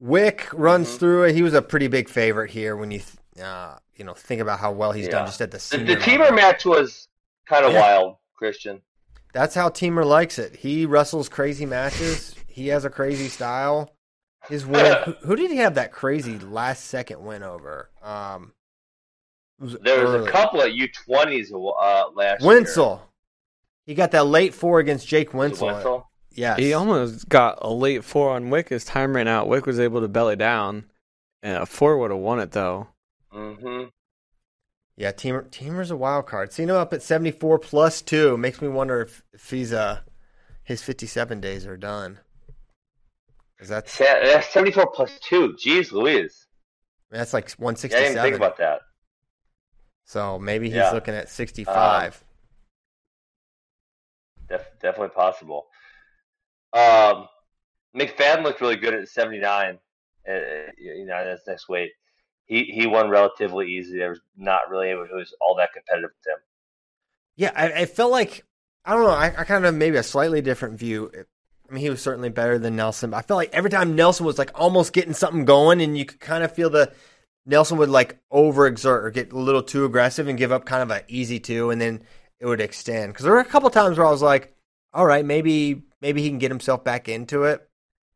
[0.00, 0.98] Wick runs Mhm.
[0.98, 1.34] through it.
[1.34, 4.60] He was a pretty big favorite here when you th- uh, you know think about
[4.60, 6.36] how well he's done just at the The, senior the teamer level.
[6.36, 7.08] match was
[7.46, 7.80] kind of Yeah.
[7.80, 8.82] wild, Christian.
[9.34, 10.56] That's how Teamer likes it.
[10.56, 12.34] He wrestles crazy matches.
[12.48, 13.94] he has a crazy style.
[14.48, 14.96] His win.
[15.04, 17.90] who, who did he have that crazy last second win over?
[18.02, 18.54] Um, it was
[19.60, 20.28] There was early.
[20.28, 23.02] a couple of U20s uh, last Wenzel.
[23.86, 25.40] He got that late four against Jake year.
[25.42, 25.66] Was it Wenzel.
[25.68, 26.10] Wenzel?
[26.32, 26.58] Yes.
[26.58, 29.48] He almost got a late four on Wick His time ran out.
[29.48, 30.84] Wick was able to belly down,
[31.42, 32.88] and a four would have won it though.
[33.34, 33.86] Mm-hmm.
[34.96, 36.52] Yeah, Teamer Teamer's a wild card.
[36.52, 40.00] Seeing him up at 74 plus two makes me wonder if, if he's uh
[40.62, 42.18] his 57 days are done.
[43.58, 45.54] Is that Se- That's 74 plus 2.
[45.54, 46.46] Jeez Louise.
[47.10, 47.82] that's like Yeah, I didn't
[48.14, 48.22] 167?
[48.22, 48.80] think about that.
[50.08, 50.90] So maybe he's Yeah.
[50.92, 52.24] looking at 65.
[54.48, 55.66] Def- definitely possible.
[56.72, 57.28] Um,
[57.94, 59.78] McFadden looked really good at 79.
[60.26, 60.32] Uh,
[60.78, 61.92] you know, that's next weight.
[62.46, 63.98] He he won relatively easy.
[63.98, 66.40] There was not really able to was all that competitive with him.
[67.36, 68.44] yeah, I, I felt like
[68.86, 69.10] I don't know.
[69.10, 71.10] I, I kind of maybe a slightly different view.
[71.68, 74.24] I mean, he was certainly better than Nelson, but I felt like every time Nelson
[74.24, 76.90] was like almost getting something going, and you could kind of feel the
[77.48, 80.90] Nelson would like overexert or get a little too aggressive and give up kind of
[80.90, 82.02] an easy two, and then
[82.38, 83.12] it would extend.
[83.12, 84.54] Because there were a couple times where I was like,
[84.92, 87.66] all right, maybe maybe he can get himself back into it.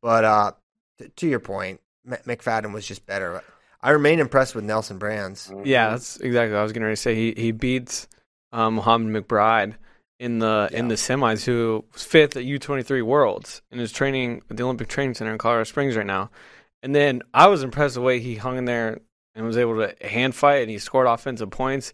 [0.02, 0.52] But uh,
[0.98, 3.42] t- to your point, M- McFadden was just better.
[3.80, 5.50] I remain impressed with Nelson Brands.
[5.64, 7.14] Yeah, that's exactly what I was getting ready to say.
[7.14, 8.08] He he beats
[8.52, 9.74] um, Muhammad McBride
[10.20, 13.92] in the in the semis, who was fifth at U twenty three Worlds and is
[13.92, 16.30] training at the Olympic Training Center in Colorado Springs right now.
[16.82, 19.00] And then I was impressed the way he hung in there
[19.34, 21.92] and was able to hand fight, and he scored offensive points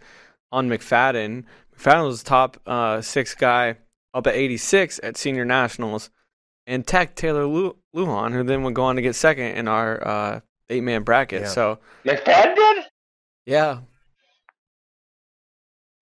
[0.53, 1.45] on McFadden.
[1.77, 3.77] McFadden was the top uh, six guy
[4.15, 6.11] up at eighty six at senior nationals,
[6.67, 10.07] and Tech Taylor Lu- Lujan, who then would go on to get second in our
[10.07, 10.41] uh,
[10.71, 11.43] eight man bracket.
[11.43, 11.49] Yeah.
[11.49, 12.85] So McFadden did?
[13.47, 13.81] yeah,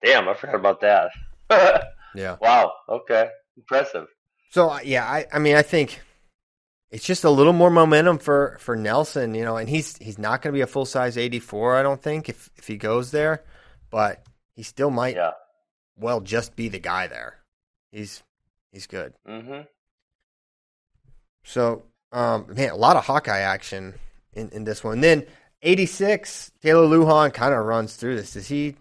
[0.04, 1.10] Damn, I forgot about that.
[2.14, 2.36] Yeah.
[2.40, 2.72] wow.
[2.88, 3.28] Okay.
[3.58, 4.06] Impressive.
[4.50, 6.00] So yeah, I, I mean, I think
[6.96, 10.40] it's just a little more momentum for, for Nelson, you know, and he's he's not
[10.40, 13.10] going to be a full size eighty four, I don't think, if if he goes
[13.10, 13.44] there,
[13.90, 14.24] but
[14.54, 15.32] he still might Yeah.
[15.98, 17.36] well just be the guy there.
[17.92, 18.22] He's
[18.72, 19.12] he's good.
[19.28, 19.62] Mm-hmm.
[21.44, 23.94] So um, man, a lot of Hawkeye action
[24.32, 25.00] in, in this one.
[25.00, 25.26] then
[25.62, 28.32] eighty six, Taylor Lujan kind of runs through this.
[28.32, 28.74] Does he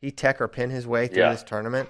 [0.00, 1.30] he tech or pin his way through Yeah.
[1.32, 1.88] this tournament?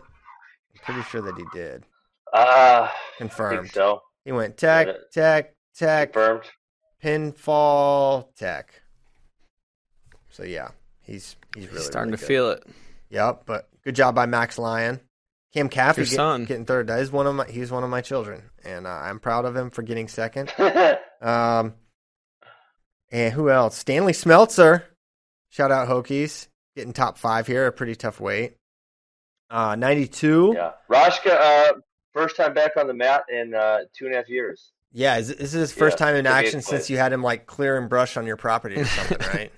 [0.75, 1.85] I'm pretty sure that he did.
[2.33, 2.89] Uh,
[3.19, 3.71] Confirmed.
[3.73, 4.03] so.
[4.25, 6.45] He went tech, tech, tech, Confirmed.
[7.03, 8.83] pinfall tech.
[10.31, 10.69] So yeah,
[11.03, 12.27] he's he's really he's starting really to good.
[12.27, 12.65] feel it.
[13.11, 15.01] Yep, but good job by Max Lyon.
[15.53, 16.45] Cam Caffey get- son.
[16.45, 16.87] getting third.
[16.87, 19.57] That is one of my he's one of my children, and uh, I'm proud of
[19.57, 20.53] him for getting second.
[21.23, 21.75] Um,
[23.13, 23.77] and who else?
[23.77, 24.85] Stanley Smeltzer.
[25.51, 26.49] Shout out Hokies.
[26.75, 28.55] Getting top five here, a pretty tough weight.
[29.51, 30.55] Uh, 92.
[30.57, 30.71] yeah.
[30.91, 31.73] Rashka, uh,
[32.15, 34.73] first time back on the mat in uh, two and a half years.
[34.93, 37.47] Yeah, is, this is his first Yeah, time in action since you had him like
[37.47, 39.53] clear and brush on your property or something, right?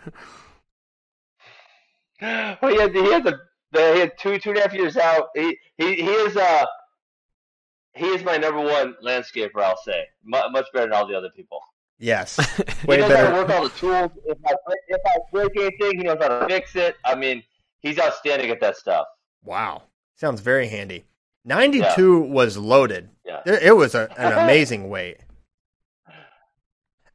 [2.62, 3.38] Well, he had, he had the,
[3.72, 5.28] the he had two two and a half years out.
[5.34, 6.66] He he he is uh
[7.94, 9.62] he is my number one landscaper.
[9.62, 11.60] I'll say Mu much better than all the other people.
[11.98, 12.36] Yes.
[12.82, 14.10] He knows how to work all the tools.
[14.26, 14.54] If I
[14.88, 16.96] if I break anything, he knows how to fix it.
[17.04, 17.42] I mean,
[17.80, 19.06] he's outstanding at that stuff.
[19.44, 19.82] Wow.
[20.16, 21.04] Sounds very handy.
[21.44, 23.10] 92 was loaded.
[23.24, 23.40] Yeah.
[23.46, 25.18] It was a, an amazing weight.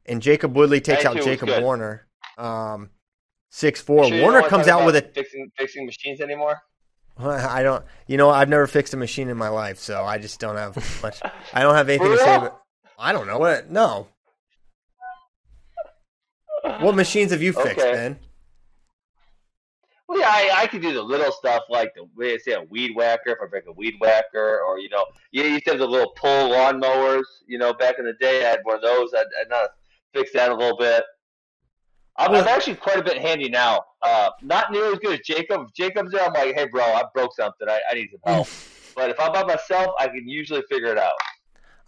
[0.06, 1.48] And Jacob Woodley takes out Jacob.
[1.62, 2.06] Warner.
[2.38, 2.90] Um,
[3.50, 4.06] six four.
[4.06, 6.60] Sure Warner comes out with a fixing fixing machines anymore.
[7.18, 7.84] I don't.
[8.06, 10.76] You know, I've never fixed a machine in my life, so I just don't have
[11.02, 11.20] much.
[11.52, 12.38] I don't have anything to say.
[12.38, 12.58] But
[12.98, 13.70] I don't know what.
[13.70, 14.08] No.
[16.80, 17.92] What machines have you fixed, Okay.
[17.92, 18.18] Ben?
[20.28, 23.30] Well, yeah, I, I could do the little stuff like the say a weed whacker
[23.30, 26.12] if I break a weed whacker, or you know, you used to have the little
[26.16, 27.26] pull lawn mowers.
[27.46, 29.12] You know, back in the day, I had one of those.
[29.14, 29.70] I'd, I'd not
[30.12, 31.04] fix that a little bit.
[32.16, 33.84] I'm, I'm actually quite a bit handy now.
[34.02, 35.66] Uh, not nearly as good as Jacob.
[35.68, 37.68] If Jacob's there, I'm like, hey, bro, I broke something.
[37.68, 38.48] I, I need some help.
[38.96, 41.12] but if I'm by myself, I can usually figure it out.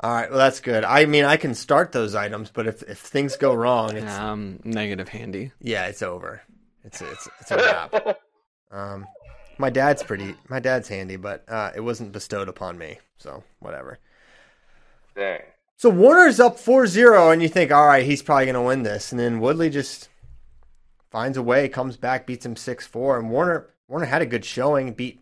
[0.03, 0.31] All right.
[0.31, 0.85] Well, that's good.
[0.85, 4.61] I mean, I can start those items, but if if things go wrong, it's Um,
[4.65, 5.53] negative handy.
[5.61, 6.41] yeah, it's over.
[6.85, 8.19] It's it's it's a wrap.
[8.71, 9.07] Um,
[9.59, 10.35] my dad's pretty.
[10.49, 13.99] My dad's handy, but uh, it wasn't bestowed upon me, so whatever.
[15.17, 15.41] Dang.
[15.77, 19.13] So Warner's up 4-0, and you think, all right, he's probably going to win this,
[19.13, 20.11] and then Woodley just
[21.11, 24.93] finds a way, comes back, beats him 6-4, and Warner Warner had a good showing.
[24.93, 25.21] Beat,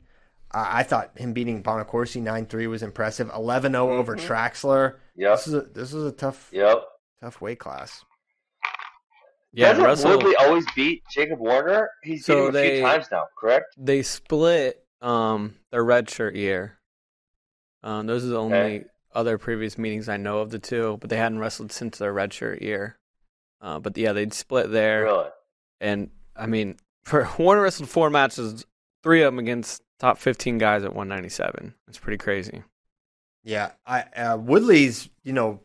[0.53, 3.29] uh, I thought him beating Bonaccorsi 9-3 was impressive.
[3.31, 4.97] 11-0 over Traxler.
[5.17, 5.37] Yep.
[5.39, 6.85] This is a, this is a tough Yep.
[7.23, 8.05] tough weight class.
[9.53, 10.11] Yeah, Doesn't Russell.
[10.19, 11.91] Woodley always beat Jacob Warner?
[12.03, 13.75] He's So beat him a they- few times now, correct?
[13.79, 16.79] they split um their red shirt year.
[17.83, 18.85] Um, those are the only Okay.
[19.15, 22.33] other previous meetings I know of the two, but they hadn't wrestled since their red
[22.35, 22.99] shirt year.
[23.61, 25.29] Uh, but yeah, they'd split there, Really?
[25.81, 28.65] and I mean, for Warner wrestled four matches,
[29.03, 31.75] three of them against top fifteen guys at 197.
[31.89, 32.63] It's pretty crazy.
[33.45, 35.61] Yeah, I uh, Woodley's you know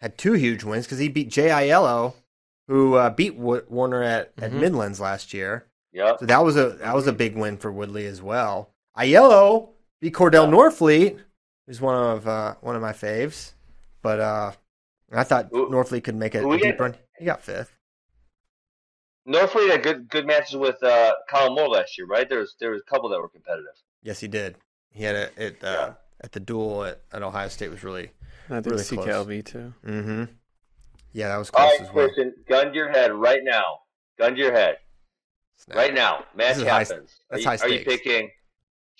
[0.00, 2.14] had two huge wins because he beat Jay Aiello,
[2.68, 4.60] who uh, beat Wa- Warner at, at Mhm.
[4.60, 5.66] Midlands last year.
[5.92, 6.20] Yep.
[6.20, 8.70] So that was a that was a big win for Woodley as well.
[8.96, 9.70] Aiello
[10.00, 11.20] beat Cordell Norfleet,
[11.66, 13.52] who's one of uh, one of my faves.
[14.02, 14.52] But uh,
[15.12, 16.80] I thought Who- Norfleet could make a, who a deep get?
[16.80, 16.96] run.
[17.18, 17.70] He got fifth.
[19.28, 22.28] Norfleet had good good matches with uh, Colin Moore last year, right?
[22.28, 23.72] There was there was a couple that were competitive.
[24.02, 24.56] Yes, he did.
[24.90, 25.92] He had a it uh, Yeah.
[26.20, 28.10] at the duel at, at Ohio State was really.
[28.50, 29.44] I think Really close.
[29.44, 29.72] Too.
[29.86, 30.24] Mm-hmm.
[31.14, 32.06] Yeah, that was All close right, as well.
[32.08, 33.78] Christian, gun to your head right now.
[34.18, 34.76] Gun to your head
[35.56, 35.76] Snap.
[35.78, 36.24] right now.
[36.34, 37.14] Match This is high- happens.
[37.30, 38.30] that's are you, high Are you picking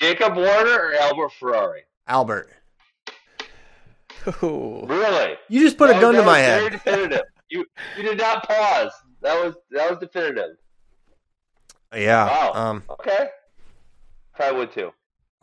[0.01, 1.83] Jacob Warner or Albert Ferrari?
[2.07, 2.51] Albert,
[4.43, 4.85] Ooh.
[4.87, 5.35] Really?
[5.49, 6.59] you just put a gun was- to my head.
[6.61, 7.23] Very definitive.
[7.51, 7.65] You
[7.97, 8.91] you did not pause.
[9.21, 10.57] That was that was definitive.
[11.95, 12.25] Yeah.
[12.27, 12.53] Wow.
[12.55, 12.83] Um.
[12.89, 13.29] Okay.
[14.35, 14.93] Probably would too.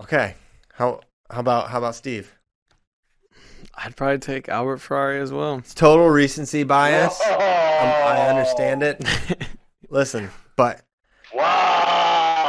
[0.02, 0.36] Okay.
[0.74, 1.00] How
[1.30, 2.34] how about how about Steve?
[3.76, 5.58] I'd probably take Albert Ferrari as well.
[5.60, 7.20] It's total recency bias.
[7.24, 7.58] Oh.
[7.82, 9.04] Um, I understand it.
[9.90, 10.84] Listen, but
[11.34, 12.48] Wow.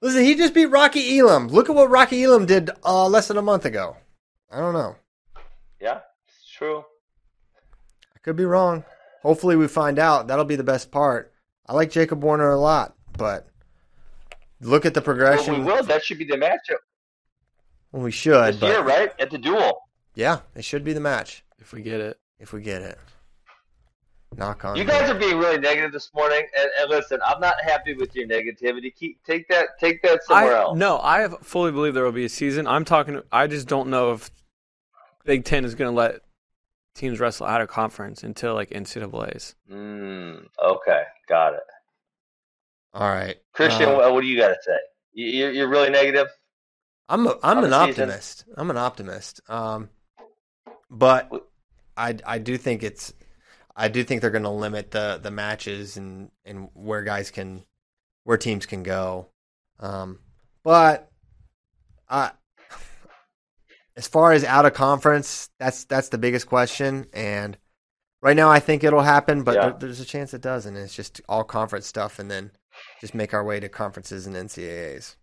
[0.00, 1.48] listen, he just beat Rocky Elam.
[1.48, 3.96] Look at what Rocky Elam did uh, less than a month ago.
[4.52, 4.94] I don't know.
[5.80, 6.84] Yeah, it's true.
[8.14, 8.84] I could be wrong.
[9.22, 10.28] Hopefully, we find out.
[10.28, 11.32] That'll be the best part.
[11.66, 13.48] I like Jacob Warner a lot, but
[14.60, 15.64] look at the Well, progression.
[15.64, 15.82] we will.
[15.82, 16.78] That should be the matchup
[17.90, 19.12] Well, we should, this but year, right?
[19.18, 19.80] At the duel.
[20.14, 22.18] Yeah, it should be the match If we get it.
[22.38, 22.98] if we get it.
[24.36, 24.74] Knock on.
[24.76, 24.88] You wood.
[24.90, 28.26] guys are being really negative this morning, and, and listen, I'm not happy with your
[28.26, 28.92] negativity.
[28.94, 30.76] Keep take that take that somewhere I, else.
[30.76, 32.66] No, I fully believe there will be a season.
[32.66, 33.22] I'm talking.
[33.30, 34.30] I just don't know if
[35.24, 36.20] Big Ten is going to let
[36.96, 39.54] teams wrestle out of conference until like NCAA's.
[39.70, 41.60] Mm, okay, got it.
[42.92, 44.76] All right, Christian, Uh, what, what do you got to say?
[45.12, 46.26] You, you're, you're really negative.
[47.08, 48.02] I'm a, I'm an the season.
[48.10, 48.44] optimist.
[48.56, 49.40] I'm an optimist.
[49.48, 49.90] Um,
[50.90, 51.30] but
[51.96, 53.12] I I do think it's
[53.76, 57.64] I do think they're going to limit the the matches and and where guys can
[58.24, 59.28] where teams can go.
[59.80, 60.20] Um,
[60.62, 61.10] but
[62.08, 62.32] I
[63.96, 67.06] as far as out of conference, that's that's the biggest question.
[67.12, 67.56] And
[68.20, 69.60] right now, I think it'll happen, but Yeah.
[69.70, 70.76] there, there's a chance it doesn't.
[70.76, 72.50] It's just all conference stuff, and then
[73.00, 75.16] just make our way to conferences and NCAA's.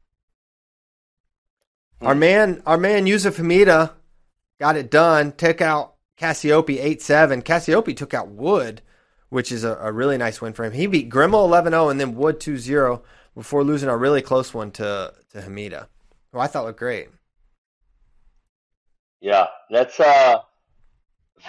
[2.01, 3.91] Our man, our man Yusuf Hamida
[4.61, 5.31] got it done.
[5.33, 7.41] Took out Cassioppi eight seven.
[7.41, 8.83] Cassioppi took out Wood,
[9.29, 10.71] which is a, a really nice win for him.
[10.73, 13.01] He beat Gremmel 11-0 and then Wood 2-0
[13.35, 15.87] before losing a really close one to to Hamida,
[16.31, 17.09] who I thought looked great.
[19.19, 20.39] Yeah, that's uh,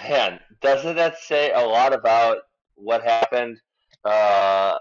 [0.09, 2.37] man, doesn't that say a lot about
[2.75, 3.61] what happened?
[4.03, 4.77] Uh,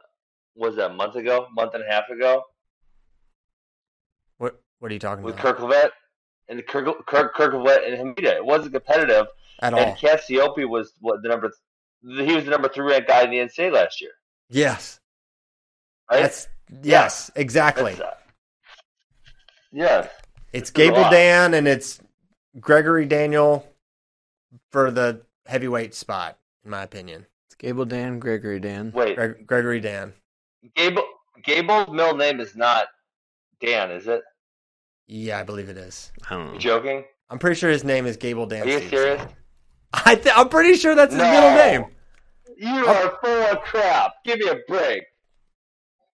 [0.54, 2.44] was that a month ago, month and a half ago
[4.38, 5.34] What what are you talking about?
[5.34, 5.58] with about?
[5.58, 5.90] Kerkvliet
[6.48, 8.36] and Kirk, Kirk Kerkvliet and Hamida?
[8.36, 9.26] It wasn't competitive,
[9.60, 9.80] At all?
[9.80, 11.52] and Cassioppi was what the number.
[12.02, 14.10] He was the number three ranked guy in the NCAA last year,
[14.48, 14.98] Yes,
[16.10, 16.22] right?
[16.22, 16.48] that's
[16.82, 17.92] yes, exactly.
[17.94, 18.14] That's, uh,
[19.72, 20.10] yeah, It's
[20.52, 21.08] It's Gable.
[21.10, 22.00] Dan and it's
[22.60, 23.66] Gregory Daniel
[24.70, 27.24] for the heavyweight spot, in my opinion.
[27.46, 28.90] It's Gable Dan, Gregory Dan.
[28.92, 30.12] wait, Greg, Gregory Dan.
[30.74, 31.04] Gable
[31.44, 32.86] Gable's middle name is not
[33.60, 34.22] Dan, is it?
[35.06, 36.12] Yeah, I believe it is.
[36.30, 37.04] I don't You joking?
[37.30, 38.62] I'm pretty sure his name is Gable Dan.
[38.62, 39.22] Are you serious?
[39.92, 41.30] I th- I'm pretty sure that's his No.
[41.30, 41.84] middle name.
[42.56, 44.12] You are full of crap.
[44.24, 45.02] Give me a break.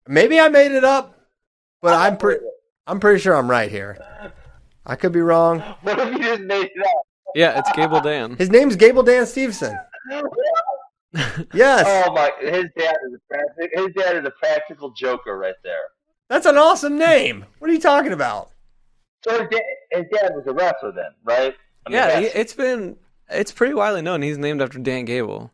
[0.08, 1.20] Maybe I made it up,
[1.82, 2.46] but I'm pretty
[2.86, 3.98] I'm pretty sure I'm right here.
[4.86, 5.60] I could be wrong.
[5.82, 7.02] What if you just made it up?
[7.36, 8.38] Yeah, it's Gable Dan.
[8.38, 9.78] His name's Gable Dan Stevenson.
[11.54, 12.32] Yes, Oh my!
[12.42, 13.86] His dad is a practical.
[13.86, 15.80] His dad is a practical joker right there.
[16.30, 17.46] that's an awesome name.
[17.60, 18.52] What are you talking about?
[19.24, 19.62] So his dad,
[19.92, 21.56] his dad was a wrestler then, right?
[21.86, 22.98] I mean, yeah, he- it's been
[23.30, 24.22] it's pretty widely known.
[24.22, 25.52] He's named after Dan Gable.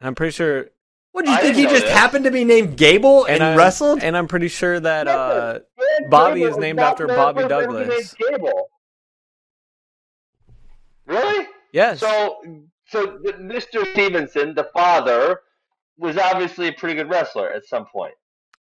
[0.00, 0.66] I'm pretty sure,
[1.12, 1.56] What do you I think?
[1.56, 1.90] He just this.
[1.92, 4.02] happened to be named Gable and, I'm- wrestled?
[4.02, 5.60] and I'm pretty sure that uh,
[6.10, 7.88] Bobby Gable is named after Bobby Douglas.
[8.18, 8.68] named Gable.
[11.06, 11.46] Really?
[11.72, 12.40] yes, So,
[12.86, 13.86] so Mr.
[13.92, 15.40] Stevenson, the father,
[15.98, 18.14] was obviously a pretty good wrestler at some point.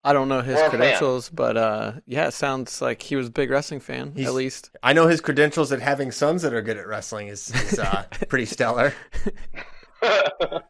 [0.08, 0.70] I don't know his Or fan.
[0.70, 4.34] credentials, but uh, yeah, it sounds like he was a big wrestling fan He's- at
[4.34, 4.70] least.
[4.82, 8.04] I know his credentials at having sons that are good at wrestling is, is uh,
[8.28, 8.92] pretty stellar.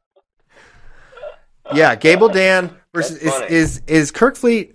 [1.74, 4.74] Yeah, Gable Dan versus That's is, is is Kerkvliet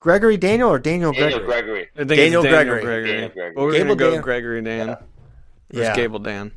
[0.00, 1.46] Gregory Daniel or Daniel Daniel Gregory?
[1.46, 1.88] Gregory.
[1.98, 2.82] I Daniel it's Gregory.
[3.06, 3.52] Daniel Gregory.
[3.54, 4.20] Well, we're Gable gonna go Dan.
[4.22, 4.86] Gregory Dan
[5.70, 6.52] versus Yeah, Gable Dan.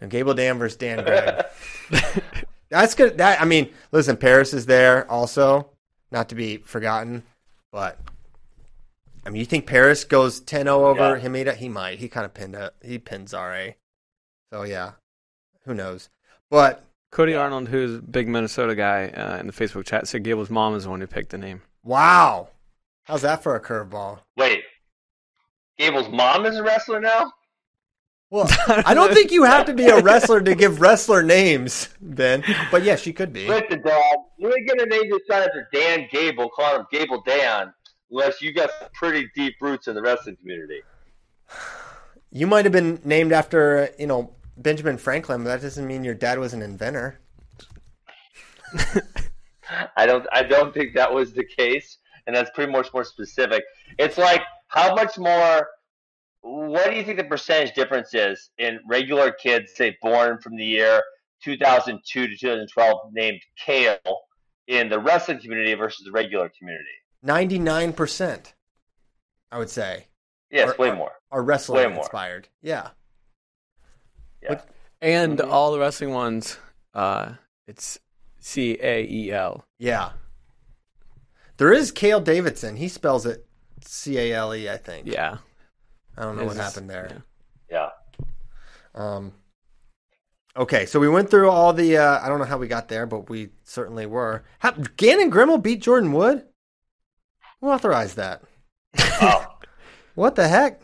[0.00, 1.44] No, Gable Dan versus Dan Greg.
[2.68, 3.18] That's good.
[3.18, 5.70] That I mean, listen, Parris is there also,
[6.14, 7.24] not to be forgotten.
[7.70, 7.98] But
[9.26, 11.22] I mean, you think Parris goes 10-0 over Yeah.
[11.22, 11.56] Hemida?
[11.56, 11.98] He might.
[11.98, 12.72] He kind of pinned it.
[12.82, 13.66] He pins RA.
[14.52, 14.92] So yeah,
[15.66, 16.08] who knows?
[16.50, 20.50] But Cody Arnold, who's a big Minnesota guy uh, in the Facebook chat, said Gable's
[20.50, 21.62] mom is the one who picked the name.
[21.82, 22.48] Wow.
[23.04, 24.20] How's that for a curveball?
[24.36, 24.62] Wait,
[25.78, 27.32] Gable's mom is a wrestler now.
[28.30, 32.42] Well, I don't think you have to be a wrestler to give wrestler names, Ben.
[32.70, 33.46] But yeah, she could be.
[33.46, 34.02] Listen, dog,
[34.38, 37.72] you ain't gonna name your son after Dan Gable, calling him Gable Dan,
[38.10, 40.82] unless you got some pretty deep roots in the wrestling community.
[42.30, 46.14] You might have been named after, you know, Benjamin Franklin, but that doesn't mean your
[46.14, 47.20] dad was an inventor.
[49.96, 53.62] I don't I don't think that was the case, and that's pretty much more specific.
[53.98, 55.68] It's like how much more
[56.46, 60.64] what do you think the percentage difference is in regular kids, say born from the
[60.64, 61.02] year
[61.42, 63.98] 2002 to 2012, named Kale
[64.66, 66.84] in the wrestling community versus the regular community?
[67.24, 68.52] 99%,
[69.50, 70.06] I would say,
[70.50, 71.12] Yes, Or- way or- more.
[71.32, 71.98] are wrestling Way more.
[72.04, 72.48] inspired.
[72.62, 72.90] Yeah.
[74.42, 74.60] Yeah.
[75.00, 75.50] And Mhm.
[75.50, 76.58] all the wrestling ones,
[76.92, 77.32] uh,
[77.66, 77.98] it's
[78.38, 79.66] C A E L.
[79.78, 80.12] Yeah.
[81.56, 82.76] There is Cale Davidson.
[82.76, 83.46] He spells it
[83.80, 85.06] C A L E, I think.
[85.08, 85.38] Yeah.
[86.16, 87.22] I don't know what happened there.
[87.70, 87.88] yeah.
[88.18, 88.24] Yeah.
[88.94, 89.32] Um,
[90.56, 91.96] okay, so we went through all the.
[91.98, 94.44] Uh, I don't know how we got there, but we certainly were.
[94.60, 96.44] How, Gannon Gremmel beat Jordan Wood.
[97.60, 98.42] Who authorized that?
[98.98, 99.46] Oh,
[100.14, 100.80] What the heck?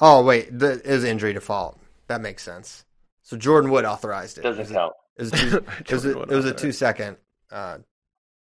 [0.00, 1.78] Oh wait, the, it was injury default.
[2.06, 2.84] That makes sense.
[3.22, 4.42] So Jordan Wood authorized it.
[4.42, 4.92] doesn't count.
[5.16, 7.16] It was a two, it was a, it was a two second
[7.50, 7.78] uh,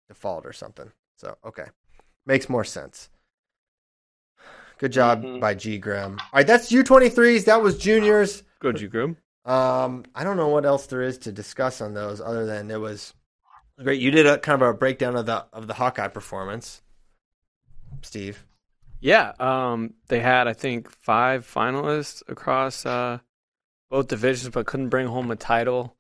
[0.08, 0.90] default or something.
[1.18, 1.66] So okay,
[2.26, 3.10] makes more sense.
[4.78, 5.40] Good job Mhm.
[5.40, 6.20] by G Grim.
[6.20, 7.46] All right, that's U twenty threes.
[7.46, 8.44] That was juniors.
[8.60, 9.18] Go G Grim.
[9.46, 12.80] Um, I don't know what else there is to discuss on those other than it
[12.80, 13.14] was
[13.82, 14.02] great.
[14.02, 16.82] You did a kind of a breakdown of the of the Hawkeye performance,
[18.02, 18.46] Steve.
[19.00, 23.20] Yeah, um, they had I think five finalists across uh,
[23.90, 25.96] both divisions, but couldn't bring home a title.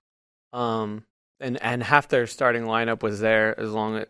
[0.53, 1.05] Um,
[1.39, 4.05] and and half their starting lineup was there, as long as,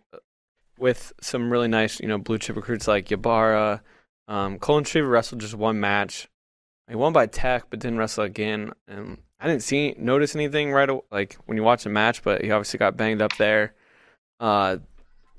[0.77, 3.81] with some really nice, you know, blue chip recruits like Yabara.
[4.27, 6.27] Um, Colin Shriver wrestled just one match.
[6.87, 8.71] He won by tech, but didn't wrestle again.
[8.87, 12.43] And I didn't see notice anything right aw- like when you watch a match, but
[12.43, 13.73] he obviously got banged up there.
[14.39, 14.77] Uh,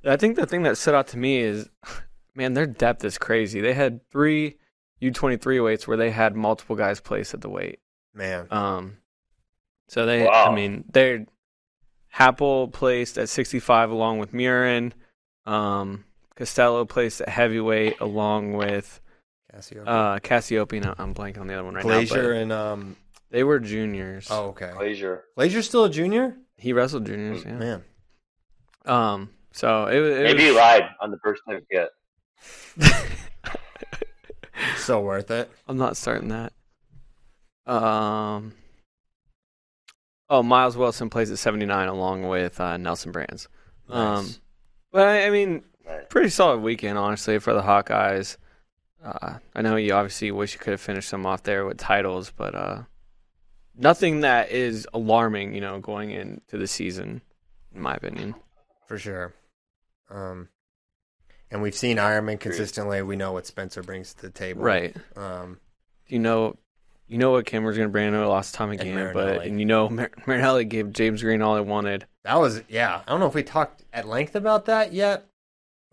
[0.04, 1.68] I think the thing that stood out to me is
[2.34, 3.60] man, their depth is crazy.
[3.60, 4.56] They had three
[5.02, 7.80] U23 weights where they had multiple guys placed at the weight.
[8.14, 8.98] Man, Um,
[9.88, 10.46] so they, Wow.
[10.50, 11.26] I mean, they're
[12.14, 14.92] Happel placed at 65 along with Murin.
[15.44, 16.04] Um,
[16.36, 19.00] Costello placed at heavyweight along with
[19.54, 19.84] Cassioppi.
[19.86, 20.94] uh, Cassioppi.
[20.98, 22.40] I'm blanking on the other one right Glazier now.
[22.40, 22.96] and um.
[23.30, 24.28] They were juniors.
[24.30, 24.70] Oh, okay.
[24.72, 25.24] Glazier.
[25.36, 26.36] Glazier's still a junior.
[26.56, 27.44] He wrestled juniors.
[27.44, 27.52] Yeah.
[27.58, 27.84] Man,
[28.84, 29.30] Um.
[29.52, 31.90] So it, was- it Maybe he was, lied on the birth certificate.
[34.78, 35.50] so worth it.
[35.66, 36.52] I'm not starting that.
[37.66, 38.52] Um.
[40.28, 43.48] Oh, Miles Wilson plays at 79 along with uh, Nelson Brands.
[43.88, 44.40] Um, Nice.
[44.90, 46.08] but I, I mean, Right.
[46.08, 48.36] pretty solid weekend, honestly, for the Hawkeyes.
[49.04, 52.32] Uh, I know you obviously wish you could have finished them off there with titles,
[52.36, 52.82] but uh,
[53.76, 57.22] nothing that is alarming, you know, going into the season,
[57.74, 58.34] in my opinion.
[58.88, 59.32] for sure.
[60.10, 60.48] Um,
[61.50, 63.02] and we've seen Eierman consistently.
[63.02, 64.62] We know what Spencer brings to the table.
[64.62, 64.96] Right.
[65.16, 65.60] Um,
[66.08, 66.56] You know,
[67.06, 68.08] you know what Kimmer's going to bring.
[68.08, 71.22] I know it lost Tommy And again, but and you know Mar- Marinelli gave James
[71.22, 72.06] Green all he wanted.
[72.24, 73.02] that was yeah.
[73.06, 75.26] I don't know if we talked at length about that yet.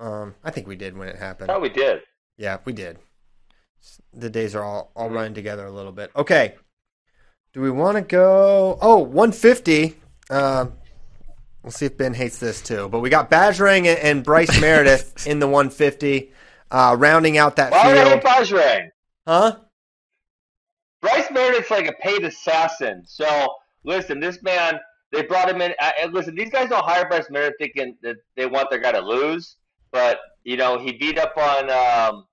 [0.04, 1.50] Um, I think we did when it happened.
[1.50, 2.02] Oh, we did.
[2.38, 3.00] Yeah, we did.
[4.14, 6.12] The days are all all running together a little bit.
[6.14, 6.56] Okay.
[7.54, 8.78] Do we want to go?
[8.82, 9.96] Oh, 150.
[10.30, 10.74] Um,
[11.62, 12.90] we'll see if Ben hates this too.
[12.90, 16.34] But we got Bajrang and, Bryce Meredith in the 150,
[16.72, 18.24] uh, rounding out that Why would I hate field.
[18.24, 18.90] Bajrang?
[19.26, 19.58] Huh?
[21.02, 23.04] Bryce Meredith's like a paid assassin.
[23.06, 23.54] So
[23.86, 24.80] listen, this man,
[25.14, 25.74] they brought him in.
[25.80, 29.02] I, listen, these guys don't hire Bryce Meredith thinking that they want their guy to
[29.02, 29.56] lose.
[29.94, 32.26] But you know, he beat up on um,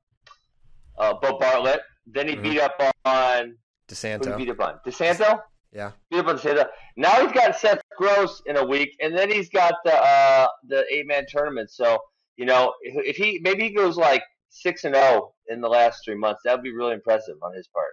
[0.99, 1.81] uh, Bo Bartlett.
[2.07, 2.43] Then he Mhm.
[2.43, 2.74] beat up
[3.05, 3.55] on who
[3.87, 4.37] he DeSanto.
[4.37, 5.43] beat up on DeSanto.
[5.73, 5.93] Yeah.
[6.11, 6.66] Beat up on DeSanto.
[6.97, 10.85] Now he's got Seth Gross in a week, and then he's got the uh, the
[10.93, 11.70] eight man tournament.
[11.70, 11.99] So
[12.37, 16.01] you know, if, if he maybe he goes like six and zero in the last
[16.05, 17.93] three months, that would be really impressive on his part.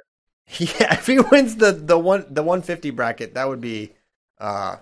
[0.79, 3.93] Yeah, if he wins the the one the 150 bracket, that would be
[4.39, 4.77] uh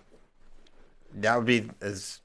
[1.15, 2.19] that would be as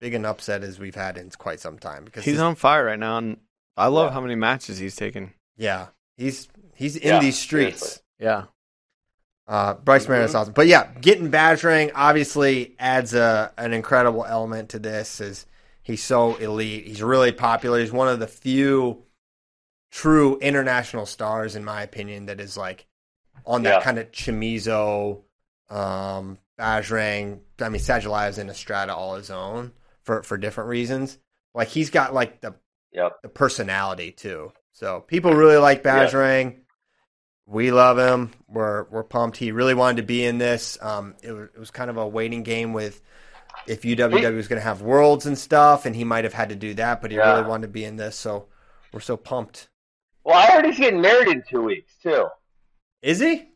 [0.00, 2.84] big an upset as we've had in quite some time because He's this- on fire
[2.86, 3.38] right now, and
[3.76, 4.14] I love Yeah.
[4.14, 5.34] how many matches he's taken.
[5.56, 7.80] yeah, he's he's in Yeah, these streets.
[7.80, 8.02] seriously.
[8.18, 8.44] Yeah.
[9.46, 10.10] Uh, Bryce Mhm.
[10.10, 15.20] Meredith's awesome, but yeah, getting Bajrang obviously adds a an incredible element to this.
[15.20, 15.46] Is
[15.82, 16.86] he's so elite?
[16.86, 17.80] He's really popular.
[17.80, 19.04] He's one of the few
[19.90, 22.86] true international stars, in my opinion, that is like
[23.44, 23.82] on that Yeah.
[23.82, 25.22] kind of Chamizo,
[25.68, 27.40] um, Bajrang.
[27.60, 29.72] I mean, Sadulaev's in a strata all his own
[30.10, 31.18] for for different reasons.
[31.54, 32.54] Like he's got like the
[32.92, 33.22] Yep.
[33.22, 34.50] the personality too.
[34.72, 36.62] So people really like Bajrang.
[37.46, 38.32] We love him.
[38.48, 39.36] We're we're pumped.
[39.36, 40.76] He really wanted to be in this.
[40.82, 43.00] Um, it was, it was kind of a waiting game with
[43.68, 46.56] if UWW was going to have worlds and stuff, and he might have had to
[46.56, 47.34] do that, but he Yeah.
[47.36, 48.16] really wanted to be in this.
[48.16, 48.48] So
[48.92, 49.68] we're so pumped.
[50.24, 52.26] Well, I heard he's getting married in two weeks too.
[53.02, 53.49] Is he?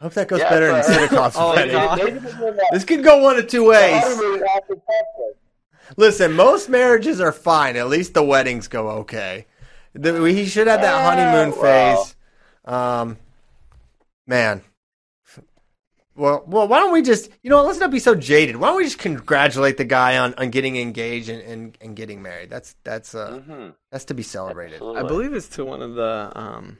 [0.00, 1.72] I hope that goes Yeah, better than that's what Oh, wedding.
[1.74, 1.98] God.
[1.98, 2.68] They- they've been doing that.
[2.72, 4.02] This could go one of two ways.
[4.02, 5.36] honeymoon after Texas.
[5.96, 7.76] Listen, most marriages are fine.
[7.76, 9.46] At least the weddings go okay.
[9.92, 12.04] The, he should have that Yeah, honeymoon well.
[12.04, 12.16] phase.
[12.64, 13.18] Um,
[14.26, 14.62] man.
[16.16, 18.56] Well, well, why don't we just, you know, let's not be so jaded.
[18.56, 22.20] Why don't we just congratulate the guy on, on getting engaged and, and, and getting
[22.20, 22.50] married?
[22.50, 23.74] That's that's uh, Mhm.
[23.90, 24.74] that's to be celebrated.
[24.76, 25.00] Absolutely.
[25.00, 26.78] I believe it's to one of the um,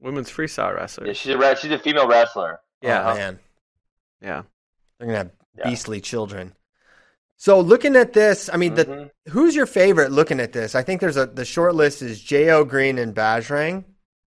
[0.00, 1.06] women's freestyle wrestler.
[1.06, 2.60] Yeah, she's a she's a female wrestler.
[2.82, 3.10] Yeah.
[3.10, 3.38] Oh, man,
[4.20, 4.42] Yeah.
[4.98, 5.70] they're gonna have Yeah.
[5.70, 6.54] beastly children.
[7.38, 9.10] So looking at this, I mean, the Mhm.
[9.28, 10.74] who's your favorite looking at this?
[10.74, 12.64] I think there's a the short list is J.O.
[12.64, 13.84] Green and Bajrang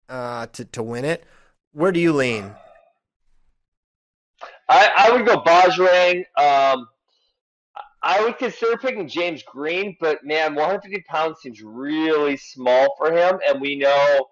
[0.07, 1.23] uh, to to win it.
[1.71, 2.55] Where do you lean?
[4.67, 6.23] I, I would go Bajrang.
[6.37, 6.87] Um,
[8.01, 13.39] I would consider picking James Green, but man, 150 pounds seems really small for him.
[13.47, 14.27] And we know,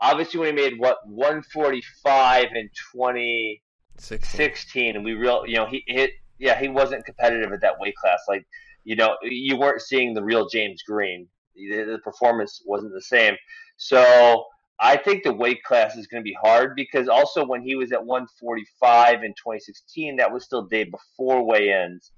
[0.00, 6.12] obviously, when he made what 145 in 2016, and we real, you know, he hit,
[6.38, 8.20] yeah, he wasn't competitive at that weight class.
[8.28, 8.46] Like,
[8.84, 11.28] you know, you weren't seeing the real James Green.
[11.54, 13.36] The, the performance wasn't the same.
[13.76, 14.44] So
[14.80, 17.92] I think the weight class is going to be hard because also when he was
[17.92, 22.12] at 145 in 2016, that was still day before weigh-ins.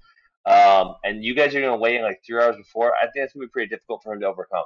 [0.45, 2.93] Um, and you guys are going to weigh in like three hours before.
[2.95, 4.63] I think that's going to be pretty difficult for him to overcome.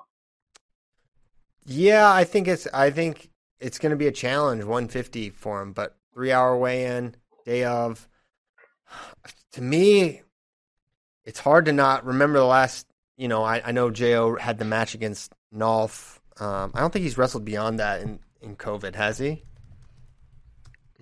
[1.66, 3.30] Yeah, I think it's I think
[3.60, 7.16] it's going to be a challenge 150 for him, but 3-hour weigh-in
[7.46, 8.08] day of
[9.52, 10.22] to me
[11.24, 12.86] it's hard to not remember the last,
[13.18, 16.20] you know, I, I know Jo had the match against Nolf.
[16.40, 19.44] Um, I don't think he's wrestled beyond that in in COVID, has he?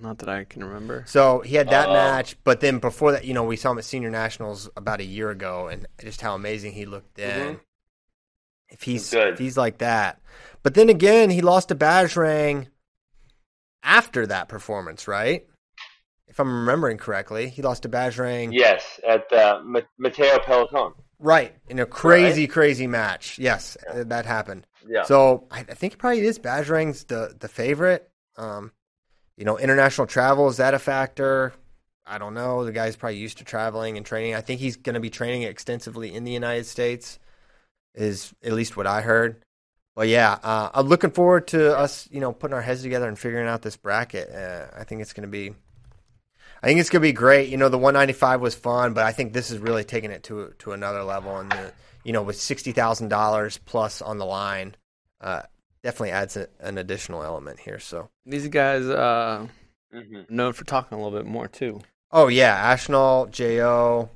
[0.01, 1.03] Not that I can remember.
[1.07, 1.93] So he had that Oh.
[1.93, 5.05] match, but then before that, you know, we saw him at Senior Nationals about a
[5.05, 7.55] year ago, and just how amazing he looked then.
[7.55, 7.59] Mhm.
[8.73, 9.33] If he's Good.
[9.35, 10.19] if he's like that,
[10.63, 12.67] but then again, he lost to Bajrang
[13.83, 15.45] after that performance, right?
[16.27, 19.61] If I'm remembering correctly, he lost to Bajrang, Yes, at uh,
[19.99, 20.93] Matteo Pellicone.
[21.19, 23.37] right, in a crazy, crazy match.
[23.37, 24.65] Yes, uh, that happened.
[24.87, 25.03] Yeah.
[25.03, 28.09] So I, I think probably is Bajrang's the the favorite.
[28.35, 28.71] Um,
[29.37, 31.53] you know, international travel is that a factor?
[32.05, 32.65] I don't know.
[32.65, 34.35] The guy's probably used to traveling and training.
[34.35, 37.17] I think he's going to be training extensively in the United States,
[37.95, 39.41] is at least what I heard.
[39.95, 43.17] But yeah, uh, I'm looking forward to us, you know, putting our heads together and
[43.17, 44.29] figuring out this bracket.
[44.33, 45.53] Uh, I think it's going to be,
[46.63, 47.49] I think it's going to be great.
[47.49, 50.53] You know, the 195 was fun, but I think this is really taking it to
[50.59, 51.37] to another level.
[51.37, 51.71] And the,
[52.03, 54.75] you know, with sixty thousand dollars plus on the line,
[55.21, 55.43] uh,
[55.83, 57.77] definitely adds a, an additional element here.
[57.79, 59.47] So, These guys uh,
[59.93, 61.81] hmm known for talking a little bit more too.
[62.11, 64.09] oh yeah, Ashnault, Jo.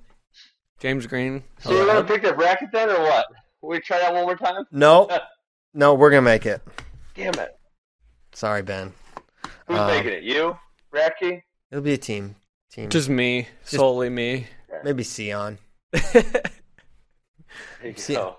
[0.79, 1.43] James Green.
[1.59, 3.25] So you want to pick the bracket then, or what?
[3.61, 4.65] We try that one more time.
[4.71, 5.09] No,
[5.73, 6.61] no, we're gonna make it.
[7.15, 7.57] Damn it!
[8.33, 8.93] Sorry, Ben.
[9.67, 10.23] Who's Um, making it?
[10.23, 10.57] You,
[10.93, 11.41] Racky?
[11.71, 12.35] It'll be a team.
[12.71, 12.89] Team.
[12.89, 14.47] Just me, solely me.
[14.83, 15.57] maybe Sion.
[17.81, 18.37] There you go.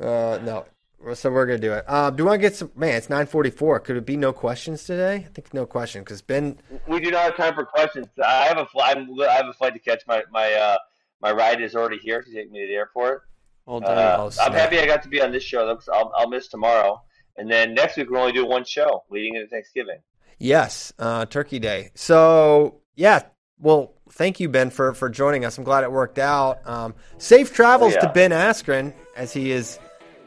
[0.00, 0.66] Uh, no.
[1.14, 1.84] So we're gonna do it.
[1.88, 2.70] Uh, do you want to get some?
[2.74, 3.80] Man, it's nine forty-four.
[3.80, 5.14] Could it be no questions today?
[5.14, 6.58] I think no question because Ben.
[6.86, 8.06] We do not have time for questions.
[8.22, 8.98] I have a flight.
[8.98, 10.02] I have a flight to catch.
[10.06, 10.76] My my uh
[11.22, 13.22] my ride is already here to take me to the airport.
[13.70, 13.96] Well done.
[13.96, 15.78] Uh, I'm happy I got to be on this show.
[15.92, 17.00] I'll I'll miss tomorrow,
[17.36, 19.98] and then next week we'll only do one show leading into Thanksgiving.
[20.38, 21.90] Yes, uh, Turkey Day.
[21.94, 23.22] So yeah,
[23.60, 25.56] well, thank you, Ben, for for joining us.
[25.56, 26.66] I'm glad it worked out.
[26.68, 28.08] Um, safe travels Oh, yeah.
[28.08, 29.78] to Ben Askren as he is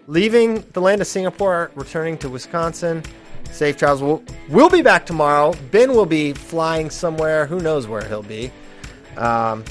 [0.08, 3.04] leaving the land of Singapore, returning to Wisconsin.
[3.52, 4.02] Safe travels.
[4.02, 5.54] We'll, we'll be back tomorrow.
[5.72, 7.46] Ben will be flying somewhere.
[7.46, 8.52] Who knows where he'll be.
[9.18, 9.64] Um,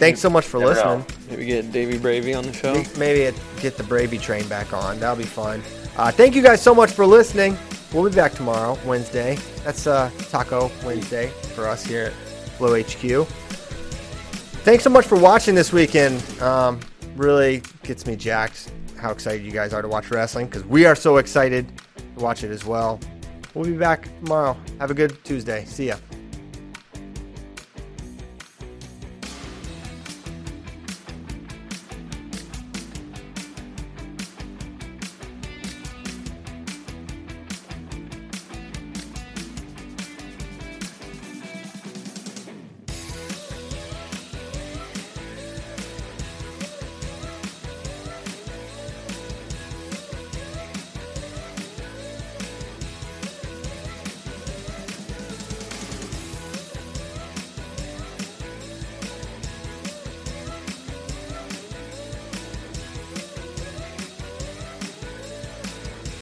[0.00, 0.98] thanks so much for Never listening.
[0.98, 1.06] know.
[1.30, 2.74] Maybe get Davey Bravey on the show.
[2.98, 4.98] Maybe it, get the Bravey train back on.
[4.98, 5.62] That'll be fun.
[5.96, 7.56] Uh, thank you guys so much for listening.
[7.92, 9.36] We'll be back tomorrow, Wednesday.
[9.64, 12.12] That's uh, Taco Wednesday for us here at
[12.58, 13.26] Flow HQ.
[14.62, 16.22] Thanks so much for watching this weekend.
[16.40, 16.80] Um,
[17.16, 20.94] really gets me jacked how excited you guys are to watch wrestling because we are
[20.94, 21.66] so excited
[21.96, 23.00] to watch it as well.
[23.54, 24.56] We'll be back tomorrow.
[24.78, 25.64] Have a good Tuesday.
[25.64, 25.96] See ya.